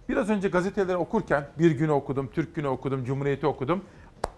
[0.10, 3.86] Biraz önce gazeteleri okurken Bir Günü okudum, Türk Günü okudum, Cumhuriyeti okudum.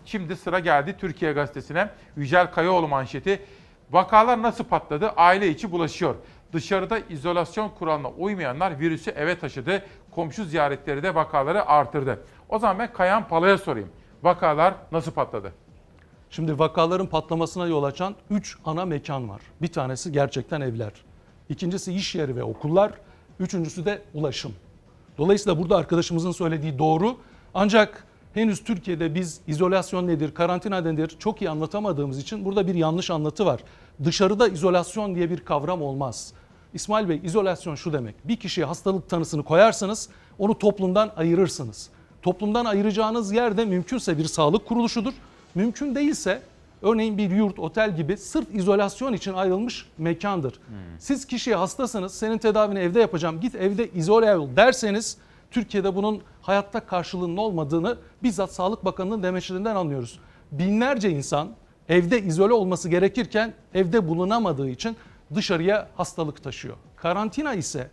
[0.06, 1.90] Şimdi sıra geldi Türkiye Gazetesi'ne.
[2.16, 3.42] Yücel Kayaoğlu manşeti.
[3.92, 5.10] Vakalar nasıl patladı?
[5.10, 6.16] Aile içi bulaşıyor.
[6.54, 9.84] Dışarıda izolasyon kuralına uymayanlar virüsü eve taşıdı.
[10.12, 12.26] Komşu ziyaretleri de vakaları artırdı.
[12.50, 13.90] O zaman ben Kayan Pala'ya sorayım.
[14.24, 15.54] Vakalar nasıl patladı?
[16.36, 19.42] Şimdi vakaların patlamasına yol açan 3 ana mekan var.
[19.62, 20.92] Bir tanesi gerçekten evler.
[21.50, 22.92] İkincisi iş yeri ve okullar.
[23.40, 24.54] Üçüncüsü de ulaşım.
[25.18, 27.18] Dolayısıyla burada arkadaşımızın söylediği doğru.
[27.54, 33.12] Ancak henüz Türkiye'de biz izolasyon nedir, karantina nedir çok iyi anlatamadığımız için burada bir yanlış
[33.12, 33.60] anlatı var.
[34.04, 36.34] Dışarıda izolasyon diye bir kavram olmaz.
[36.74, 38.16] İsmail Bey izolasyon şu demek.
[38.28, 41.90] Bir kişiye hastalık tanısını koyarsınız, onu toplumdan ayırırsınız.
[42.22, 45.14] Toplumdan ayıracağınız yer de mümkünse bir sağlık kuruluşudur.
[45.56, 46.42] Mümkün değilse
[46.82, 50.60] örneğin bir yurt, otel gibi sırf izolasyon için ayrılmış mekandır.
[51.00, 55.18] Siz kişiye hastasınız, senin tedavini evde yapacağım, git evde izole ol derseniz
[55.52, 60.20] Türkiye'de bunun hayatta karşılığının olmadığını bizzat Sağlık Bakanı'nın demeçlerinden anlıyoruz.
[60.52, 61.50] Binlerce insan
[61.90, 64.96] evde izole olması gerekirken evde bulunamadığı için
[65.36, 66.76] dışarıya hastalık taşıyor.
[66.96, 67.90] Karantina ise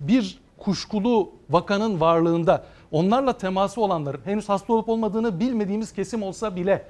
[0.00, 6.86] bir kuşkulu vakanın varlığında onlarla teması olanların henüz hasta olup olmadığını bilmediğimiz kesim olsa bile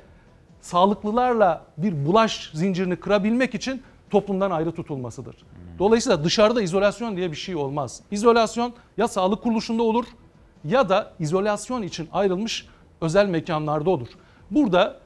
[0.63, 5.37] sağlıklılarla bir bulaş zincirini kırabilmek için toplumdan ayrı tutulmasıdır.
[5.79, 8.01] Dolayısıyla dışarıda izolasyon diye bir şey olmaz.
[8.11, 10.05] İzolasyon ya sağlık kuruluşunda olur
[10.65, 12.67] ya da izolasyon için ayrılmış
[13.01, 14.09] özel mekanlarda olur.
[14.51, 15.01] Burada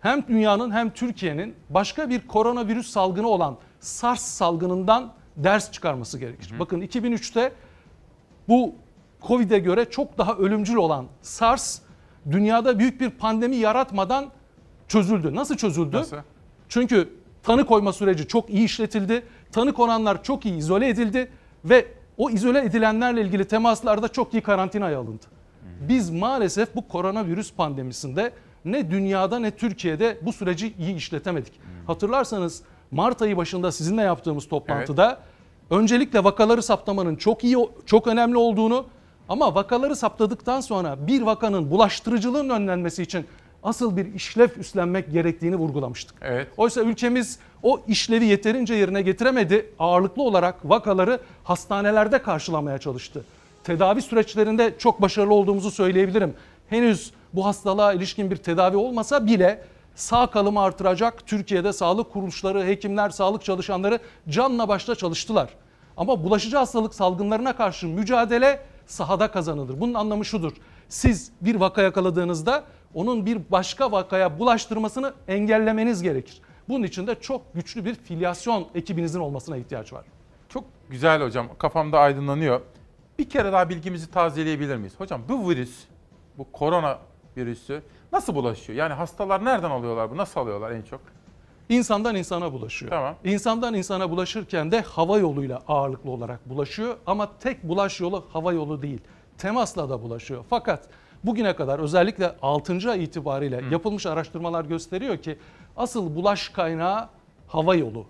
[0.00, 6.54] hem dünyanın hem Türkiye'nin başka bir koronavirüs salgını olan SARS salgınından ders çıkarması gerekir.
[6.58, 7.52] Bakın 2003'te
[8.48, 8.74] bu
[9.22, 11.80] Covid'e göre çok daha ölümcül olan SARS
[12.30, 14.26] dünyada büyük bir pandemi yaratmadan
[14.90, 15.34] çözüldü.
[15.34, 15.96] Nasıl çözüldü?
[15.96, 16.16] Nasıl?
[16.68, 17.08] Çünkü
[17.42, 19.22] tanı koyma süreci çok iyi işletildi.
[19.52, 21.30] Tanı konanlar çok iyi izole edildi
[21.64, 21.86] ve
[22.16, 25.26] o izole edilenlerle ilgili temaslarda çok iyi karantinaya alındı.
[25.88, 28.32] Biz maalesef bu koronavirüs pandemisinde
[28.64, 31.52] ne dünyada ne Türkiye'de bu süreci iyi işletemedik.
[31.86, 35.18] Hatırlarsanız Mart ayı başında sizinle yaptığımız toplantıda
[35.70, 37.56] öncelikle vakaları saptamanın çok iyi
[37.86, 38.86] çok önemli olduğunu
[39.28, 43.26] ama vakaları saptadıktan sonra bir vakanın bulaştırıcılığın önlenmesi için
[43.62, 46.16] asıl bir işlev üstlenmek gerektiğini vurgulamıştık.
[46.22, 46.48] Evet.
[46.56, 49.70] Oysa ülkemiz o işlevi yeterince yerine getiremedi.
[49.78, 53.24] Ağırlıklı olarak vakaları hastanelerde karşılamaya çalıştı.
[53.64, 56.34] Tedavi süreçlerinde çok başarılı olduğumuzu söyleyebilirim.
[56.68, 59.62] henüz bu hastalığa ilişkin bir tedavi olmasa bile
[59.94, 65.48] sağ kalımı artıracak Türkiye'de sağlık kuruluşları, hekimler, sağlık çalışanları canla başla çalıştılar.
[65.96, 69.80] Ama bulaşıcı hastalık salgınlarına karşı mücadele sahada kazanılır.
[69.80, 70.52] Bunun anlamı şudur.
[70.88, 72.64] Siz bir vaka yakaladığınızda
[72.94, 76.40] onun bir başka vakaya bulaştırmasını engellemeniz gerekir.
[76.68, 80.04] Bunun için de çok güçlü bir filyasyon ekibinizin olmasına ihtiyaç var.
[80.48, 81.48] Çok güzel hocam.
[81.58, 82.60] Kafamda aydınlanıyor.
[83.18, 84.92] Bir kere daha bilgimizi tazeleyebilir miyiz?
[84.98, 85.84] Hocam bu virüs,
[86.38, 86.98] bu korona
[87.36, 88.78] virüsü nasıl bulaşıyor?
[88.78, 90.16] Yani hastalar nereden alıyorlar bu?
[90.16, 91.00] Nasıl alıyorlar en çok?
[91.68, 92.90] İnsandan insana bulaşıyor.
[92.90, 93.14] Tamam.
[93.24, 98.82] İnsandan insana bulaşırken de hava yoluyla ağırlıklı olarak bulaşıyor ama tek bulaş yolu hava yolu
[98.82, 99.00] değil.
[99.38, 100.44] Temasla da bulaşıyor.
[100.50, 100.88] Fakat
[101.24, 102.90] bugüne kadar özellikle 6.
[102.90, 105.38] ay itibariyle yapılmış araştırmalar gösteriyor ki
[105.76, 107.08] asıl bulaş kaynağı
[107.48, 108.06] hava yolu.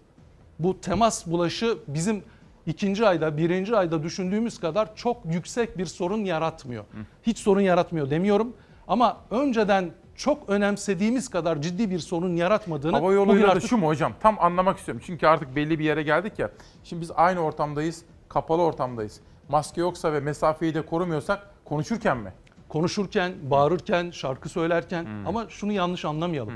[0.59, 2.23] Bu temas bulaşı bizim
[2.67, 6.85] ikinci ayda, birinci ayda düşündüğümüz kadar çok yüksek bir sorun yaratmıyor.
[7.23, 8.53] Hiç sorun yaratmıyor demiyorum
[8.89, 13.87] ama önceden çok önemsediğimiz kadar ciddi bir sorun yaratmadığını Hava yoluyla da artık şu mu
[13.87, 14.13] hocam?
[14.21, 15.03] Tam anlamak istiyorum.
[15.07, 16.51] Çünkü artık belli bir yere geldik ya.
[16.85, 19.21] Şimdi biz aynı ortamdayız, kapalı ortamdayız.
[19.49, 22.33] Maske yoksa ve mesafeyi de korumuyorsak konuşurken mi?
[22.71, 26.55] Konuşurken, bağırırken, şarkı söylerken ama şunu yanlış anlamayalım.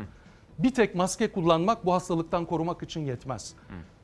[0.59, 3.55] Bir tek maske kullanmak bu hastalıktan korumak için yetmez.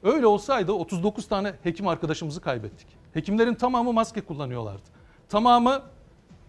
[0.02, 2.86] Öyle olsaydı 39 tane hekim arkadaşımızı kaybettik.
[3.12, 4.82] Hekimlerin tamamı maske kullanıyorlardı.
[5.28, 5.82] Tamamı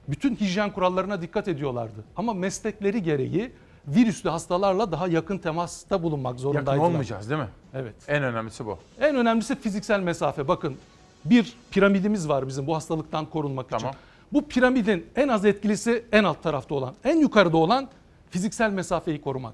[0.08, 2.04] bütün hijyen kurallarına dikkat ediyorlardı.
[2.16, 3.52] Ama meslekleri gereği
[3.88, 6.74] virüslü hastalarla daha yakın temasta bulunmak zorundaydılar.
[6.74, 7.50] Yakın olmayacağız değil mi?
[7.74, 7.96] Evet.
[8.08, 8.78] En önemlisi bu.
[9.00, 10.48] En önemlisi fiziksel mesafe.
[10.48, 10.78] Bakın
[11.26, 13.88] bir piramidimiz var bizim bu hastalıktan korunmak için.
[14.34, 17.90] Bu piramidin en az etkilisi en alt tarafta olan, en yukarıda olan
[18.30, 19.54] fiziksel mesafeyi korumak.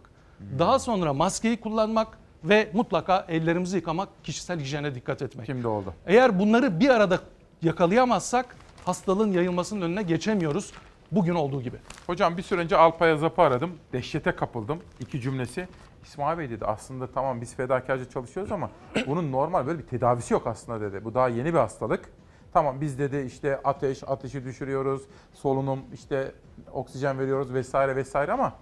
[0.59, 5.45] Daha sonra maskeyi kullanmak ve mutlaka ellerimizi yıkamak, kişisel hijyene dikkat etmek.
[5.45, 5.93] Şimdi oldu.
[6.05, 7.19] Eğer bunları bir arada
[7.61, 8.55] yakalayamazsak
[8.85, 10.73] hastalığın yayılmasının önüne geçemiyoruz.
[11.11, 11.77] Bugün olduğu gibi.
[12.07, 13.71] Hocam bir süre önce Alpay Azap'ı aradım.
[13.93, 14.79] Dehşete kapıldım.
[14.99, 15.67] İki cümlesi.
[16.03, 18.69] İsmail Bey dedi aslında tamam biz fedakarca çalışıyoruz ama
[19.07, 21.05] bunun normal böyle bir tedavisi yok aslında dedi.
[21.05, 22.09] Bu daha yeni bir hastalık.
[22.57, 25.01] Tamam biz dedi işte ateş, ateşi düşürüyoruz,
[25.33, 26.31] solunum, işte
[26.71, 28.53] oksijen veriyoruz vesaire vesaire ama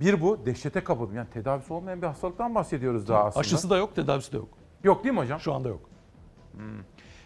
[0.00, 1.16] bir bu dehşete kapıldım.
[1.16, 3.40] Yani tedavisi olmayan bir hastalıktan bahsediyoruz daha aslında.
[3.40, 4.48] Aşısı da yok, tedavisi de yok.
[4.84, 5.40] Yok değil mi hocam?
[5.40, 5.80] Şu anda yok.
[6.52, 6.60] Hmm.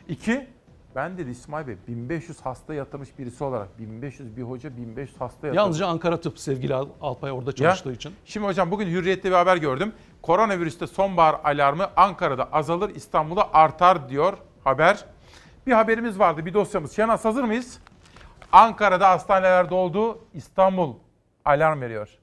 [0.08, 0.46] İki,
[0.94, 5.56] ben dedi İsmail Bey 1500 hasta yatırmış birisi olarak 1500 bir hoca 1500 hasta yatırmış.
[5.56, 8.14] Yalnızca Ankara Tıp sevgili Al- Alpay orada çalıştığı Ya, için.
[8.24, 9.92] Şimdi hocam bugün Hürriyet'te bir haber gördüm.
[10.22, 15.04] Koronavirüste sonbahar alarmı Ankara'da azalır, İstanbul'da artar diyor haber.
[15.66, 16.96] Bir haberimiz vardı, bir dosyamız.
[16.96, 17.80] Şenaz hazır mıyız?
[18.52, 20.94] Ankara'da hastaneler doldu, İstanbul
[21.44, 22.18] alarm veriyor.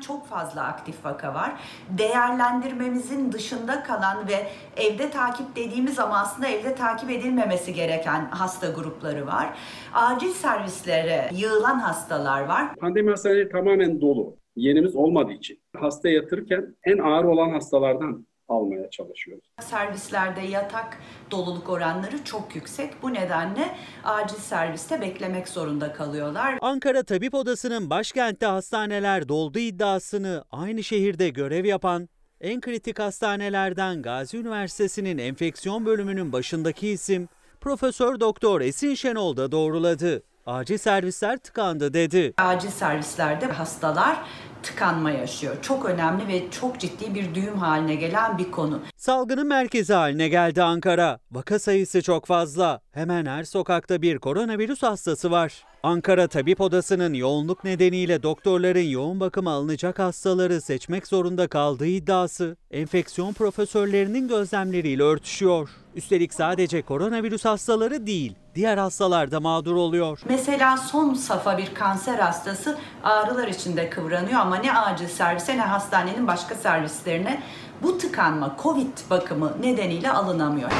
[0.00, 1.52] Çok fazla aktif vaka var.
[1.90, 4.46] Değerlendirmemizin dışında kalan ve
[4.76, 9.58] evde takip dediğimiz ama aslında evde takip edilmemesi gereken hasta grupları var.
[9.94, 12.74] Acil servislere yığılan hastalar var.
[12.76, 14.36] Pandemi hastaneleri tamamen dolu.
[14.56, 19.44] Yerimiz olmadığı için hasta yatırırken en ağır olan hastalardan almaya çalışıyoruz.
[19.60, 20.98] Servislerde yatak
[21.30, 23.02] doluluk oranları çok yüksek.
[23.02, 26.58] Bu nedenle acil serviste beklemek zorunda kalıyorlar.
[26.60, 32.08] Ankara Tabip Odası'nın başkentte hastaneler doldu iddiasını aynı şehirde görev yapan
[32.40, 37.28] en kritik hastanelerden Gazi Üniversitesi'nin enfeksiyon bölümünün başındaki isim
[37.60, 40.22] Profesör Doktor Esin Şenol da doğruladı.
[40.46, 42.34] Acil servisler tıkandı dedi.
[42.38, 44.16] Acil servislerde hastalar
[44.62, 45.56] tıkanma yaşıyor.
[45.62, 48.80] Çok önemli ve çok ciddi bir düğüm haline gelen bir konu.
[48.96, 51.18] Salgının merkezi haline geldi Ankara.
[51.32, 52.80] Vaka sayısı çok fazla.
[52.92, 55.64] Hemen her sokakta bir koronavirüs hastası var.
[55.82, 63.32] Ankara Tabip Odası'nın yoğunluk nedeniyle doktorların yoğun bakıma alınacak hastaları seçmek zorunda kaldığı iddiası enfeksiyon
[63.32, 65.68] profesörlerinin gözlemleriyle örtüşüyor.
[65.94, 70.20] Üstelik sadece koronavirüs hastaları değil, diğer hastalar da mağdur oluyor.
[70.28, 76.26] Mesela son safa bir kanser hastası ağrılar içinde kıvranıyor ama ne acil servise ne hastanenin
[76.26, 77.42] başka servislerine
[77.82, 80.70] bu tıkanma COVID bakımı nedeniyle alınamıyor.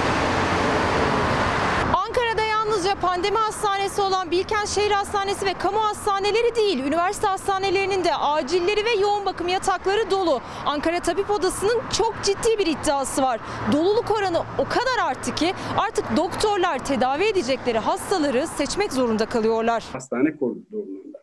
[2.86, 8.84] Yalnızca pandemi hastanesi olan Bilkent Şehir Hastanesi ve kamu hastaneleri değil, üniversite hastanelerinin de acilleri
[8.84, 10.40] ve yoğun bakım yatakları dolu.
[10.66, 13.40] Ankara Tabip Odası'nın çok ciddi bir iddiası var.
[13.72, 19.84] Doluluk oranı o kadar arttı ki artık doktorlar tedavi edecekleri hastaları seçmek zorunda kalıyorlar.
[19.92, 21.22] Hastane koridorlarında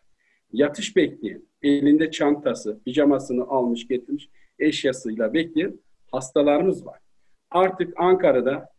[0.52, 4.30] yatış bekleyen, elinde çantası, pijamasını almış getirmiş
[4.60, 5.80] eşyasıyla bekleyen
[6.12, 7.00] hastalarımız var.
[7.52, 8.70] Artık Ankara'da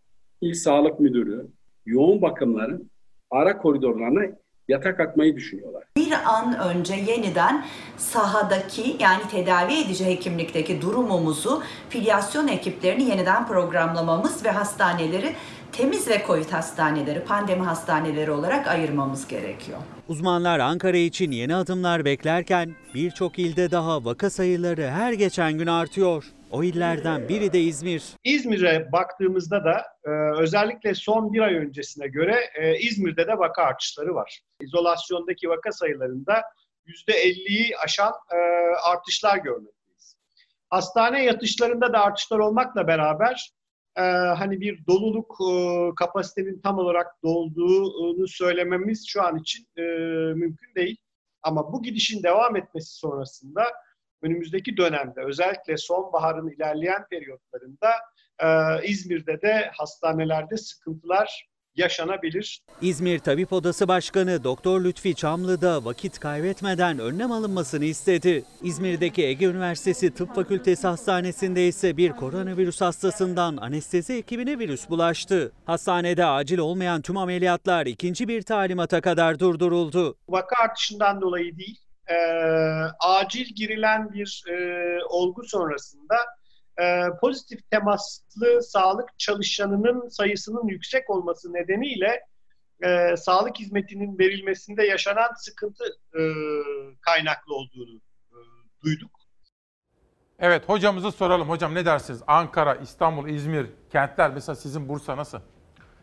[0.41, 1.47] İl Sağlık Müdürü
[1.87, 2.91] yoğun bakımların
[3.31, 4.23] ara koridorlarına
[4.69, 5.85] yatak atmayı düşünüyorlar.
[5.97, 7.65] Bir an önce yeniden
[7.97, 15.33] sahadaki yani tedavi edici hekimlikteki durumumuzu filyasyon ekiplerini yeniden programlamamız ve hastaneleri
[15.73, 19.79] temiz ve COVID hastaneleri, pandemi hastaneleri olarak ayırmamız gerekiyor.
[20.09, 26.25] Uzmanlar Ankara için yeni adımlar beklerken birçok ilde daha vaka sayıları her geçen gün artıyor.
[26.55, 28.03] O illerden biri de İzmir.
[28.25, 30.11] İzmir'e baktığımızda da e,
[30.41, 34.41] özellikle son bir ay öncesine göre e, İzmir'de de vaka artışları var.
[34.61, 36.43] İzolasyondaki vaka sayılarında
[36.87, 38.37] %50'yi aşan e,
[38.91, 40.17] artışlar görmekteyiz.
[40.71, 43.51] Hastane yatışlarında da artışlar olmakla beraber
[44.37, 45.37] hani bir doluluk
[45.97, 49.67] kapasitenin tam olarak dolduğunu söylememiz şu an için
[50.35, 50.97] mümkün değil.
[51.43, 53.65] Ama bu gidişin devam etmesi sonrasında
[54.25, 57.91] önümüzdeki dönemde özellikle sonbaharın ilerleyen periyotlarında
[58.39, 58.47] e,
[58.87, 62.61] İzmir'de de hastanelerde sıkıntılar yaşanabilir.
[62.83, 68.45] İzmir Tabip Odası Başkanı Doktor Lütfi Çamlı da vakit kaybetmeden önlem alınmasını istedi.
[68.63, 75.53] İzmir'deki Ege Üniversitesi Tıp Fakültesi Hastanesi'nde ise bir koronavirüs hastasından anestezi ekibine virüs bulaştı.
[75.65, 80.17] Hastanede acil olmayan tüm ameliyatlar ikinci bir talimata kadar durduruldu.
[80.29, 81.79] Vaka artışından dolayı değil,
[82.11, 82.17] e,
[83.01, 86.17] acil girilen bir e, olgu sonrasında
[86.81, 92.21] e, pozitif temaslı sağlık çalışanının sayısının yüksek olması nedeniyle
[92.85, 96.23] e, sağlık hizmetinin verilmesinde yaşanan sıkıntı e,
[97.01, 98.01] kaynaklı olduğunu
[98.31, 98.39] e,
[98.85, 99.11] duyduk.
[100.39, 101.49] Evet hocamızı soralım.
[101.49, 102.23] Hocam ne dersiniz?
[102.27, 105.39] Ankara, İstanbul, İzmir, kentler mesela sizin Bursa nasıl?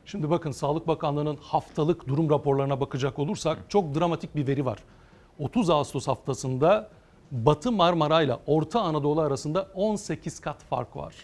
[0.06, 4.80] Şimdi bakın Sağlık Bakanlığı'nın haftalık durum raporlarına bakacak olursak çok dramatik bir veri var.
[5.42, 6.90] 30 Ağustos haftasında
[7.32, 11.16] Batı Marmara ile Orta Anadolu arasında 18 kat fark var.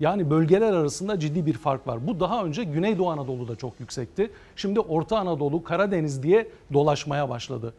[0.00, 2.06] Yani bölgeler arasında ciddi bir fark var.
[2.06, 4.30] Bu daha önce Güneydoğu Anadolu'da çok yüksekti.
[4.56, 7.74] Şimdi Orta Anadolu, Karadeniz diye dolaşmaya başladı.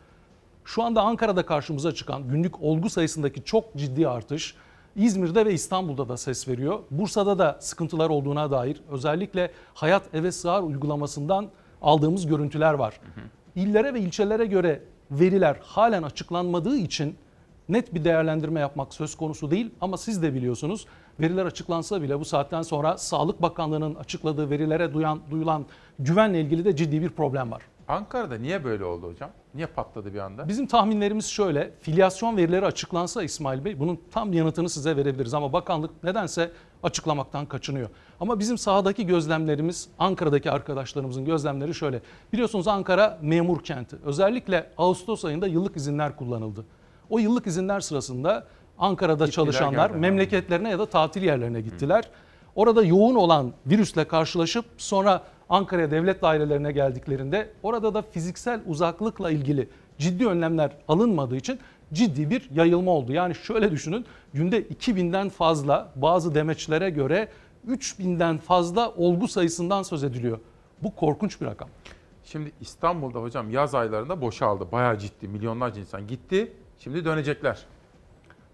[0.65, 4.55] Şu anda Ankara'da karşımıza çıkan günlük olgu sayısındaki çok ciddi artış
[4.95, 6.79] İzmir'de ve İstanbul'da da ses veriyor.
[6.91, 11.47] Bursa'da da sıkıntılar olduğuna dair özellikle Hayat Eve Sığar uygulamasından
[11.81, 12.99] aldığımız görüntüler var.
[13.55, 14.81] İllere ve ilçelere göre
[15.11, 17.15] veriler halen açıklanmadığı için
[17.69, 20.85] net bir değerlendirme yapmak söz konusu değil ama siz de biliyorsunuz
[21.19, 25.65] veriler açıklansa bile bu saatten sonra Sağlık Bakanlığı'nın açıkladığı verilere duyan, duyulan
[25.99, 27.61] güvenle ilgili de ciddi bir problem var.
[27.87, 29.29] Ankara'da niye böyle oldu hocam?
[29.55, 30.47] Niye patladı bir anda?
[30.47, 31.71] Bizim tahminlerimiz şöyle.
[31.81, 36.51] Filyasyon verileri açıklansa İsmail Bey bunun tam yanıtını size verebiliriz ama bakanlık nedense
[36.83, 37.89] açıklamaktan kaçınıyor.
[38.19, 42.01] Ama bizim sahadaki gözlemlerimiz Ankara'daki arkadaşlarımızın gözlemleri şöyle.
[42.33, 43.95] Biliyorsunuz Ankara memur kenti.
[44.05, 46.65] Özellikle Ağustos ayında yıllık izinler kullanıldı.
[47.09, 48.47] O yıllık izinler sırasında
[48.79, 49.99] Ankara'da Gittiler, çalışanlar geldiler.
[49.99, 52.09] memleketlerine ya da tatil yerlerine gittiler.
[52.55, 59.69] Orada yoğun olan virüsle karşılaşıp sonra Ankara'ya devlet dairelerine geldiklerinde orada da fiziksel uzaklıkla ilgili
[59.97, 61.59] ciddi önlemler alınmadığı için
[61.93, 63.13] ciddi bir yayılma oldu.
[63.13, 67.27] Yani şöyle düşünün günde 2000'den fazla bazı demeçlere göre
[67.67, 70.39] 3000'den fazla olgu sayısından söz ediliyor.
[70.83, 71.69] Bu korkunç bir rakam.
[72.23, 74.71] Şimdi İstanbul'da hocam yaz aylarında boşaldı.
[74.71, 75.27] Bayağı ciddi.
[75.27, 76.53] Milyonlarca insan gitti.
[76.79, 77.65] Şimdi dönecekler.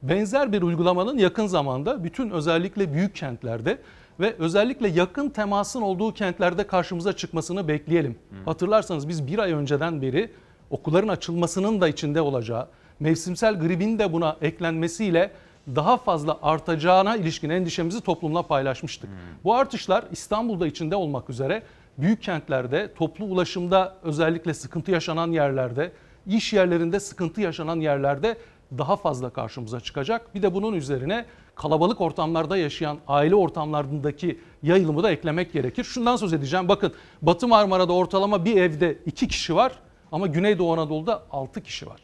[0.02, 3.78] Benzer bir uygulamanın yakın zamanda bütün özellikle büyük kentlerde
[4.20, 8.20] ve özellikle yakın temasın olduğu kentlerde karşımıza çıkmasını bekleyelim.
[8.46, 10.32] Hatırlarsanız biz bir ay önceden beri
[10.70, 12.68] okulların açılmasının da içinde olacağı,
[13.00, 15.32] mevsimsel gribin de buna eklenmesiyle
[15.76, 19.10] daha fazla artacağına ilişkin endişemizi toplumla paylaşmıştık.
[19.44, 21.64] Bu artışlar İstanbul'da içinde olmak üzere
[21.98, 25.92] büyük kentlerde, toplu ulaşımda özellikle sıkıntı yaşanan yerlerde,
[26.28, 28.38] iş yerlerinde sıkıntı yaşanan yerlerde
[28.78, 30.36] daha fazla karşımıza çıkacak.
[30.36, 35.84] Bir de bunun üzerine kalabalık ortamlarda yaşayan aile ortamlarındaki yayılımı da eklemek gerekir.
[35.84, 36.68] Şundan söz edeceğim.
[36.68, 39.72] Bakın Batı Marmara'da ortalama bir evde 2 kişi var
[40.12, 42.02] ama Güneydoğu Anadolu'da 6 kişi var.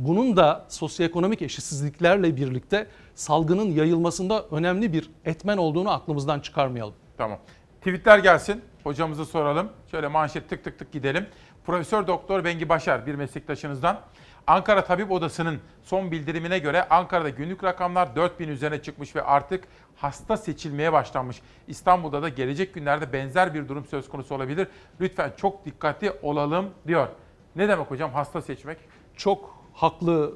[0.00, 6.94] Bunun da sosyoekonomik eşitsizliklerle birlikte salgının yayılmasında önemli bir etmen olduğunu aklımızdan çıkarmayalım.
[7.16, 7.38] Tamam.
[7.78, 8.62] Tweetler gelsin.
[8.84, 9.68] Hocamızı soralım.
[9.90, 11.26] Şöyle manşet tık tık tık gidelim.
[11.66, 14.00] Profesör Doktor Bengi Başar bir meslektaşınızdan.
[14.46, 19.64] Ankara Tabip Odası'nın son bildirimine göre Ankara'da günlük rakamlar 4000 üzerine çıkmış ve artık
[19.96, 21.42] hasta seçilmeye başlanmış.
[21.68, 24.68] İstanbul'da da gelecek günlerde benzer bir durum söz konusu olabilir.
[25.00, 27.08] Lütfen çok dikkatli olalım diyor.
[27.56, 28.78] Ne demek hocam hasta seçmek?
[29.16, 30.34] Çok haklı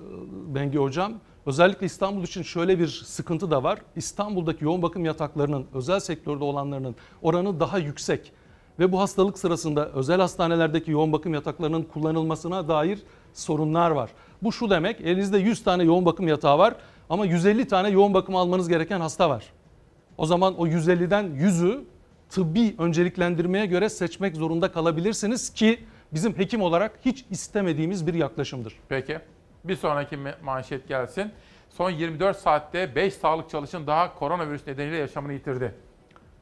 [0.55, 1.12] Bengi Hocam.
[1.47, 3.78] Özellikle İstanbul için şöyle bir sıkıntı da var.
[3.97, 8.32] İstanbul'daki yoğun bakım yataklarının özel sektörde olanlarının oranı daha yüksek.
[8.78, 13.02] Ve bu hastalık sırasında özel hastanelerdeki yoğun bakım yataklarının kullanılmasına dair
[13.32, 14.11] sorunlar var.
[14.43, 16.74] Bu şu demek elinizde 100 tane yoğun bakım yatağı var
[17.11, 19.44] ama 150 tane yoğun bakım almanız gereken hasta var.
[20.19, 21.85] O zaman o 150'den 100'ü
[22.31, 25.78] tıbbi önceliklendirmeye göre seçmek zorunda kalabilirsiniz ki
[26.15, 28.74] bizim hekim olarak hiç istemediğimiz bir yaklaşımdır.
[28.89, 29.19] Peki.
[29.65, 31.32] Bir sonraki manşet gelsin.
[31.70, 35.74] Son 24 saatte 5 sağlık çalışanı daha koronavirüs nedeniyle yaşamını yitirdi.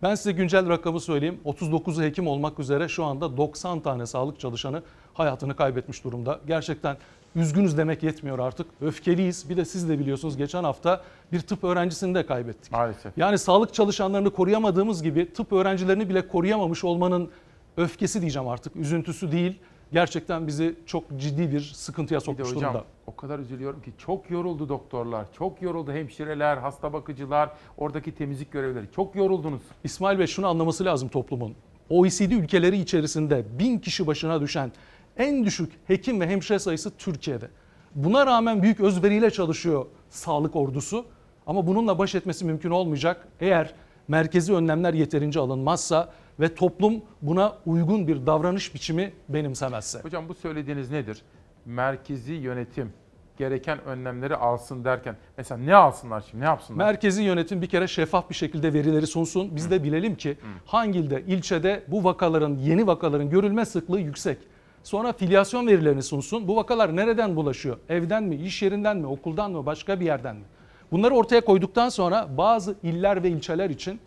[0.02, 1.40] Ben size güncel rakamı söyleyeyim.
[1.44, 4.82] 39'u hekim olmak üzere şu anda 90 tane sağlık çalışanı
[5.14, 6.40] hayatını kaybetmiş durumda.
[6.46, 6.96] Gerçekten
[7.36, 8.66] üzgünüz demek yetmiyor artık.
[8.80, 9.50] Öfkeliyiz.
[9.50, 12.72] Bir de siz de biliyorsunuz geçen hafta bir tıp öğrencisini de kaybettik.
[12.72, 13.18] Maalesef.
[13.18, 17.30] Yani sağlık çalışanlarını koruyamadığımız gibi tıp öğrencilerini bile koruyamamış olmanın
[17.76, 18.76] öfkesi diyeceğim artık.
[18.76, 19.58] Üzüntüsü değil.
[19.92, 22.84] Gerçekten bizi çok ciddi bir sıkıntıya Bir de sokmuş hocam durumda.
[23.06, 28.86] o kadar üzülüyorum ki çok yoruldu doktorlar, çok yoruldu hemşireler, hasta bakıcılar, oradaki temizlik görevlileri.
[28.94, 29.62] Çok yoruldunuz.
[29.84, 31.54] İsmail Bey şunu anlaması lazım toplumun.
[31.90, 34.72] OECD ülkeleri içerisinde bin kişi başına düşen
[35.16, 37.48] en düşük hekim ve hemşire sayısı Türkiye'de.
[37.94, 41.04] Buna rağmen büyük özveriyle çalışıyor sağlık ordusu.
[41.46, 43.74] Ama bununla baş etmesi mümkün olmayacak eğer
[44.08, 50.00] merkezi önlemler yeterince alınmazsa ve toplum buna uygun bir davranış biçimi benimsemezse.
[50.00, 51.22] Hocam bu söylediğiniz nedir?
[51.66, 52.92] Merkezi yönetim
[53.36, 56.84] gereken önlemleri alsın derken mesela ne alsınlar şimdi ne yapsınlar?
[56.84, 59.56] Merkezi yönetim bir kere şeffaf bir şekilde verileri sunsun.
[59.56, 60.36] Biz de bilelim ki
[60.66, 64.38] hangi ilde, ilçede bu vakaların, yeni vakaların görülme sıklığı yüksek.
[64.82, 66.48] Sonra filyasyon verilerini sunsun.
[66.48, 67.76] Bu vakalar nereden bulaşıyor?
[67.88, 70.44] Evden mi, iş yerinden mi, okuldan mı, başka bir yerden mi?
[70.92, 74.00] Bunları ortaya koyduktan sonra bazı iller ve ilçeler için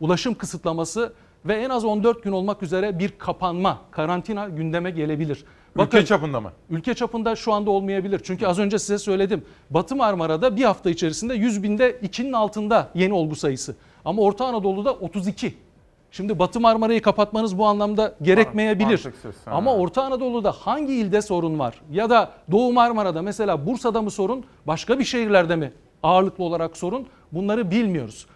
[0.00, 1.12] ulaşım kısıtlaması
[1.44, 5.44] ve en az 14 gün olmak üzere bir kapanma, karantina gündeme gelebilir.
[5.76, 6.52] Ülke çapında mı?
[6.70, 8.20] Ülke çapında şu anda olmayabilir.
[8.24, 9.44] Çünkü az önce size söyledim.
[9.70, 13.76] Batı Marmara'da bir hafta içerisinde 100 binde 2'nin altında yeni olgu sayısı.
[14.04, 15.54] Ama Orta Anadolu'da 32.
[16.10, 19.04] Şimdi Batı Marmara'yı kapatmanız bu anlamda gerekmeyebilir.
[19.04, 19.34] mantıksız.
[19.46, 21.80] Ama Orta Anadolu'da hangi ilde sorun var?
[21.90, 24.44] Ya da Doğu Marmara'da mesela Bursa'da mı sorun?
[24.66, 27.06] Başka bir şehirlerde mi ağırlıklı olarak sorun?
[27.32, 28.26] Bunları bilmiyoruz.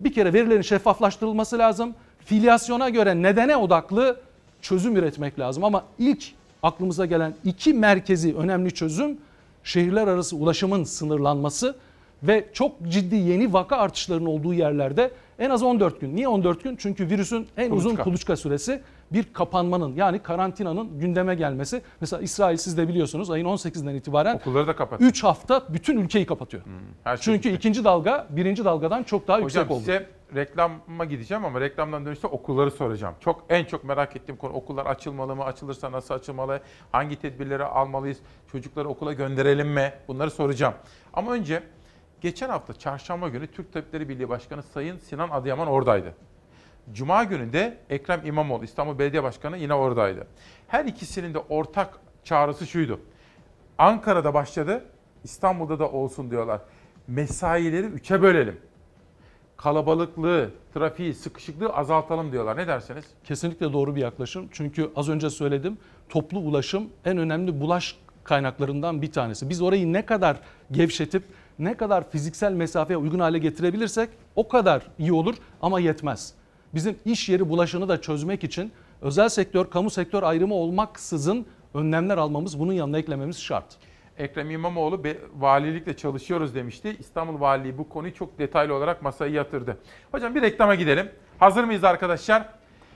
[0.00, 1.94] Bir kere verilerin şeffaflaştırılması lazım.
[2.30, 4.20] Filyasyona göre nedene odaklı
[4.62, 5.64] çözüm üretmek lazım.
[5.64, 6.24] Ama ilk
[6.62, 9.18] aklımıza gelen iki merkezi önemli çözüm
[9.64, 11.76] şehirler arası ulaşımın sınırlanması
[12.22, 16.16] ve çok ciddi yeni vaka artışlarının olduğu yerlerde en az 14 gün.
[16.16, 16.76] Niye 14 gün?
[16.76, 18.04] Çünkü virüsün en uzun Kuluçka.
[18.04, 18.82] kuluçka süresi
[19.12, 21.82] bir kapanmanın yani karantinanın gündeme gelmesi.
[22.00, 25.04] Mesela İsrail siz de biliyorsunuz ayın 18'inden itibaren Okulları da kapattı.
[25.04, 26.62] 3 hafta bütün ülkeyi kapatıyor.
[27.04, 29.80] Her şey Çünkü ikinci dalga birinci dalgadan çok daha Hocam yüksek oldu.
[29.80, 33.14] size reklama gideceğim ama reklamdan dönüşte okulları soracağım.
[33.20, 35.44] Çok en çok merak ettiğim konu okullar açılmalı mı?
[35.44, 36.60] Açılırsa nasıl açılmalı?
[36.92, 38.18] Hangi tedbirleri almalıyız?
[38.52, 39.92] Çocukları okula gönderelim mi?
[40.08, 40.74] Bunları soracağım.
[41.12, 41.62] Ama önce
[42.20, 46.14] geçen hafta çarşamba günü Türk Tabipleri Birliği Başkanı Sayın Sinan Adıyaman oradaydı.
[46.92, 50.26] Cuma günü de Ekrem İmamoğlu İstanbul Belediye Başkanı yine oradaydı.
[50.68, 53.00] Her ikisinin de ortak çağrısı şuydu.
[53.78, 54.84] Ankara'da başladı,
[55.24, 56.60] İstanbul'da da olsun diyorlar.
[57.08, 58.60] Mesaileri üçe bölelim.
[59.62, 62.56] Kalabalıklığı, trafiği, sıkışıklığı azaltalım diyorlar.
[62.56, 63.04] Ne dersiniz?
[63.24, 64.48] Kesinlikle doğru bir yaklaşım.
[64.52, 65.78] Çünkü az önce söyledim
[66.08, 69.48] toplu ulaşım en önemli bulaş kaynaklarından bir tanesi.
[69.48, 70.36] Biz orayı ne kadar
[70.70, 71.22] gevşetip
[71.58, 76.34] ne kadar fiziksel mesafeye uygun hale getirebilirsek o kadar iyi olur ama yetmez.
[76.74, 78.72] Bizim iş yeri bulaşını da çözmek için
[79.02, 83.76] özel sektör, kamu sektör ayrımı olmaksızın önlemler almamız, bunun yanına eklememiz şart.
[84.20, 85.02] Ekrem İmamoğlu
[85.38, 86.96] valilikle çalışıyoruz demişti.
[86.98, 89.78] İstanbul Valiliği bu konuyu çok detaylı olarak masaya yatırdı.
[90.12, 91.10] Hocam bir reklama gidelim.
[91.38, 92.48] Hazır mıyız arkadaşlar?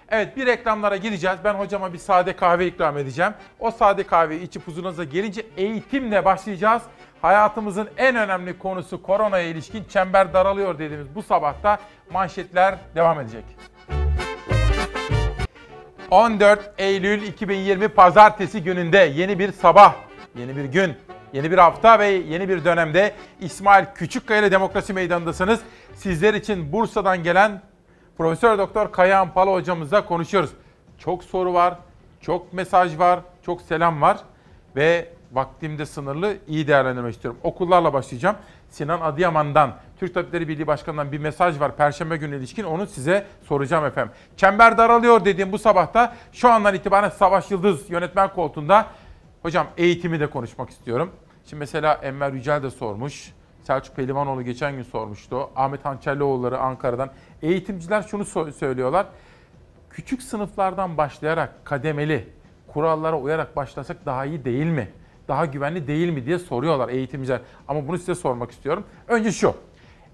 [0.08, 1.36] Evet bir reklamlara gideceğiz.
[1.44, 3.32] Ben hocama bir sade kahve ikram edeceğim.
[3.60, 6.82] O sade kahveyi içip huzurunuza gelince eğitimle başlayacağız.
[7.22, 11.78] Hayatımızın en önemli konusu koronaya ilişkin çember daralıyor dediğimiz bu sabahta
[12.12, 13.44] manşetler devam edecek.
[16.10, 19.94] 14 Eylül 2020 Pazartesi gününde yeni bir sabah,
[20.38, 20.96] yeni bir gün,
[21.34, 25.60] yeni bir hafta ve yeni bir dönemde İsmail Küçükkaya ile Demokrasi Meydanı'ndasınız.
[25.94, 27.62] Sizler için Bursa'dan gelen
[28.18, 30.50] Profesör Doktor Kayahan Pala hocamızla konuşuyoruz.
[30.98, 31.78] Çok soru var,
[32.20, 34.18] çok mesaj var, çok selam var
[34.76, 37.40] ve vaktim de sınırlı iyi değerlendirmek istiyorum.
[37.42, 38.36] Okullarla başlayacağım.
[38.70, 43.84] Sinan Adıyaman'dan, Türk Tabipleri Birliği Başkanı'ndan bir mesaj var Perşembe günü ilişkin onu size soracağım
[43.84, 44.12] efendim.
[44.36, 48.86] Çember daralıyor dediğim bu sabahta şu andan itibaren Savaş Yıldız yönetmen koltuğunda
[49.42, 51.10] hocam eğitimi de konuşmak istiyorum.
[51.46, 53.32] Şimdi mesela Enver Yücel de sormuş.
[53.62, 55.50] Selçuk Pehlivanoğlu geçen gün sormuştu.
[55.56, 57.10] Ahmet Hançerlioğulları Ankara'dan.
[57.42, 59.06] Eğitimciler şunu söylüyorlar.
[59.90, 62.28] Küçük sınıflardan başlayarak kademeli
[62.68, 64.88] kurallara uyarak başlasak daha iyi değil mi?
[65.28, 67.40] Daha güvenli değil mi diye soruyorlar eğitimciler.
[67.68, 68.84] Ama bunu size sormak istiyorum.
[69.08, 69.54] Önce şu.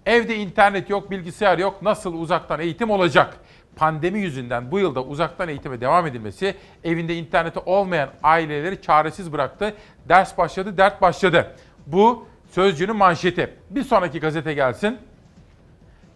[0.07, 1.83] Evde internet yok, bilgisayar yok.
[1.83, 3.37] Nasıl uzaktan eğitim olacak?
[3.77, 9.75] Pandemi yüzünden bu yılda uzaktan eğitime devam edilmesi evinde interneti olmayan aileleri çaresiz bıraktı.
[10.09, 11.57] Ders başladı, dert başladı.
[11.87, 13.55] Bu Sözcü'nün manşeti.
[13.71, 14.99] Bir sonraki gazete gelsin.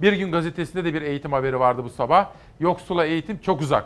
[0.01, 2.29] Bir gün gazetesinde de bir eğitim haberi vardı bu sabah.
[2.61, 3.85] Yoksula eğitim çok uzak.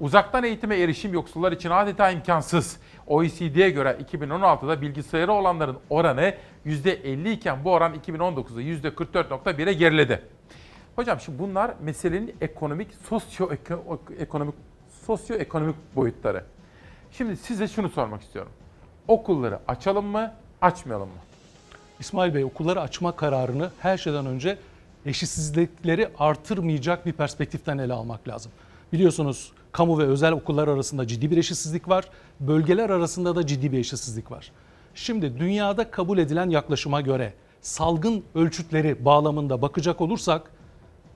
[0.00, 2.80] Uzaktan eğitime erişim yoksullar için adeta imkansız.
[3.06, 6.34] OECD'ye göre 2016'da bilgisayarı olanların oranı
[6.66, 10.22] %50 iken bu oran 2019'da %44.1'e geriledi.
[10.96, 14.54] Hocam şimdi bunlar meselenin ekonomik, sosyoekonomik
[15.06, 16.44] sosyoekonomik boyutları.
[17.12, 18.52] Şimdi size şunu sormak istiyorum.
[19.08, 21.14] Okulları açalım mı, açmayalım mı?
[22.00, 24.58] İsmail Bey okulları açma kararını her şeyden önce
[25.06, 28.52] eşitsizlikleri artırmayacak bir perspektiften ele almak lazım.
[28.92, 32.08] Biliyorsunuz kamu ve özel okullar arasında ciddi bir eşitsizlik var.
[32.40, 34.52] Bölgeler arasında da ciddi bir eşitsizlik var.
[34.94, 40.55] Şimdi dünyada kabul edilen yaklaşıma göre salgın ölçütleri bağlamında bakacak olursak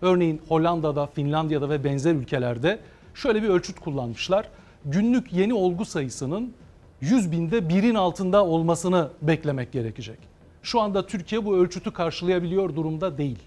[0.02, 2.78] örneğin Hollanda'da, Finlandiya'da ve benzer ülkelerde
[3.14, 4.48] şöyle bir ölçüt kullanmışlar.
[4.84, 6.52] Günlük yeni olgu sayısının
[7.00, 10.18] 100 binde birin altında olmasını beklemek gerekecek.
[10.62, 13.38] Şu anda Türkiye bu ölçütü karşılayabiliyor durumda değil.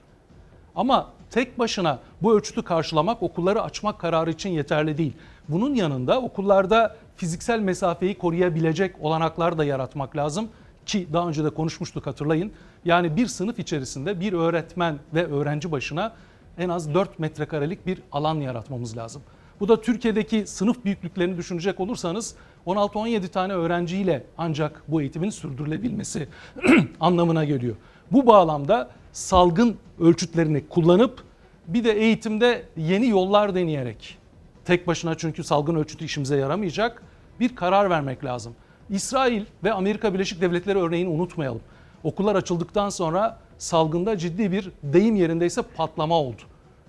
[0.75, 5.13] Ama tek başına bu ölçütü karşılamak okulları açmak kararı için yeterli değil.
[5.49, 10.49] Bunun yanında okullarda fiziksel mesafeyi koruyabilecek olanaklar da yaratmak lazım
[10.85, 12.51] ki daha önce de konuşmuştuk hatırlayın.
[12.85, 16.13] Yani bir sınıf içerisinde bir öğretmen ve öğrenci başına
[16.57, 19.21] en az 4 metrekarelik bir alan yaratmamız lazım.
[19.59, 22.35] Bu da Türkiye'deki sınıf büyüklüklerini düşünecek olursanız
[22.67, 26.27] 16-17 tane öğrenciyle ancak bu eğitimin sürdürülebilmesi
[26.99, 27.75] anlamına geliyor.
[28.11, 31.23] Bu bağlamda salgın ölçütlerini kullanıp
[31.67, 34.17] bir de eğitimde yeni yollar deneyerek
[34.65, 37.03] tek başına çünkü salgın ölçütü işimize yaramayacak
[37.39, 38.55] bir karar vermek lazım.
[38.89, 41.61] İsrail ve Amerika Birleşik Devletleri örneğini unutmayalım.
[42.03, 46.41] Okullar açıldıktan sonra salgında ciddi bir deyim yerindeyse patlama oldu.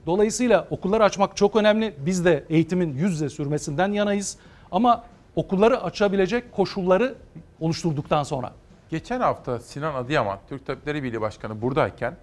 [0.07, 1.95] Dolayısıyla okulları açmak çok önemli.
[2.07, 4.37] Biz de eğitimin yüz yüze sürmesinden yanayız.
[4.73, 5.05] Ama
[5.37, 7.15] okulları açabilecek koşulları
[7.61, 8.53] oluşturduktan sonra.
[8.91, 12.17] Geçen hafta Sinan Adıyaman, Türk Tabipleri Birliği Başkanı buradayken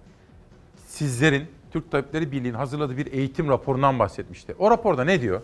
[0.86, 4.54] sizlerin Türk Tabipleri Birliği'nin hazırladığı bir eğitim raporundan bahsetmişti.
[4.58, 5.40] O raporda ne diyor?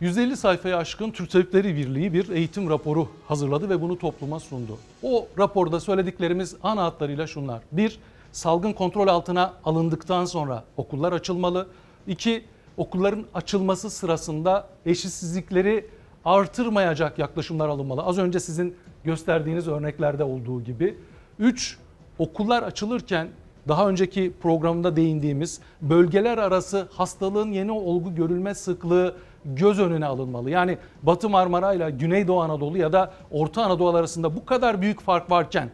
[0.00, 4.78] 150 sayfaya aşkın Türk Tabipleri Birliği bir eğitim raporu hazırladı ve bunu topluma sundu.
[5.02, 7.62] O raporda söylediklerimiz ana hatlarıyla şunlar.
[7.72, 7.98] Bir,
[8.34, 11.66] salgın kontrol altına alındıktan sonra okullar açılmalı.
[12.06, 12.44] İki,
[12.76, 15.86] okulların açılması sırasında eşitsizlikleri
[16.24, 18.02] artırmayacak yaklaşımlar alınmalı.
[18.02, 20.98] Az önce sizin gösterdiğiniz örneklerde olduğu gibi.
[21.38, 21.78] Üç,
[22.18, 23.28] okullar açılırken
[23.68, 30.50] daha önceki programda değindiğimiz bölgeler arası hastalığın yeni olgu görülme sıklığı göz önüne alınmalı.
[30.50, 35.30] Yani Batı Marmara ile Güneydoğu Anadolu ya da Orta Anadolu arasında bu kadar büyük fark
[35.30, 35.70] varken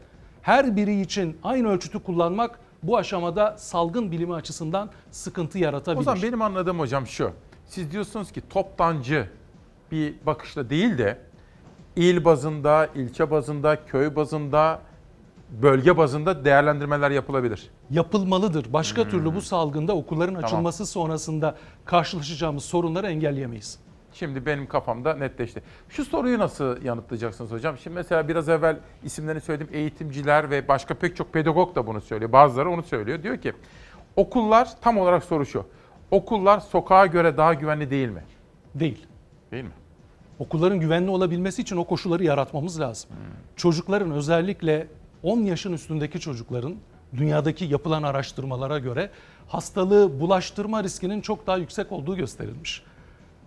[0.50, 6.00] her biri için aynı ölçütü kullanmak bu aşamada salgın bilimi açısından sıkıntı yaratabilir.
[6.00, 7.30] O zaman benim anladığım hocam şu.
[7.66, 9.28] Siz diyorsunuz ki toptancı
[9.92, 11.18] bir bakışla değil de
[11.96, 14.80] il bazında, ilçe bazında, köy bazında,
[15.62, 17.70] bölge bazında değerlendirmeler yapılabilir.
[17.90, 18.72] Yapılmalıdır.
[18.72, 19.10] Başka hmm.
[19.10, 20.44] türlü bu salgında okulların tamam.
[20.44, 23.78] açılması sonrasında karşılaşacağımız sorunları engelleyemeyiz.
[24.12, 25.62] Şimdi benim kafamda netleşti.
[25.88, 27.78] Şu soruyu nasıl yanıtlayacaksınız hocam?
[27.78, 29.68] Şimdi mesela biraz evvel isimlerini söyledim.
[29.72, 32.32] Eğitimciler ve başka pek çok pedagog da bunu söylüyor.
[32.32, 33.22] Bazıları onu söylüyor.
[33.22, 33.52] Diyor ki
[34.16, 35.66] okullar tam olarak soru şu.
[36.10, 38.22] Okullar sokağa göre daha güvenli değil mi?
[38.74, 39.06] Değil.
[39.52, 39.70] Değil mi?
[40.38, 43.10] Okulların güvenli olabilmesi için o koşulları yaratmamız lazım.
[43.10, 43.16] Hmm.
[43.56, 44.86] Çocukların özellikle
[45.22, 46.74] 10 yaşın üstündeki çocukların
[47.16, 49.10] dünyadaki yapılan araştırmalara göre
[49.48, 52.82] hastalığı bulaştırma riskinin çok daha yüksek olduğu gösterilmiş.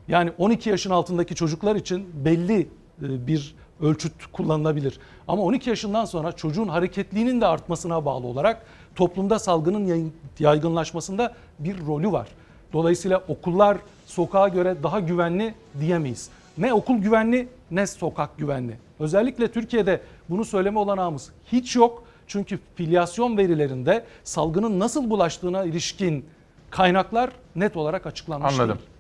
[0.08, 2.60] Yani 12 yaşın altındaki çocuklar için belli
[3.02, 5.00] e, bir ölçüt kullanılabilir.
[5.28, 8.66] Ama 12 yaşından sonra çocuğun hareketliğinin de artmasına bağlı olarak
[8.96, 12.28] toplumda salgının yaygınlaşmasında bir rolü var.
[12.74, 16.30] Dolayısıyla okullar sokağa göre daha güvenli diyemeyiz.
[16.58, 18.78] Ne okul güvenli ne sokak güvenli.
[19.00, 22.04] Özellikle Türkiye'de bunu söyleme olanağımız hiç yok.
[22.28, 26.26] Çünkü filyasyon verilerinde salgının nasıl bulaştığına ilişkin
[26.70, 28.78] kaynaklar net olarak açıklanmış Anladım.
[28.78, 28.93] Değil.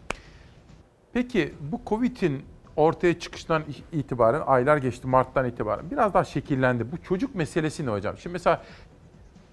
[1.14, 2.46] Peki bu Covid'in
[2.76, 6.92] ortaya çıkıştan itibaren aylar geçti Mart'tan itibaren biraz daha şekillendi.
[6.92, 8.18] Bu çocuk meselesi ne hocam?
[8.18, 8.64] Şimdi mesela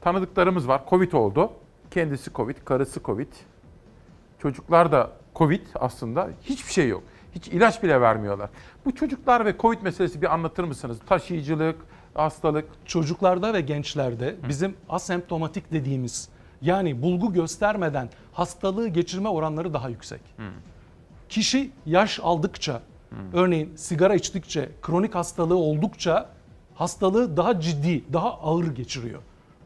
[0.00, 0.82] tanıdıklarımız var.
[0.90, 1.52] Covid oldu.
[1.90, 3.32] Kendisi Covid, karısı Covid.
[4.38, 7.02] Çocuklar da Covid aslında hiçbir şey yok.
[7.34, 8.50] Hiç ilaç bile vermiyorlar.
[8.84, 10.98] Bu çocuklar ve Covid meselesi bir anlatır mısınız?
[11.06, 11.76] Taşıyıcılık,
[12.14, 12.68] hastalık.
[12.84, 16.28] Çocuklarda ve gençlerde bizim asemptomatik dediğimiz
[16.62, 20.20] yani bulgu göstermeden hastalığı geçirme oranları daha yüksek.
[20.36, 20.42] Hı.
[21.30, 22.80] Kişi yaş aldıkça,
[23.32, 26.28] örneğin sigara içtikçe, kronik hastalığı oldukça
[26.74, 29.20] hastalığı daha ciddi, daha ağır geçiriyor.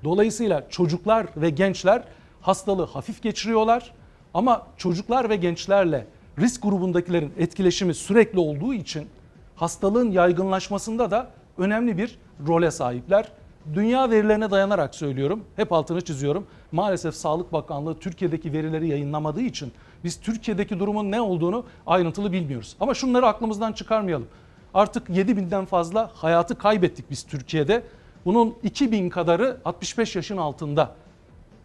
[0.05, 2.05] Dolayısıyla çocuklar ve gençler
[2.41, 3.93] hastalığı hafif geçiriyorlar
[4.35, 6.07] ama çocuklar ve gençlerle
[6.39, 9.09] risk grubundakilerin etkileşimi sürekli olduğu için
[9.57, 13.33] hastalığın yaygınlaşmasında da önemli bir role sahipler.
[13.75, 16.47] Dünya verilerine dayanarak söylüyorum, hep altını çiziyorum.
[16.73, 19.73] Maalesef Sağlık Bakanlığı Türkiye'deki verileri yayınlamadığı için
[20.05, 22.77] biz Türkiye'deki durumun ne olduğunu ayrıntılı bilmiyoruz.
[22.81, 24.29] Ama şunları aklımızdan çıkarmayalım.
[24.75, 27.83] Artık 7 binden fazla hayatı kaybettik biz Türkiye'de.
[28.25, 30.95] Bunun 2000 kadarı 65 yaşın altında.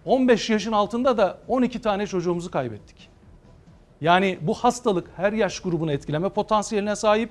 [0.05, 3.09] 15 yaşın altında da 12 tane çocuğumuzu kaybettik.
[4.01, 7.29] Yani bu hastalık her yaş grubunu etkileme potansiyeline sahip.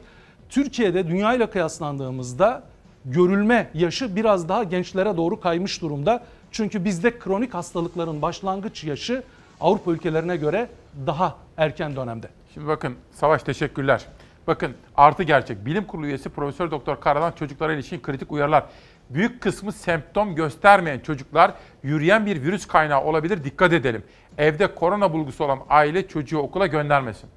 [0.48, 2.62] Türkiye'de dünya ile kıyaslandığımızda
[3.04, 6.24] görülme yaşı biraz daha gençlere doğru kaymış durumda.
[6.50, 9.22] Çünkü bizde kronik hastalıkların başlangıç yaşı
[9.60, 10.68] Avrupa ülkelerine göre
[11.06, 12.28] daha erken dönemde.
[12.54, 14.06] Şimdi bakın Savaş teşekkürler.
[14.46, 15.66] Bakın artı gerçek.
[15.66, 18.64] Bilim Kurulu üyesi Profesör Doktor Karalan çocuklara ilişkin kritik uyarılar.
[19.10, 23.44] Büyük kısmı semptom göstermeyen çocuklar yürüyen bir virüs kaynağı olabilir.
[23.44, 24.02] Dikkat edelim.
[24.38, 27.30] Evde korona bulgusu olan aile çocuğu okula göndermesin.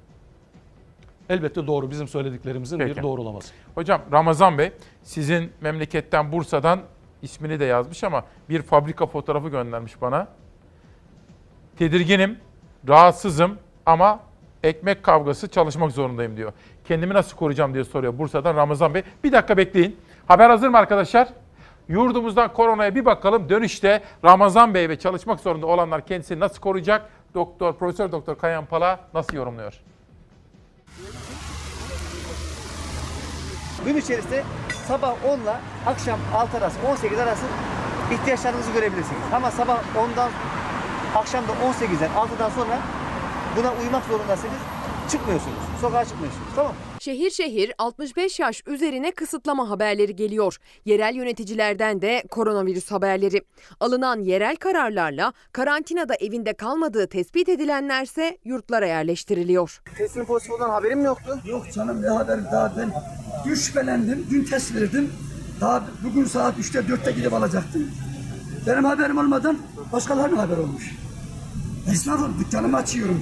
[1.28, 2.96] Elbette doğru bizim söylediklerimizin Peki.
[2.96, 3.54] bir doğrulaması.
[3.74, 4.72] Hocam Ramazan Bey
[5.02, 6.80] sizin memleketten Bursa'dan
[7.22, 10.28] ismini de yazmış ama bir fabrika fotoğrafı göndermiş bana.
[11.78, 12.38] Tedirginim,
[12.88, 14.20] rahatsızım ama
[14.62, 16.52] ekmek kavgası çalışmak zorundayım diyor.
[16.84, 19.02] Kendimi nasıl koruyacağım diye soruyor Bursa'dan Ramazan Bey.
[19.24, 19.96] Bir dakika bekleyin.
[20.28, 21.28] Haber hazır mı arkadaşlar?
[21.88, 23.48] Yurdumuzdan koronaya bir bakalım.
[23.48, 27.08] Dönüşte Ramazan Bey ve çalışmak zorunda olanlar kendisini nasıl koruyacak?
[27.34, 29.80] Doktor, Profesör Doktor Kayan Pala nasıl yorumluyor?
[33.84, 34.44] Gün içerisinde
[34.86, 35.56] sabah 10 ile
[35.86, 37.44] akşam 6 arası 18 arası
[38.12, 39.22] ihtiyaçlarınızı görebilirsiniz.
[39.32, 40.30] Ama sabah 10'dan
[41.14, 42.78] akşam da 18'den 6'dan sonra
[43.56, 44.58] buna uymak zorundasınız.
[45.10, 45.56] Çıkmıyorsunuz.
[45.80, 46.46] Sokağa çıkmıyorsunuz.
[46.56, 46.78] Tamam mı?
[47.00, 50.56] Şehir şehir 65 yaş üzerine kısıtlama haberleri geliyor.
[50.84, 53.42] Yerel yöneticilerden de koronavirüs haberleri.
[53.80, 59.82] Alınan yerel kararlarla karantinada evinde kalmadığı tespit edilenlerse yurtlara yerleştiriliyor.
[59.98, 61.38] Testin pozitif olan haberim mi yoktu?
[61.46, 62.92] Yok canım ne haber daha ben
[63.44, 65.12] dün şüphelendim, dün test verdim.
[65.60, 67.90] Daha bugün saat 3'te 4'te gidip alacaktım.
[68.66, 69.58] Benim haberim olmadan
[69.92, 70.96] başkalarının haber olmuş.
[71.92, 73.20] Esnafım dükkanımı açıyorum.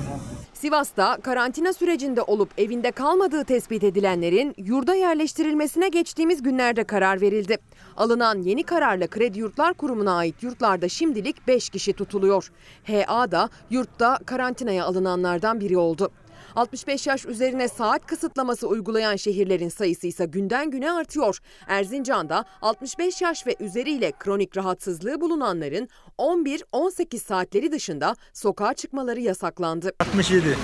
[0.54, 7.58] Sivas'ta karantina sürecinde olup evinde kalmadığı tespit edilenlerin yurda yerleştirilmesine geçtiğimiz günlerde karar verildi.
[7.96, 12.50] Alınan yeni kararla Kredi Yurtlar Kurumu'na ait yurtlarda şimdilik 5 kişi tutuluyor.
[12.86, 16.10] HA da yurtta karantinaya alınanlardan biri oldu.
[16.56, 21.38] 65 yaş üzerine saat kısıtlaması uygulayan şehirlerin sayısı ise günden güne artıyor.
[21.66, 29.92] Erzincan'da 65 yaş ve üzeriyle kronik rahatsızlığı bulunanların 11-18 saatleri dışında sokağa çıkmaları yasaklandı.
[30.00, 30.56] 67.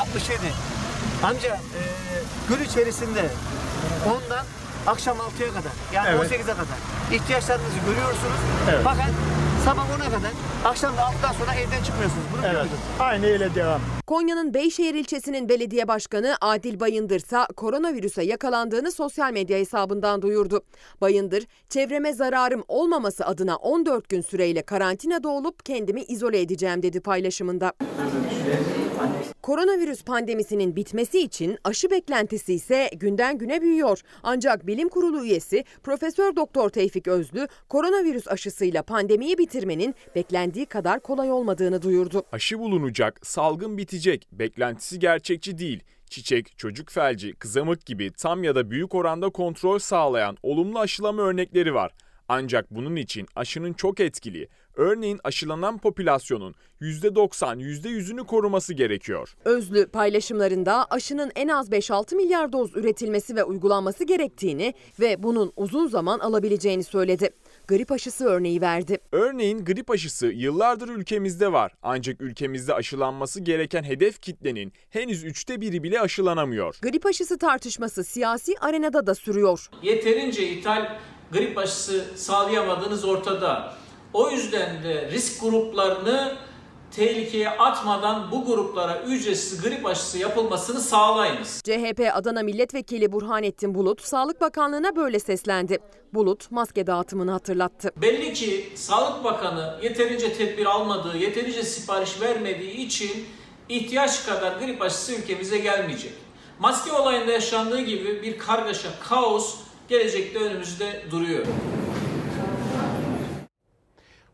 [0.00, 0.38] 67.
[1.22, 1.82] Amca e,
[2.48, 3.20] gün içerisinde
[4.06, 4.44] 10'dan
[4.86, 6.32] akşam 6'ya kadar yani Evet.
[6.32, 6.78] 18'e kadar
[7.12, 8.40] ihtiyaçlarınızı görüyorsunuz.
[8.70, 8.80] Evet.
[8.84, 9.10] Fakat
[9.64, 10.30] sabah 10'a kadar
[10.64, 12.24] akşam da 6'dan sonra evden çıkmıyorsunuz.
[12.32, 12.50] Bunu Evet.
[12.50, 12.80] biliyorsunuz.
[13.00, 13.80] Aynı öyle devam.
[14.06, 20.62] Konya'nın Beyşehir ilçesinin belediye başkanı Adil Bayındır ise koronavirüse yakalandığını sosyal medya hesabından duyurdu.
[21.00, 27.72] Bayındır, çevreme zararım olmaması adına 14 gün süreyle karantinada olup kendimi izole edeceğim dedi paylaşımında.
[29.42, 34.00] Koronavirüs pandemisinin bitmesi için aşı beklentisi ise günden güne büyüyor.
[34.22, 41.32] Ancak bilim kurulu üyesi Profesör Doktor Tevfik Özlü koronavirüs aşısıyla pandemiyi bitirmenin beklendiği kadar kolay
[41.32, 42.22] olmadığını duyurdu.
[42.32, 45.82] Aşı bulunacak, salgın bitecek, beklentisi gerçekçi değil.
[46.10, 51.74] Çiçek, çocuk felci, kızamık gibi tam ya da büyük oranda kontrol sağlayan olumlu aşılama örnekleri
[51.74, 51.92] var.
[52.28, 59.34] Ancak bunun için aşının çok etkili, örneğin aşılanan popülasyonun %90, %100'ünü koruması gerekiyor.
[59.44, 65.86] Özlü paylaşımlarında aşının en az 5-6 milyar doz üretilmesi ve uygulanması gerektiğini ve bunun uzun
[65.86, 67.30] zaman alabileceğini söyledi.
[67.68, 68.98] Grip aşısı örneği verdi.
[69.12, 71.72] Örneğin grip aşısı yıllardır ülkemizde var.
[71.82, 76.78] Ancak ülkemizde aşılanması gereken hedef kitlenin henüz üçte biri bile aşılanamıyor.
[76.82, 79.68] Grip aşısı tartışması siyasi arenada da sürüyor.
[79.82, 80.98] Yeterince ithal
[81.32, 83.74] grip aşısı sağlayamadığınız ortada.
[84.12, 86.32] O yüzden de risk gruplarını
[86.90, 91.62] tehlikeye atmadan bu gruplara ücretsiz grip aşısı yapılmasını sağlayınız.
[91.64, 95.78] CHP Adana Milletvekili Burhanettin Bulut Sağlık Bakanlığı'na böyle seslendi.
[96.14, 97.90] Bulut maske dağıtımını hatırlattı.
[97.96, 103.10] Belli ki Sağlık Bakanı yeterince tedbir almadığı, yeterince sipariş vermediği için
[103.68, 106.12] ihtiyaç kadar grip aşısı ülkemize gelmeyecek.
[106.58, 109.56] Maske olayında yaşandığı gibi bir kargaşa, kaos
[109.88, 111.46] gelecekte önümüzde duruyor.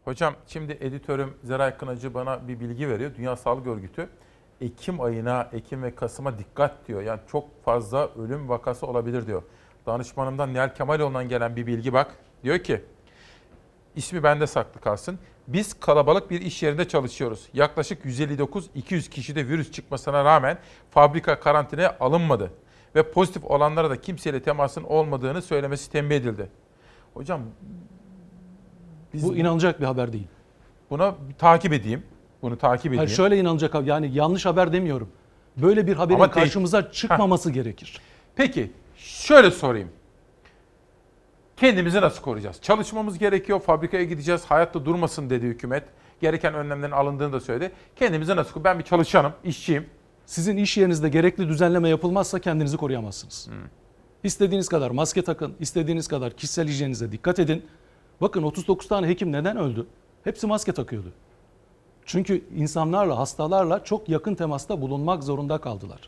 [0.05, 3.11] Hocam şimdi editörüm Zeray Kınacı bana bir bilgi veriyor.
[3.17, 4.09] Dünya Sağlık Örgütü
[4.61, 7.03] Ekim ayına, Ekim ve Kasım'a dikkat diyor.
[7.03, 9.43] Yani çok fazla ölüm vakası olabilir diyor.
[9.87, 12.15] Danışmanımdan Nihal Kemaloğlu'ndan gelen bir bilgi bak.
[12.45, 12.85] Diyor ki,
[13.97, 15.19] ismi bende saklı kalsın.
[15.49, 17.49] Biz kalabalık bir iş yerinde çalışıyoruz.
[17.55, 20.59] Yaklaşık 159-200 kişide virüs çıkmasına rağmen
[20.91, 22.53] fabrika karantinaya alınmadı.
[22.95, 26.49] Ve pozitif olanlara da kimseyle temasın olmadığını söylemesi tembih edildi.
[27.15, 27.41] Hocam
[29.15, 30.27] Bu inanılacak bir haber değil.
[30.91, 32.03] Buna takip edeyim.
[32.43, 32.99] Bunu takip edeyim.
[32.99, 35.09] Hayır şöyle inanılacak haber yani yanlış haber demiyorum.
[35.57, 38.01] Böyle bir haberin Ama karşımıza çıkmaması gerekir.
[38.37, 39.89] Peki şöyle sorayım.
[41.57, 42.61] Kendimizi nasıl koruyacağız?
[42.63, 45.85] Çalışmamız gerekiyor, fabrikaya gideceğiz, hayatta durmasın dedi hükümet.
[46.21, 47.73] Gereken önlemlerin alındığını da söyledi.
[47.97, 48.65] Kendimize nasıl?
[48.65, 49.87] Ben bir çalışanım, işçiyim.
[50.29, 53.49] Sizin iş yerinizde gerekli düzenleme yapılmazsa kendinizi koruyamazsınız.
[54.25, 57.65] İstediğiniz kadar maske takın, istediğiniz kadar kişisel hijyeninize dikkat edin.
[58.21, 59.87] Bakın 39 tane hekim neden öldü?
[60.25, 61.13] Hepsi maske takıyordu.
[62.05, 66.01] Çünkü insanlarla, hastalarla çok yakın temasta bulunmak zorunda kaldılar.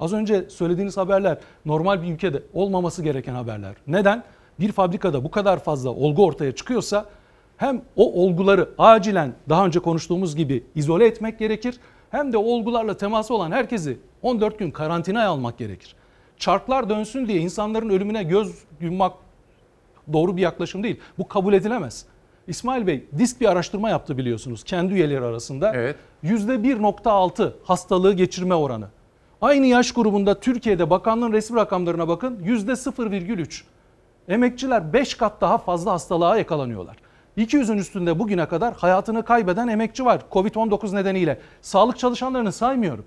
[0.00, 3.74] Az önce söylediğiniz haberler normal bir ülkede olmaması gereken haberler.
[3.86, 4.24] Neden?
[4.60, 7.06] Bir fabrikada bu kadar fazla olgu ortaya çıkıyorsa
[7.56, 11.80] hem o olguları acilen daha önce konuştuğumuz gibi izole etmek gerekir
[12.10, 15.96] hem de olgularla teması olan herkesi 14 gün karantinaya almak gerekir.
[16.38, 19.12] Çarklar dönsün diye insanların ölümüne göz yummak
[20.12, 21.00] doğru bir yaklaşım değil.
[21.18, 22.06] Bu kabul edilemez.
[22.46, 25.72] İsmail Bey disk bir araştırma yaptı biliyorsunuz kendi üyeleri arasında.
[25.74, 25.96] Evet.
[26.24, 28.88] %1.6 hastalığı geçirme oranı.
[29.40, 33.62] Aynı yaş grubunda Türkiye'de bakanlığın resmi rakamlarına bakın %0,3.
[34.28, 36.96] Emekçiler 5 kat daha fazla hastalığa yakalanıyorlar.
[37.36, 41.40] 200'ün üstünde bugüne kadar hayatını kaybeden emekçi var Covid-19 nedeniyle.
[41.60, 43.04] Sağlık çalışanlarını saymıyorum.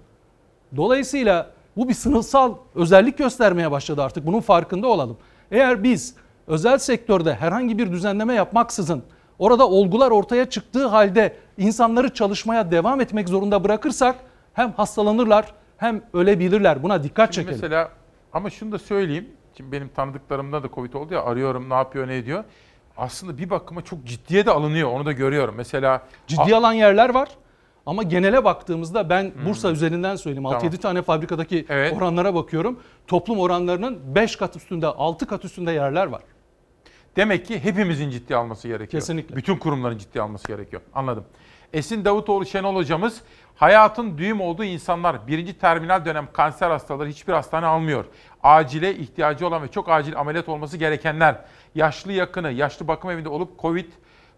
[0.76, 4.26] Dolayısıyla bu bir sınıfsal özellik göstermeye başladı artık.
[4.26, 5.18] Bunun farkında olalım.
[5.52, 6.16] Eğer biz
[6.48, 9.04] özel sektörde herhangi bir düzenleme yapmaksızın
[9.40, 14.16] orada olgular ortaya çıktığı halde insanları çalışmaya devam etmek zorunda bırakırsak
[14.54, 16.84] hem hastalanırlar hem ölebilirler.
[16.84, 17.62] Buna dikkat Şimdi çekelim.
[17.62, 17.90] Mesela
[18.34, 19.28] ama şunu da söyleyeyim.
[19.58, 22.44] Şimdi benim tanıdıklarımda da Covid oldu ya arıyorum ne yapıyor ne ediyor.
[23.00, 25.56] Aslında bir bakıma çok ciddiye de alınıyor onu da görüyorum.
[25.58, 27.30] Mesela Ciddi alan yerler var.
[27.86, 30.44] Ama genele baktığımızda ben Bursa üzerinden söyleyeyim.
[30.44, 30.52] Hmm.
[30.52, 30.68] Tamam.
[30.74, 31.94] 6-7 tane fabrikadaki Evet.
[31.98, 32.80] oranlara bakıyorum.
[33.08, 36.22] Toplum oranlarının 5 kat üstünde, 6 kat üstünde yerler var.
[37.16, 39.02] Demek ki hepimizin ciddi alması gerekiyor.
[39.02, 39.36] Kesinlikle.
[39.36, 40.82] Bütün kurumların ciddi alması gerekiyor.
[40.94, 41.26] Anladım.
[41.74, 43.22] Esin Davutoğlu Şenol hocamız
[43.56, 48.06] hayatın düğüm olduğu insanlar birinci terminal dönem kanser hastaları hiçbir hastane almıyor.
[48.44, 51.36] Acile ihtiyacı olan ve çok acil ameliyat olması gerekenler,
[51.76, 53.86] yaşlı yakını, yaşlı bakım evinde olup Covid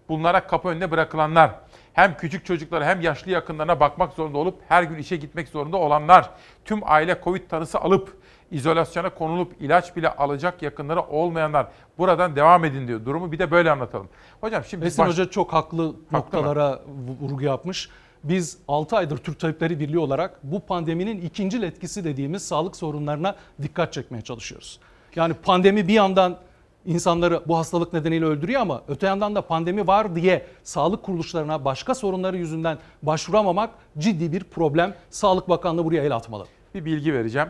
[0.10, 1.52] bunlara kapı önüne bırakılanlar,
[1.94, 6.30] hem küçük çocuklara hem yaşlı yakınlarına bakmak zorunda olup her gün işe gitmek zorunda olanlar,
[6.66, 8.18] tüm aile Covid tanısı alıp
[8.52, 11.68] izolasyona konulup ilaç bile alacak yakınları olmayanlar
[11.98, 13.06] buradan devam edin diyor.
[13.06, 14.10] Durumu bir de böyle anlatalım.
[14.42, 17.90] Hocam şimdi Esin baş- Hoca çok haklı, noktalara vu- vurgu yapmış.
[18.24, 23.94] Biz 6 aydır Türk Tabipleri Birliği olarak bu pandeminin ikinci etkisi dediğimiz sağlık sorunlarına dikkat
[23.94, 24.80] çekmeye çalışıyoruz.
[25.16, 26.38] Yani pandemi bir yandan
[26.86, 31.96] insanları bu hastalık nedeniyle öldürüyor ama öte yandan da pandemi var diye sağlık kuruluşlarına başka
[31.96, 34.96] sorunları yüzünden başvuramamak ciddi bir problem.
[35.10, 36.46] Sağlık Bakanlığı buraya el atmalı.
[36.76, 37.48] bir bilgi vereceğim.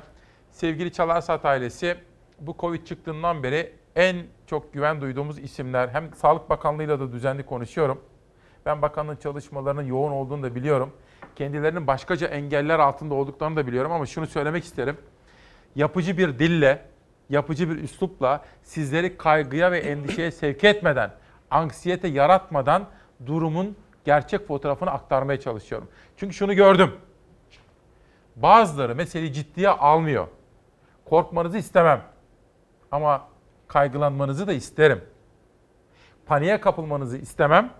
[0.52, 1.96] Sevgili Çalarsat ailesi
[2.40, 4.18] bu Covid çıktığından beri en
[4.48, 5.90] çok güven duyduğumuz isimler.
[5.90, 8.02] Hem Sağlık Bakanlığı'yla da düzenli konuşuyorum.
[8.66, 10.94] Ben bakanlığın çalışmalarının yoğun olduğunu da biliyorum.
[11.36, 14.98] Kendilerinin başkaca engeller altında olduklarını da biliyorum ama şunu söylemek isterim.
[15.76, 16.86] Yapıcı bir dille,
[17.30, 21.12] yapıcı bir üslupla sizleri kaygıya ve endişeye sevk etmeden,
[21.52, 22.86] anksiyete yaratmadan
[23.26, 23.76] durumun
[24.06, 25.88] gerçek fotoğrafını aktarmaya çalışıyorum.
[26.18, 26.92] Çünkü şunu gördüm.
[28.36, 30.28] Bazıları meseleyi ciddiye almıyor.
[31.06, 32.02] Korkmanızı istemem.
[32.92, 33.28] Ama
[33.68, 35.02] kaygılanmanızı da isterim.
[36.26, 37.74] Paniğe kapılmanızı istemem.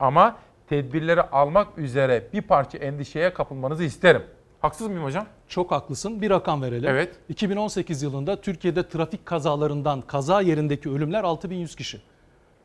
[0.00, 0.36] Ama
[0.68, 4.22] tedbirleri almak üzere bir parça endişeye kapılmanızı isterim.
[4.60, 5.26] Haksız mıyım hocam?
[5.48, 6.22] Çok haklısın.
[6.22, 6.90] Bir rakam verelim.
[6.90, 7.16] Evet.
[7.28, 12.00] 2018 yılında Türkiye'de trafik kazalarından kaza yerindeki ölümler 6100 kişi.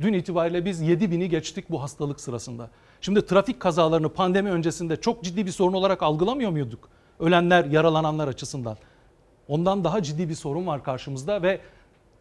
[0.01, 2.69] Dün itibariyle biz 7000'i geçtik bu hastalık sırasında.
[3.01, 6.89] Şimdi trafik kazalarını pandemi öncesinde çok ciddi bir sorun olarak algılamıyor muyduk?
[7.19, 8.77] Ölenler, yaralananlar açısından.
[9.47, 11.59] Ondan daha ciddi bir sorun var karşımızda ve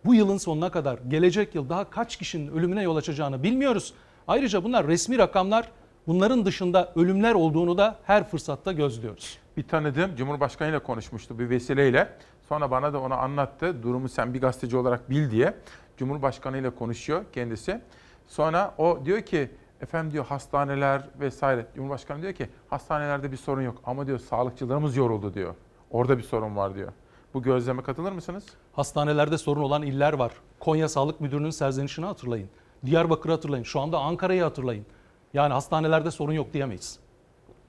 [0.04, 3.94] bu yılın sonuna kadar gelecek yıl daha kaç kişinin ölümüne yol açacağını bilmiyoruz.
[4.28, 5.70] Ayrıca bunlar resmi rakamlar.
[6.06, 9.38] Bunların dışında ölümler olduğunu da her fırsatta gözlüyoruz.
[9.56, 12.08] Bir tanıdığım Cumhurbaşkanı ile konuşmuştu bir vesileyle.
[12.48, 13.82] Sonra bana da onu anlattı.
[13.82, 15.54] Durumu sen bir gazeteci olarak bil diye.
[15.96, 17.80] Cumhurbaşkanı ile konuşuyor kendisi.
[18.28, 21.66] Sonra o diyor ki efendim diyor hastaneler vesaire.
[21.76, 25.54] Cumhurbaşkanı diyor ki hastanelerde bir sorun yok ama diyor sağlıkçılarımız yoruldu diyor.
[25.90, 26.92] Orada bir sorun var diyor.
[27.34, 28.44] Bu gözleme katılır mısınız?
[28.72, 30.32] Hastanelerde sorun olan iller var.
[30.60, 32.48] Konya Sağlık Müdürü'nün serzenişini hatırlayın.
[32.86, 33.64] Diyarbakır'ı hatırlayın.
[33.64, 34.86] Şu anda Ankara'yı hatırlayın.
[35.34, 36.98] Yani hastanelerde sorun yok diyemeyiz.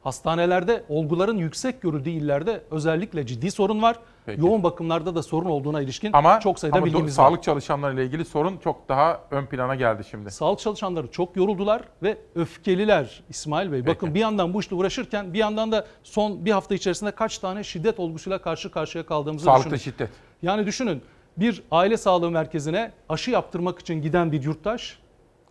[0.04, 4.00] Hastanelerde olguların yüksek görüldüğü illerde özellikle ciddi sorun var.
[4.26, 4.42] Peki.
[4.42, 7.24] Yoğun bakımlarda da sorun olduğuna ilişkin Ama, çok sayıda ama bilgimiz var.
[7.24, 10.32] sağlık çalışanlarıyla ilgili sorun çok daha ön plana geldi şimdi.
[10.32, 13.88] Sağlık çalışanları çok yoruldular ve öfkeliler İsmail Bey.
[13.88, 17.64] Bakın bir yandan bu işle uğraşırken bir yandan da son bir hafta içerisinde kaç tane
[17.64, 19.92] şiddet olgusuyla karşı karşıya kaldığımızı Sağlıkta düşünün.
[19.94, 20.10] şiddet.
[20.42, 21.02] Yani düşünün
[21.38, 25.00] bir aile sağlığı merkezine aşı yaptırmak için giden bir yurttaş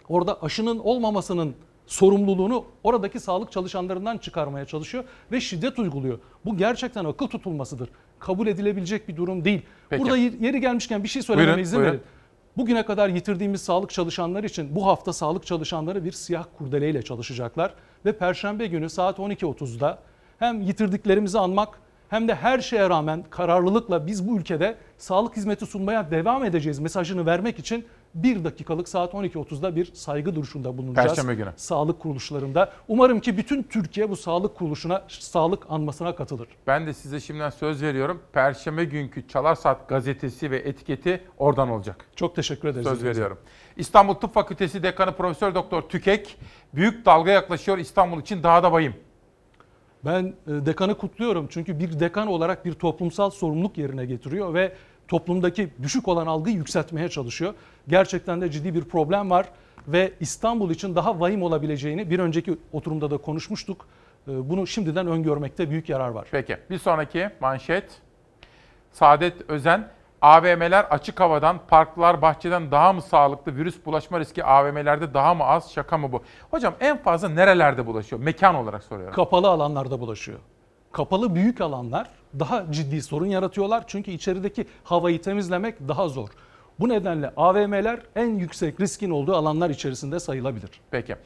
[0.08, 1.54] orada aşının olmamasının
[1.86, 6.18] sorumluluğunu oradaki sağlık çalışanlarından çıkarmaya çalışıyor ve şiddet uyguluyor.
[6.44, 7.88] Bu gerçekten akıl tutulmasıdır.
[8.18, 9.62] Kabul edilebilecek bir durum değil.
[9.88, 10.02] Peki.
[10.02, 11.92] Burada yeri gelmişken bir şey söylememe Buyurun, izin buyurun.
[11.92, 12.02] verin.
[12.56, 17.74] Bugüne kadar yitirdiğimiz sağlık çalışanları için bu hafta sağlık çalışanları bir siyah kurdeleyle çalışacaklar.
[18.04, 19.98] ve Perşembe günü saat 12.30'da
[20.38, 21.78] hem yitirdiklerimizi anmak
[22.08, 27.26] hem de her şeye rağmen kararlılıkla biz bu ülkede sağlık hizmeti sunmaya devam edeceğiz mesajını
[27.26, 27.84] vermek için
[28.14, 31.08] bir dakikalık saat 12.30'da bir saygı duruşunda bulunacağız.
[31.08, 31.50] Perşembe günü.
[31.56, 32.72] Sağlık kuruluşlarında.
[32.88, 36.48] Umarım ki bütün Türkiye bu sağlık kuruluşuna, sağlık anmasına katılır.
[36.66, 38.22] Ben de size şimdiden söz veriyorum.
[38.32, 42.06] Perşembe günkü Çalar Saat gazetesi ve etiketi oradan olacak.
[42.16, 42.86] Çok teşekkür ederiz.
[42.86, 43.38] Söz veriyorum.
[43.76, 46.38] İstanbul Tıp Fakültesi Dekanı Profesör Doktor Tükek,
[46.74, 48.94] büyük dalga yaklaşıyor İstanbul için daha da vahim.
[50.04, 54.72] Ben e, dekanı kutluyorum çünkü bir dekan olarak bir toplumsal sorumluluk yerine getiriyor ve
[55.08, 57.54] toplumdaki düşük olan algıyı yükseltmeye çalışıyor.
[57.88, 59.46] Gerçekten de ciddi bir problem var
[59.88, 63.86] ve İstanbul için daha vahim olabileceğini bir önceki oturumda da konuşmuştuk.
[64.28, 66.28] E, Bunu şimdiden öngörmekte büyük yarar var.
[66.30, 68.00] Peki bir sonraki manşet.
[68.92, 69.88] Saadet Özen,
[70.22, 73.56] AVM'ler açık havadan, parklar bahçeden daha mı sağlıklı?
[73.56, 75.72] Virüs bulaşma riski AVM'lerde daha mı az?
[75.72, 76.22] Şaka mı bu?
[76.50, 78.22] Hocam en fazla nerelerde bulaşıyor?
[78.22, 79.14] Mekan olarak soruyorum.
[79.14, 80.38] Kapalı alanlarda bulaşıyor.
[80.94, 86.28] Kapalı büyük alanlar daha ciddi sorun yaratıyorlar çünkü içerideki havayı temizlemek daha zor.
[86.80, 90.70] Bu nedenle AVM'ler en yüksek riskin olduğu alanlar içerisinde sayılabilir.
[90.90, 91.16] Peki.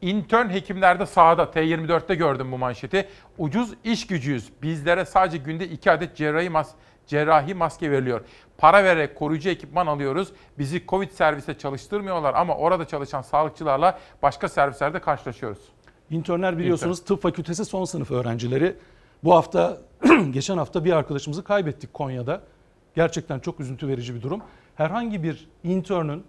[0.00, 3.08] İntern hekimlerde sahada T24'te gördüm bu manşeti.
[3.38, 4.48] Ucuz iş gücüyüz.
[4.62, 6.70] Bizlere sadece günde 2 adet cerrahi, mas
[7.06, 8.20] cerrahi maske veriliyor.
[8.58, 10.28] Para vererek koruyucu ekipman alıyoruz.
[10.58, 15.62] Bizi Covid servise çalıştırmıyorlar ama orada çalışan sağlıkçılarla başka servislerde karşılaşıyoruz.
[16.10, 18.76] İnternler biliyorsunuz tıp fakültesi son sınıf öğrencileri.
[19.24, 19.78] Bu hafta,
[20.30, 22.40] geçen hafta bir arkadaşımızı kaybettik Konya'da.
[22.94, 24.40] Gerçekten çok üzüntü verici bir durum.
[24.74, 26.24] Herhangi bir internün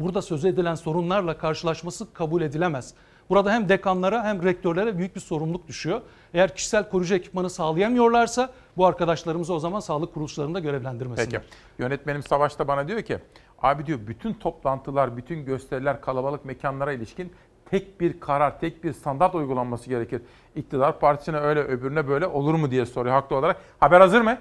[0.00, 2.94] burada söz edilen sorunlarla karşılaşması kabul edilemez.
[3.28, 6.00] Burada hem dekanlara hem rektörlere büyük bir sorumluluk düşüyor.
[6.34, 11.40] Eğer kişisel koruyucu ekipmanı sağlayamıyorlarsa bu arkadaşlarımızı o zaman sağlık kuruluşlarında görevlendirmesinler.
[11.40, 11.54] Peki.
[11.78, 13.18] Yönetmenim Savaş da bana diyor ki,
[13.62, 17.32] abi diyor bütün toplantılar, bütün gösteriler, kalabalık mekanlara ilişkin
[17.70, 20.20] tek bir karar, tek bir standart uygulanması gerekir.
[20.56, 23.56] İktidar partisine öyle, öbürüne böyle olur mu diye soruyor haklı olarak.
[23.80, 24.38] Haber hazır mı?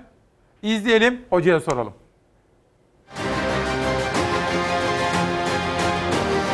[0.62, 1.94] İzleyelim, hocaya soralım.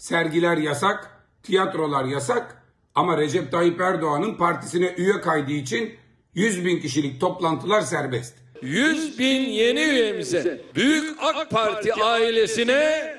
[0.01, 1.09] Sergiler yasak,
[1.43, 2.63] tiyatrolar yasak
[2.95, 5.93] ama Recep Tayyip Erdoğan'ın partisine üye kaydı için
[6.33, 8.35] 100 bin kişilik toplantılar serbest.
[8.61, 13.15] 100 bin yeni üyemize, Büyük AK Parti ailesine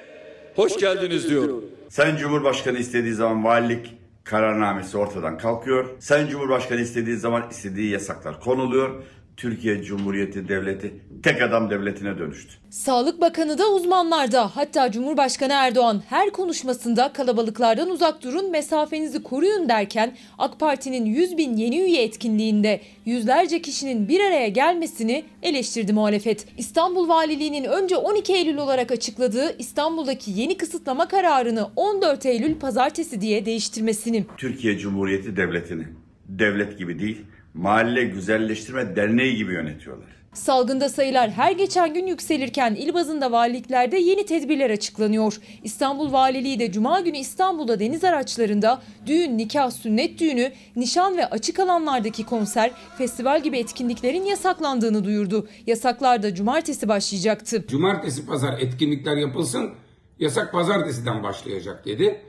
[0.56, 1.73] hoş geldiniz diyorum.
[1.94, 3.94] Sayın Cumhurbaşkanı istediği zaman valilik
[4.24, 5.86] kararnamesi ortadan kalkıyor.
[5.98, 9.02] Sayın Cumhurbaşkanı istediği zaman istediği yasaklar konuluyor.
[9.36, 12.54] Türkiye Cumhuriyeti Devleti tek adam devletine dönüştü.
[12.70, 20.16] Sağlık Bakanı da uzmanlarda hatta Cumhurbaşkanı Erdoğan her konuşmasında kalabalıklardan uzak durun mesafenizi koruyun derken
[20.38, 26.46] AK Parti'nin 100 bin yeni üye etkinliğinde yüzlerce kişinin bir araya gelmesini eleştirdi muhalefet.
[26.58, 33.46] İstanbul Valiliği'nin önce 12 Eylül olarak açıkladığı İstanbul'daki yeni kısıtlama kararını 14 Eylül pazartesi diye
[33.46, 34.24] değiştirmesini.
[34.36, 35.84] Türkiye Cumhuriyeti Devleti'ni
[36.28, 37.24] devlet gibi değil,
[37.54, 40.14] mahalle güzelleştirme derneği gibi yönetiyorlar.
[40.34, 45.36] Salgında sayılar her geçen gün yükselirken il bazında valiliklerde yeni tedbirler açıklanıyor.
[45.62, 51.58] İstanbul Valiliği de Cuma günü İstanbul'da deniz araçlarında düğün, nikah, sünnet düğünü, nişan ve açık
[51.58, 55.48] alanlardaki konser, festival gibi etkinliklerin yasaklandığını duyurdu.
[55.66, 57.64] Yasaklar da cumartesi başlayacaktı.
[57.68, 59.70] Cumartesi pazar etkinlikler yapılsın,
[60.18, 62.20] yasak pazartesiden başlayacak dedi.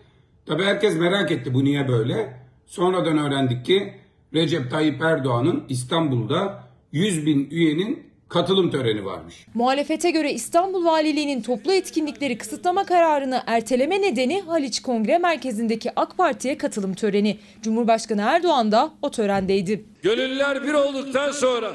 [0.45, 2.33] Tabii herkes merak etti bu niye böyle.
[2.65, 3.93] Sonradan öğrendik ki
[4.35, 9.45] Recep Tayyip Erdoğan'ın İstanbul'da 100 bin üyenin katılım töreni varmış.
[9.53, 16.57] Muhalefete göre İstanbul Valiliği'nin toplu etkinlikleri kısıtlama kararını erteleme nedeni Haliç Kongre Merkezi'ndeki AK Parti'ye
[16.57, 17.37] katılım töreni.
[17.61, 19.85] Cumhurbaşkanı Erdoğan da o törendeydi.
[20.03, 21.71] Gönüllüler bir olduktan sonra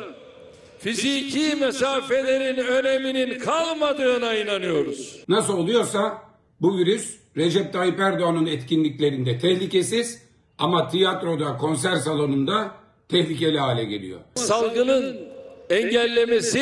[0.79, 5.25] fiziki mesafelerin öneminin kalmadığına inanıyoruz.
[5.29, 6.23] Nasıl oluyorsa
[6.61, 10.30] bu virüs Recep Tayyip Erdoğan'ın etkinliklerinde tehlikesiz
[10.61, 12.71] ama tiyatroda, konser salonunda
[13.09, 14.21] tehlikeli hale geliyor.
[14.35, 15.17] Salgının
[15.71, 16.61] engellemesi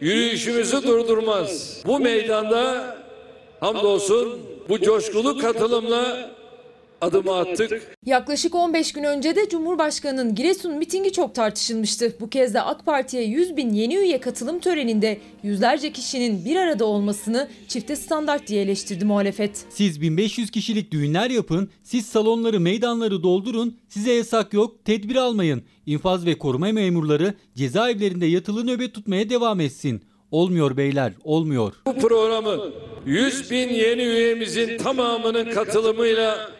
[0.00, 1.82] yürüyüşümüzü durdurmaz.
[1.86, 2.96] Bu meydanda
[3.60, 6.30] hamdolsun bu coşkulu katılımla
[7.04, 7.96] adımı attık.
[8.06, 12.16] Yaklaşık 15 gün önce de Cumhurbaşkanı'nın Giresun mitingi çok tartışılmıştı.
[12.20, 16.84] Bu kez de AK Parti'ye 100 bin yeni üye katılım töreninde yüzlerce kişinin bir arada
[16.84, 19.64] olmasını çifte standart diye eleştirdi muhalefet.
[19.70, 25.62] Siz 1500 kişilik düğünler yapın, siz salonları, meydanları doldurun, size yasak yok, tedbir almayın.
[25.86, 30.02] İnfaz ve koruma memurları cezaevlerinde yatılı nöbet tutmaya devam etsin.
[30.30, 31.72] Olmuyor beyler, olmuyor.
[31.86, 32.72] Bu programı
[33.06, 36.50] 100 bin yeni üyemizin tamamının katılımıyla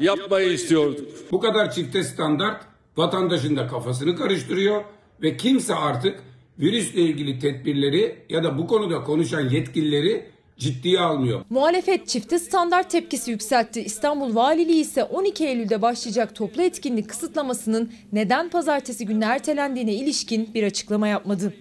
[0.00, 1.08] yapmayı istiyorduk.
[1.32, 2.66] Bu kadar çifte standart
[2.96, 4.84] vatandaşın da kafasını karıştırıyor
[5.22, 6.22] ve kimse artık
[6.58, 11.44] virüsle ilgili tedbirleri ya da bu konuda konuşan yetkilileri ciddiye almıyor.
[11.50, 13.80] Muhalefet çifte standart tepkisi yükseltti.
[13.80, 20.62] İstanbul Valiliği ise 12 Eylül'de başlayacak toplu etkinlik kısıtlamasının neden pazartesi gününe ertelendiğine ilişkin bir
[20.62, 21.54] açıklama yapmadı.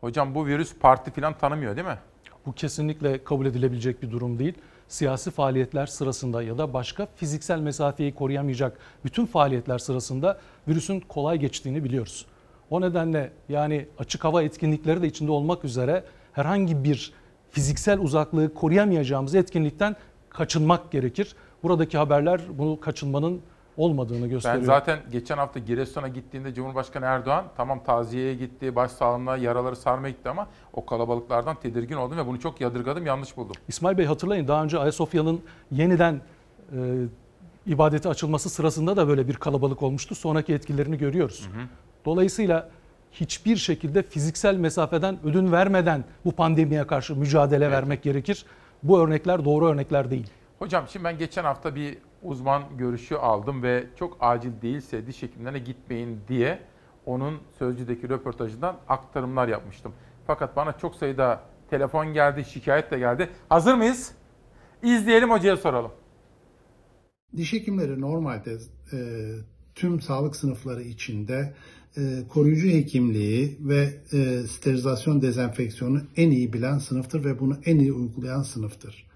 [0.00, 1.98] Hocam bu virüs parti falan tanımıyor değil mi?
[2.46, 4.54] Bu kesinlikle kabul edilebilecek bir durum değil.
[4.88, 10.38] Siyasi faaliyetler sırasında ya da başka fiziksel mesafeyi koruyamayacak bütün faaliyetler sırasında
[10.68, 12.26] virüsün kolay geçtiğini biliyoruz.
[12.70, 17.12] O nedenle yani açık hava etkinlikleri de içinde olmak üzere herhangi bir
[17.50, 19.96] fiziksel uzaklığı koruyamayacağımız etkinlikten
[20.30, 21.36] kaçınmak gerekir.
[21.62, 23.40] Buradaki haberler bunu kaçınmanın
[23.76, 24.60] olmadığını gösteriyor.
[24.60, 30.28] Ben zaten geçen hafta Giresun'a gittiğinde Cumhurbaşkanı Erdoğan tamam taziyeye gitti, başsağlığına yaraları sarmaya gitti
[30.28, 33.56] ama o kalabalıklardan tedirgin oldum ve bunu çok yadırgadım, yanlış buldum.
[33.68, 35.40] İsmail Bey hatırlayın daha önce Ayasofya'nın
[35.70, 36.20] yeniden
[36.72, 36.78] e,
[37.66, 40.14] ibadete açılması sırasında da böyle bir kalabalık olmuştu.
[40.14, 41.48] Sonraki etkilerini görüyoruz.
[41.52, 41.64] Hı hı.
[42.04, 42.70] Dolayısıyla
[43.12, 47.74] hiçbir şekilde fiziksel mesafeden ödün vermeden bu pandemiye karşı mücadele evet.
[47.74, 48.44] vermek gerekir.
[48.82, 50.26] Bu örnekler doğru örnekler değil.
[50.58, 55.58] Hocam şimdi ben geçen hafta bir uzman görüşü aldım ve çok acil değilse diş hekimlerine
[55.58, 56.58] gitmeyin diye
[57.06, 59.92] onun Sözcü'deki röportajından aktarımlar yapmıştım.
[60.26, 63.30] Fakat bana çok sayıda telefon geldi, şikayet de geldi.
[63.48, 64.12] Hazır mıyız?
[64.82, 65.90] İzleyelim hocaya soralım.
[67.36, 68.58] Diş hekimleri normalde
[68.92, 68.98] e,
[69.74, 71.54] tüm sağlık sınıfları içinde
[71.96, 77.92] e, koruyucu hekimliği ve e, sterilizasyon dezenfeksiyonu en iyi bilen sınıftır ve bunu en iyi
[77.92, 79.06] uygulayan sınıftır.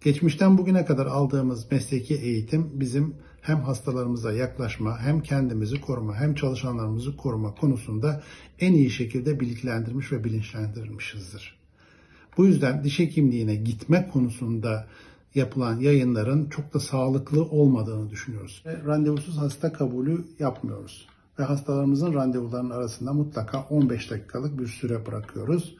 [0.00, 7.16] Geçmişten bugüne kadar aldığımız mesleki eğitim bizim hem hastalarımıza yaklaşma, hem kendimizi koruma, hem çalışanlarımızı
[7.16, 8.22] koruma konusunda
[8.60, 11.56] en iyi şekilde bilgilendirmiş ve bilinçlendirilmişizdir.
[12.36, 14.86] Bu yüzden diş hekimliğine gitme konusunda
[15.34, 18.62] yapılan yayınların çok da sağlıklı olmadığını düşünüyoruz.
[18.66, 21.08] Ve randevusuz hasta kabulü yapmıyoruz.
[21.38, 25.76] Ve hastalarımızın randevularının arasında mutlaka 15 dakikalık bir süre bırakıyoruz.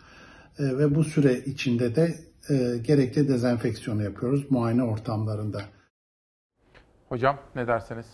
[0.59, 5.63] Ve bu süre içinde de e, gerekli dezenfeksiyonu yapıyoruz muayene ortamlarında.
[7.09, 8.07] Hocam ne dersiniz?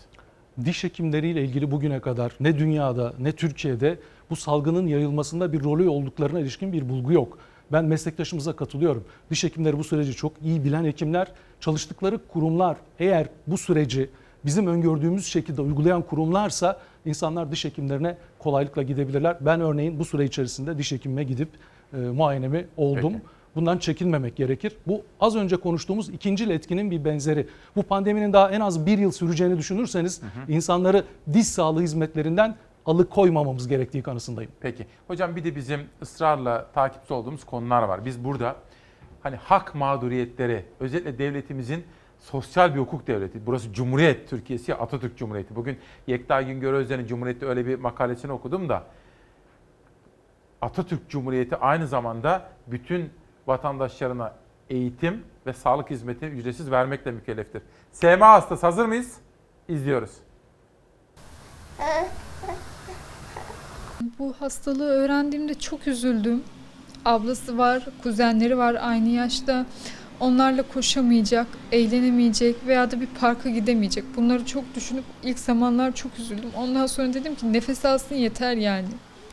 [0.65, 3.99] Diş hekimleriyle ilgili bugüne kadar ne dünyada ne Türkiye'de
[4.31, 7.39] bu salgının yayılmasında bir rolü olduklarına ilişkin bir bulgu yok.
[7.73, 9.05] Ben meslektaşımıza katılıyorum.
[9.31, 14.11] Diş hekimleri bu süreci çok iyi bilen hekimler, çalıştıkları kurumlar eğer bu süreci
[14.45, 19.37] bizim öngördüğümüz şekilde uygulayan kurumlarsa insanlar diş hekimlerine kolaylıkla gidebilirler.
[19.41, 21.49] Ben örneğin bu süre içerisinde diş hekimime gidip
[21.93, 23.13] e, muayenemi oldum.
[23.13, 23.36] Peki.
[23.57, 24.77] Bundan çekinmemek gerekir.
[24.87, 27.49] Bu az önce konuştuğumuz ikinci etkinin bir benzeri.
[27.77, 30.53] Bu pandeminin daha en az bir yıl süreceğini düşünürseniz hı hı.
[30.53, 32.57] insanları diş sağlığı hizmetlerinden
[32.87, 34.51] alıkoymamamız gerektiği kanısındayım.
[34.61, 34.87] Peki.
[35.07, 38.05] Hocam bir de bizim ısrarla takipçi olduğumuz konular var.
[38.05, 38.57] Biz burada
[39.23, 41.85] hani hak mağduriyetleri özellikle devletimizin
[42.19, 43.47] sosyal bir hukuk devleti.
[43.47, 45.57] Burası Cumhuriyet Türkiye'si, Atatürk Cumhuriyeti.
[45.57, 48.85] Bugün Yekta Güngör Özden'in Cumhuriyet'te öyle bir makalesini okudum da
[50.61, 53.11] Atatürk Cumhuriyeti aynı zamanda bütün
[53.47, 54.33] vatandaşlarına
[54.71, 57.63] eğitim ve sağlık hizmetini ücretsiz vermekle mükelleftir.
[57.93, 59.17] SMA hastası hazır mıyız?
[59.69, 60.11] İzliyoruz.
[64.19, 66.43] Bu hastalığı öğrendiğimde çok üzüldüm.
[67.05, 69.67] Ablası var, kuzenleri var aynı yaşta.
[70.21, 74.05] Onlarla koşamayacak, eğlenemeyecek veya da bir parka gidemeyecek.
[74.17, 76.51] Bunları çok düşünüp ilk zamanlar çok üzüldüm.
[76.57, 78.89] Ondan sonra dedim ki nefes alsın yeter yani.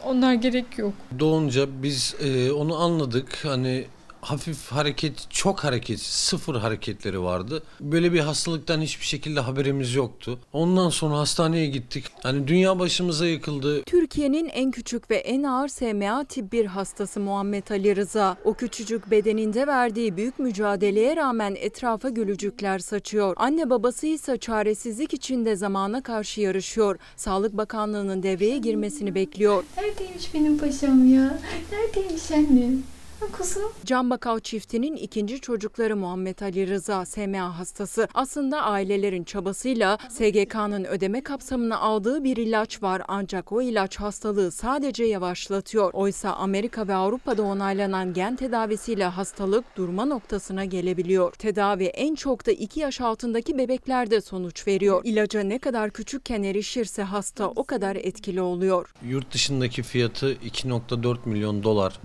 [0.05, 0.93] Onlar gerek yok.
[1.19, 3.45] Doğunca biz e, onu anladık.
[3.45, 3.85] Hani
[4.23, 7.63] hafif hareket, çok hareket, sıfır hareketleri vardı.
[7.81, 10.39] Böyle bir hastalıktan hiçbir şekilde haberimiz yoktu.
[10.53, 12.05] Ondan sonra hastaneye gittik.
[12.23, 13.83] Hani dünya başımıza yıkıldı.
[13.83, 18.37] Türkiye'nin en küçük ve en ağır SMA tip 1 hastası Muhammed Ali Rıza.
[18.43, 23.33] O küçücük bedeninde verdiği büyük mücadeleye rağmen etrafa gülücükler saçıyor.
[23.37, 26.99] Anne babası ise çaresizlik içinde zamana karşı yarışıyor.
[27.15, 29.63] Sağlık Bakanlığı'nın devreye girmesini bekliyor.
[29.77, 31.39] Neredeymiş benim paşam ya?
[31.71, 32.92] Neredeymiş annem?
[33.31, 33.71] Kuzum.
[33.85, 38.07] Can Bakal çiftinin ikinci çocukları Muhammed Ali Rıza SMA hastası.
[38.13, 45.03] Aslında ailelerin çabasıyla SGK'nın ödeme kapsamına aldığı bir ilaç var ancak o ilaç hastalığı sadece
[45.03, 45.93] yavaşlatıyor.
[45.93, 51.31] Oysa Amerika ve Avrupa'da onaylanan gen tedavisiyle hastalık durma noktasına gelebiliyor.
[51.33, 55.01] Tedavi en çok da 2 yaş altındaki bebeklerde sonuç veriyor.
[55.03, 58.93] İlaca ne kadar küçükken erişirse hasta o kadar etkili oluyor.
[59.07, 61.99] Yurt dışındaki fiyatı 2.4 milyon dolar.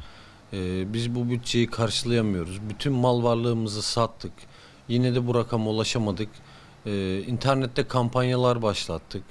[0.52, 2.60] Ee, biz bu bütçeyi karşılayamıyoruz.
[2.70, 4.32] Bütün mal varlığımızı sattık.
[4.88, 6.28] Yine de bu rakama ulaşamadık.
[6.86, 9.22] Ee, internette kampanyalar başlattık.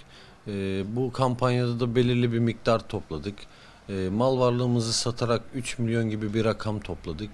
[0.47, 3.35] Ee, bu kampanyada da belirli bir miktar topladık.
[3.89, 7.29] Ee, mal varlığımızı satarak 3 milyon gibi bir rakam topladık.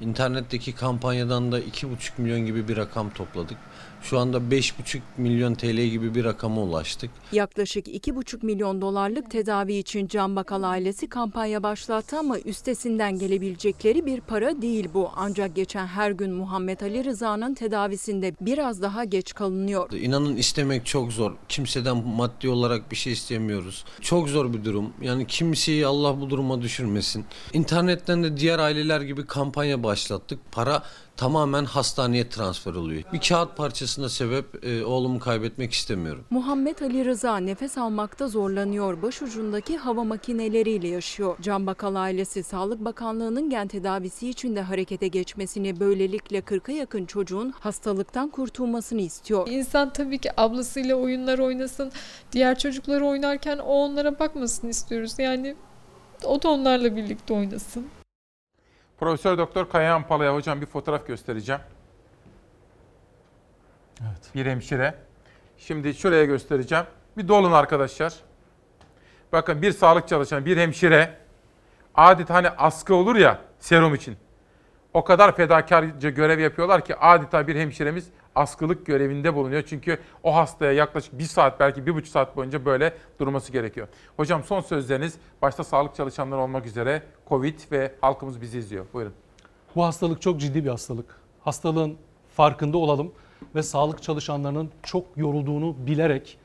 [0.00, 3.58] İnternetteki kampanyadan da 2,5 milyon gibi bir rakam topladık.
[4.02, 7.10] Şu anda 5,5 milyon TL gibi bir rakama ulaştık.
[7.32, 14.20] Yaklaşık 2,5 milyon dolarlık tedavi için Can Bakal ailesi kampanya başlattı ama üstesinden gelebilecekleri bir
[14.20, 15.10] para değil bu.
[15.16, 19.92] Ancak geçen her gün Muhammed Ali Rıza'nın tedavisinde biraz daha geç kalınıyor.
[19.92, 21.32] İnanın istemek çok zor.
[21.48, 23.84] Kimseden maddi olarak bir şey istemiyoruz.
[24.00, 24.92] Çok zor bir durum.
[25.02, 27.24] Yani kimseyi Allah bu duruma düşürmesin.
[27.52, 30.38] İnternetten de diğer aileler gibi kampanya başlattık.
[30.52, 30.82] Para
[31.16, 33.02] tamamen hastaneye transfer oluyor.
[33.12, 36.24] Bir kağıt parçasına sebep e, oğlumu kaybetmek istemiyorum.
[36.30, 39.02] Muhammed Ali Rıza nefes almakta zorlanıyor.
[39.02, 41.36] Başucundaki hava makineleriyle yaşıyor.
[41.42, 47.50] Can Bakal ailesi Sağlık Bakanlığı'nın gen tedavisi için de harekete geçmesini böylelikle 40'a yakın çocuğun
[47.60, 49.48] hastalıktan kurtulmasını istiyor.
[49.48, 51.92] İnsan tabii ki ablasıyla oyunlar oynasın,
[52.32, 55.14] diğer çocuklar oynarken o onlara bakmasın istiyoruz.
[55.18, 55.56] Yani
[56.24, 57.86] o da onlarla birlikte oynasın.
[58.98, 61.60] Profesör Doktor Kayahan Pala'ya hocam bir fotoğraf göstereceğim.
[64.00, 64.34] Evet.
[64.34, 64.94] Bir hemşire.
[65.58, 66.84] Şimdi şuraya göstereceğim.
[67.16, 68.14] Bir dolun arkadaşlar.
[69.32, 71.18] Bakın bir sağlık çalışanı, bir hemşire
[71.94, 74.16] adeta hani askı olur ya serum için.
[74.96, 79.62] O kadar fedakarca görev yapıyorlar ki adeta bir hemşiremiz askılık görevinde bulunuyor.
[79.66, 83.88] Çünkü o hastaya yaklaşık bir saat belki bir buçuk saat boyunca böyle durması gerekiyor.
[84.16, 88.86] Hocam son sözleriniz başta sağlık çalışanları olmak üzere Covid ve halkımız bizi izliyor.
[88.92, 89.12] Buyurun.
[89.74, 91.20] Bu hastalık çok ciddi bir hastalık.
[91.40, 91.96] Hastalığın
[92.36, 93.12] farkında olalım
[93.54, 96.38] ve sağlık çalışanlarının çok yorulduğunu bilerek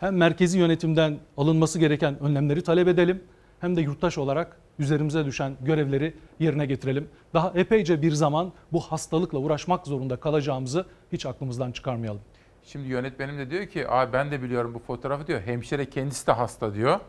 [0.00, 3.22] hem merkezi yönetimden alınması gereken önlemleri talep edelim
[3.60, 7.08] hem de yurttaş olarak üzerimize düşen görevleri yerine getirelim.
[7.34, 12.20] Daha epeyce bir zaman bu hastalıkla uğraşmak zorunda kalacağımızı hiç aklımızdan çıkarmayalım.
[12.62, 15.40] Şimdi yönetmenim de diyor ki Aa, ben de biliyorum bu fotoğrafı diyor.
[15.40, 17.00] Hemşire kendisi de hasta diyor.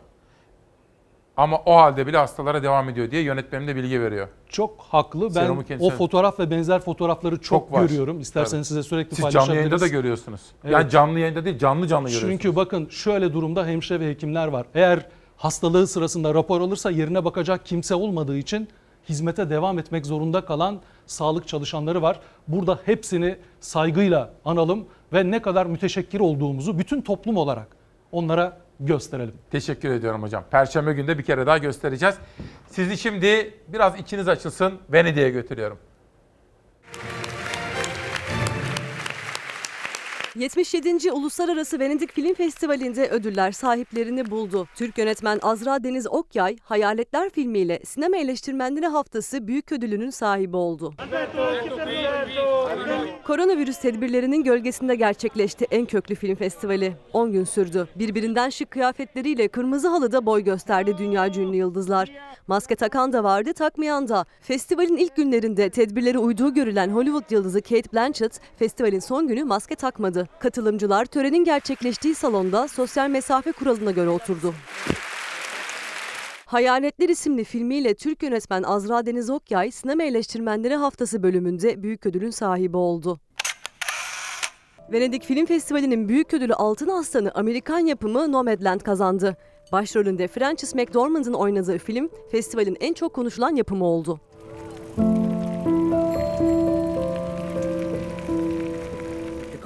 [1.36, 4.28] Ama o halde bile hastalara devam ediyor diye yönetmenim de bilgi veriyor.
[4.48, 5.22] Çok haklı.
[5.22, 7.82] Ben Serumu o fotoğraf ve benzer fotoğrafları çok, Çok var.
[7.82, 8.20] görüyorum.
[8.20, 8.66] İsterseniz Evet.
[8.66, 9.46] size sürekli Siz paylaşabiliriz.
[9.48, 10.40] canlı yayında da görüyorsunuz.
[10.64, 10.72] Evet.
[10.72, 12.32] Yani canlı yayında değil canlı canlı görüyorsunuz.
[12.32, 14.66] Çünkü bakın şöyle durumda hemşire ve hekimler var.
[14.74, 15.06] Eğer
[15.36, 18.68] hastalığı sırasında rapor alırsa yerine bakacak kimse olmadığı için
[19.08, 22.20] hizmete devam etmek zorunda kalan sağlık çalışanları var.
[22.48, 27.68] Burada hepsini saygıyla analım ve ne kadar müteşekkir olduğumuzu bütün toplum olarak
[28.12, 29.34] onlara gösterelim.
[29.50, 30.44] Teşekkür ediyorum hocam.
[30.50, 32.14] Perşembe günde bir kere daha göstereceğiz.
[32.70, 35.78] Sizi şimdi biraz içiniz açılsın Venedik'e götürüyorum.
[40.38, 41.12] 77.
[41.12, 44.68] Uluslararası Venedik Film Festivali'nde ödüller sahiplerini buldu.
[44.74, 50.94] Türk yönetmen Azra Deniz Okyay, Hayaletler filmiyle Sinema Eleştirmenleri Haftası büyük ödülünün sahibi oldu.
[53.26, 56.96] Koronavirüs tedbirlerinin gölgesinde gerçekleşti en köklü film festivali.
[57.12, 57.88] 10 gün sürdü.
[57.96, 62.12] Birbirinden şık kıyafetleriyle kırmızı halıda boy gösterdi dünya ünlü yıldızlar.
[62.46, 64.24] Maske takan da vardı, takmayan da.
[64.40, 70.25] Festivalin ilk günlerinde tedbirlere uyduğu görülen Hollywood yıldızı Kate Blanchett, festivalin son günü maske takmadı.
[70.38, 74.54] Katılımcılar törenin gerçekleştiği salonda sosyal mesafe kuralına göre oturdu.
[76.46, 82.76] Hayaletler isimli filmiyle Türk yönetmen Azra Deniz Okyay, Sinema Eleştirmenleri Haftası bölümünde büyük ödülün sahibi
[82.76, 83.20] oldu.
[84.92, 89.36] Venedik Film Festivali'nin büyük ödülü Altın Aslanı Amerikan yapımı Nomadland kazandı.
[89.72, 94.20] Başrolünde Frances McDormand'ın oynadığı film festivalin en çok konuşulan yapımı oldu.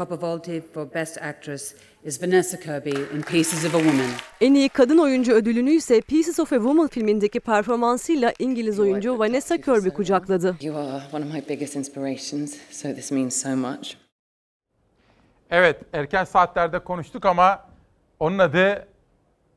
[0.04, 1.74] Volte for Best Actress
[2.04, 4.06] is Vanessa Kirby in Pieces of a Woman.
[4.40, 9.56] En iyi kadın oyuncu ödülünü ise Pieces of a Woman filmindeki performansıyla İngiliz oyuncu Vanessa
[9.56, 10.56] Kirby kucakladı.
[10.60, 13.94] You are one of my biggest inspirations, so this means so much.
[15.50, 17.64] Evet erken saatlerde konuştuk ama
[18.20, 18.86] onun adı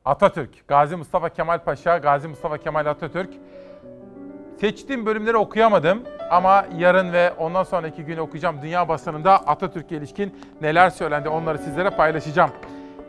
[0.06, 0.68] Atatürk.
[0.68, 3.30] Gazi Mustafa Kemal Paşa, Gazi Mustafa Kemal Atatürk.
[4.64, 8.62] Seçtiğim bölümleri okuyamadım ama yarın ve ondan sonraki gün okuyacağım.
[8.62, 12.52] Dünya basınında Atatürk'e ilişkin neler söylendi onları sizlere paylaşacağım.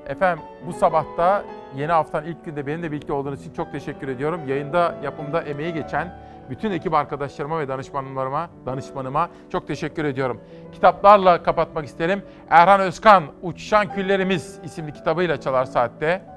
[0.07, 1.45] Efendim bu sabahta
[1.77, 4.41] yeni haftanın ilk günde benimle birlikte olduğunuz için çok teşekkür ediyorum.
[4.49, 6.19] Yayında yapımda emeği geçen
[6.51, 10.41] bütün ekip arkadaşlarıma ve danışmanlarıma, danışmanıma çok teşekkür ediyorum.
[10.73, 12.23] Kitaplarla kapatmak isterim.
[12.51, 16.34] Erhan Özkan, Uçuşan Küllerimiz isimli kitabıyla Çalar Saat'te.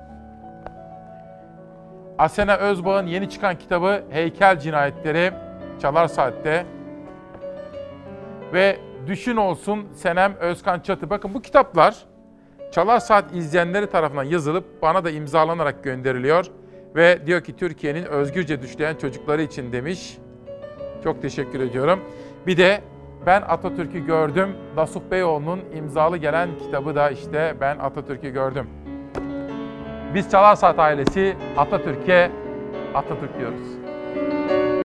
[2.18, 5.32] Asena Özbağ'ın yeni çıkan kitabı Heykel Cinayetleri
[5.82, 6.66] Çalar Saat'te.
[8.54, 8.78] Ve
[9.08, 11.10] Düşün Olsun Senem Özkan Çatı.
[11.10, 12.06] Bakın bu kitaplar
[12.72, 16.46] Çalar Saat izleyenleri tarafından yazılıp bana da imzalanarak gönderiliyor.
[16.96, 20.18] Ve diyor ki Türkiye'nin özgürce düşleyen çocukları için demiş.
[21.04, 22.00] Çok teşekkür ediyorum.
[22.48, 22.82] Bir de
[23.26, 24.50] Ben Atatürk'ü gördüm.
[24.76, 28.70] Nasuh Beyoğlu'nun imzalı gelen kitabı da işte Ben Atatürk'ü gördüm.
[30.14, 32.32] Biz Çalar Saat ailesi Atatürk'e
[32.94, 33.77] Atatürk diyoruz.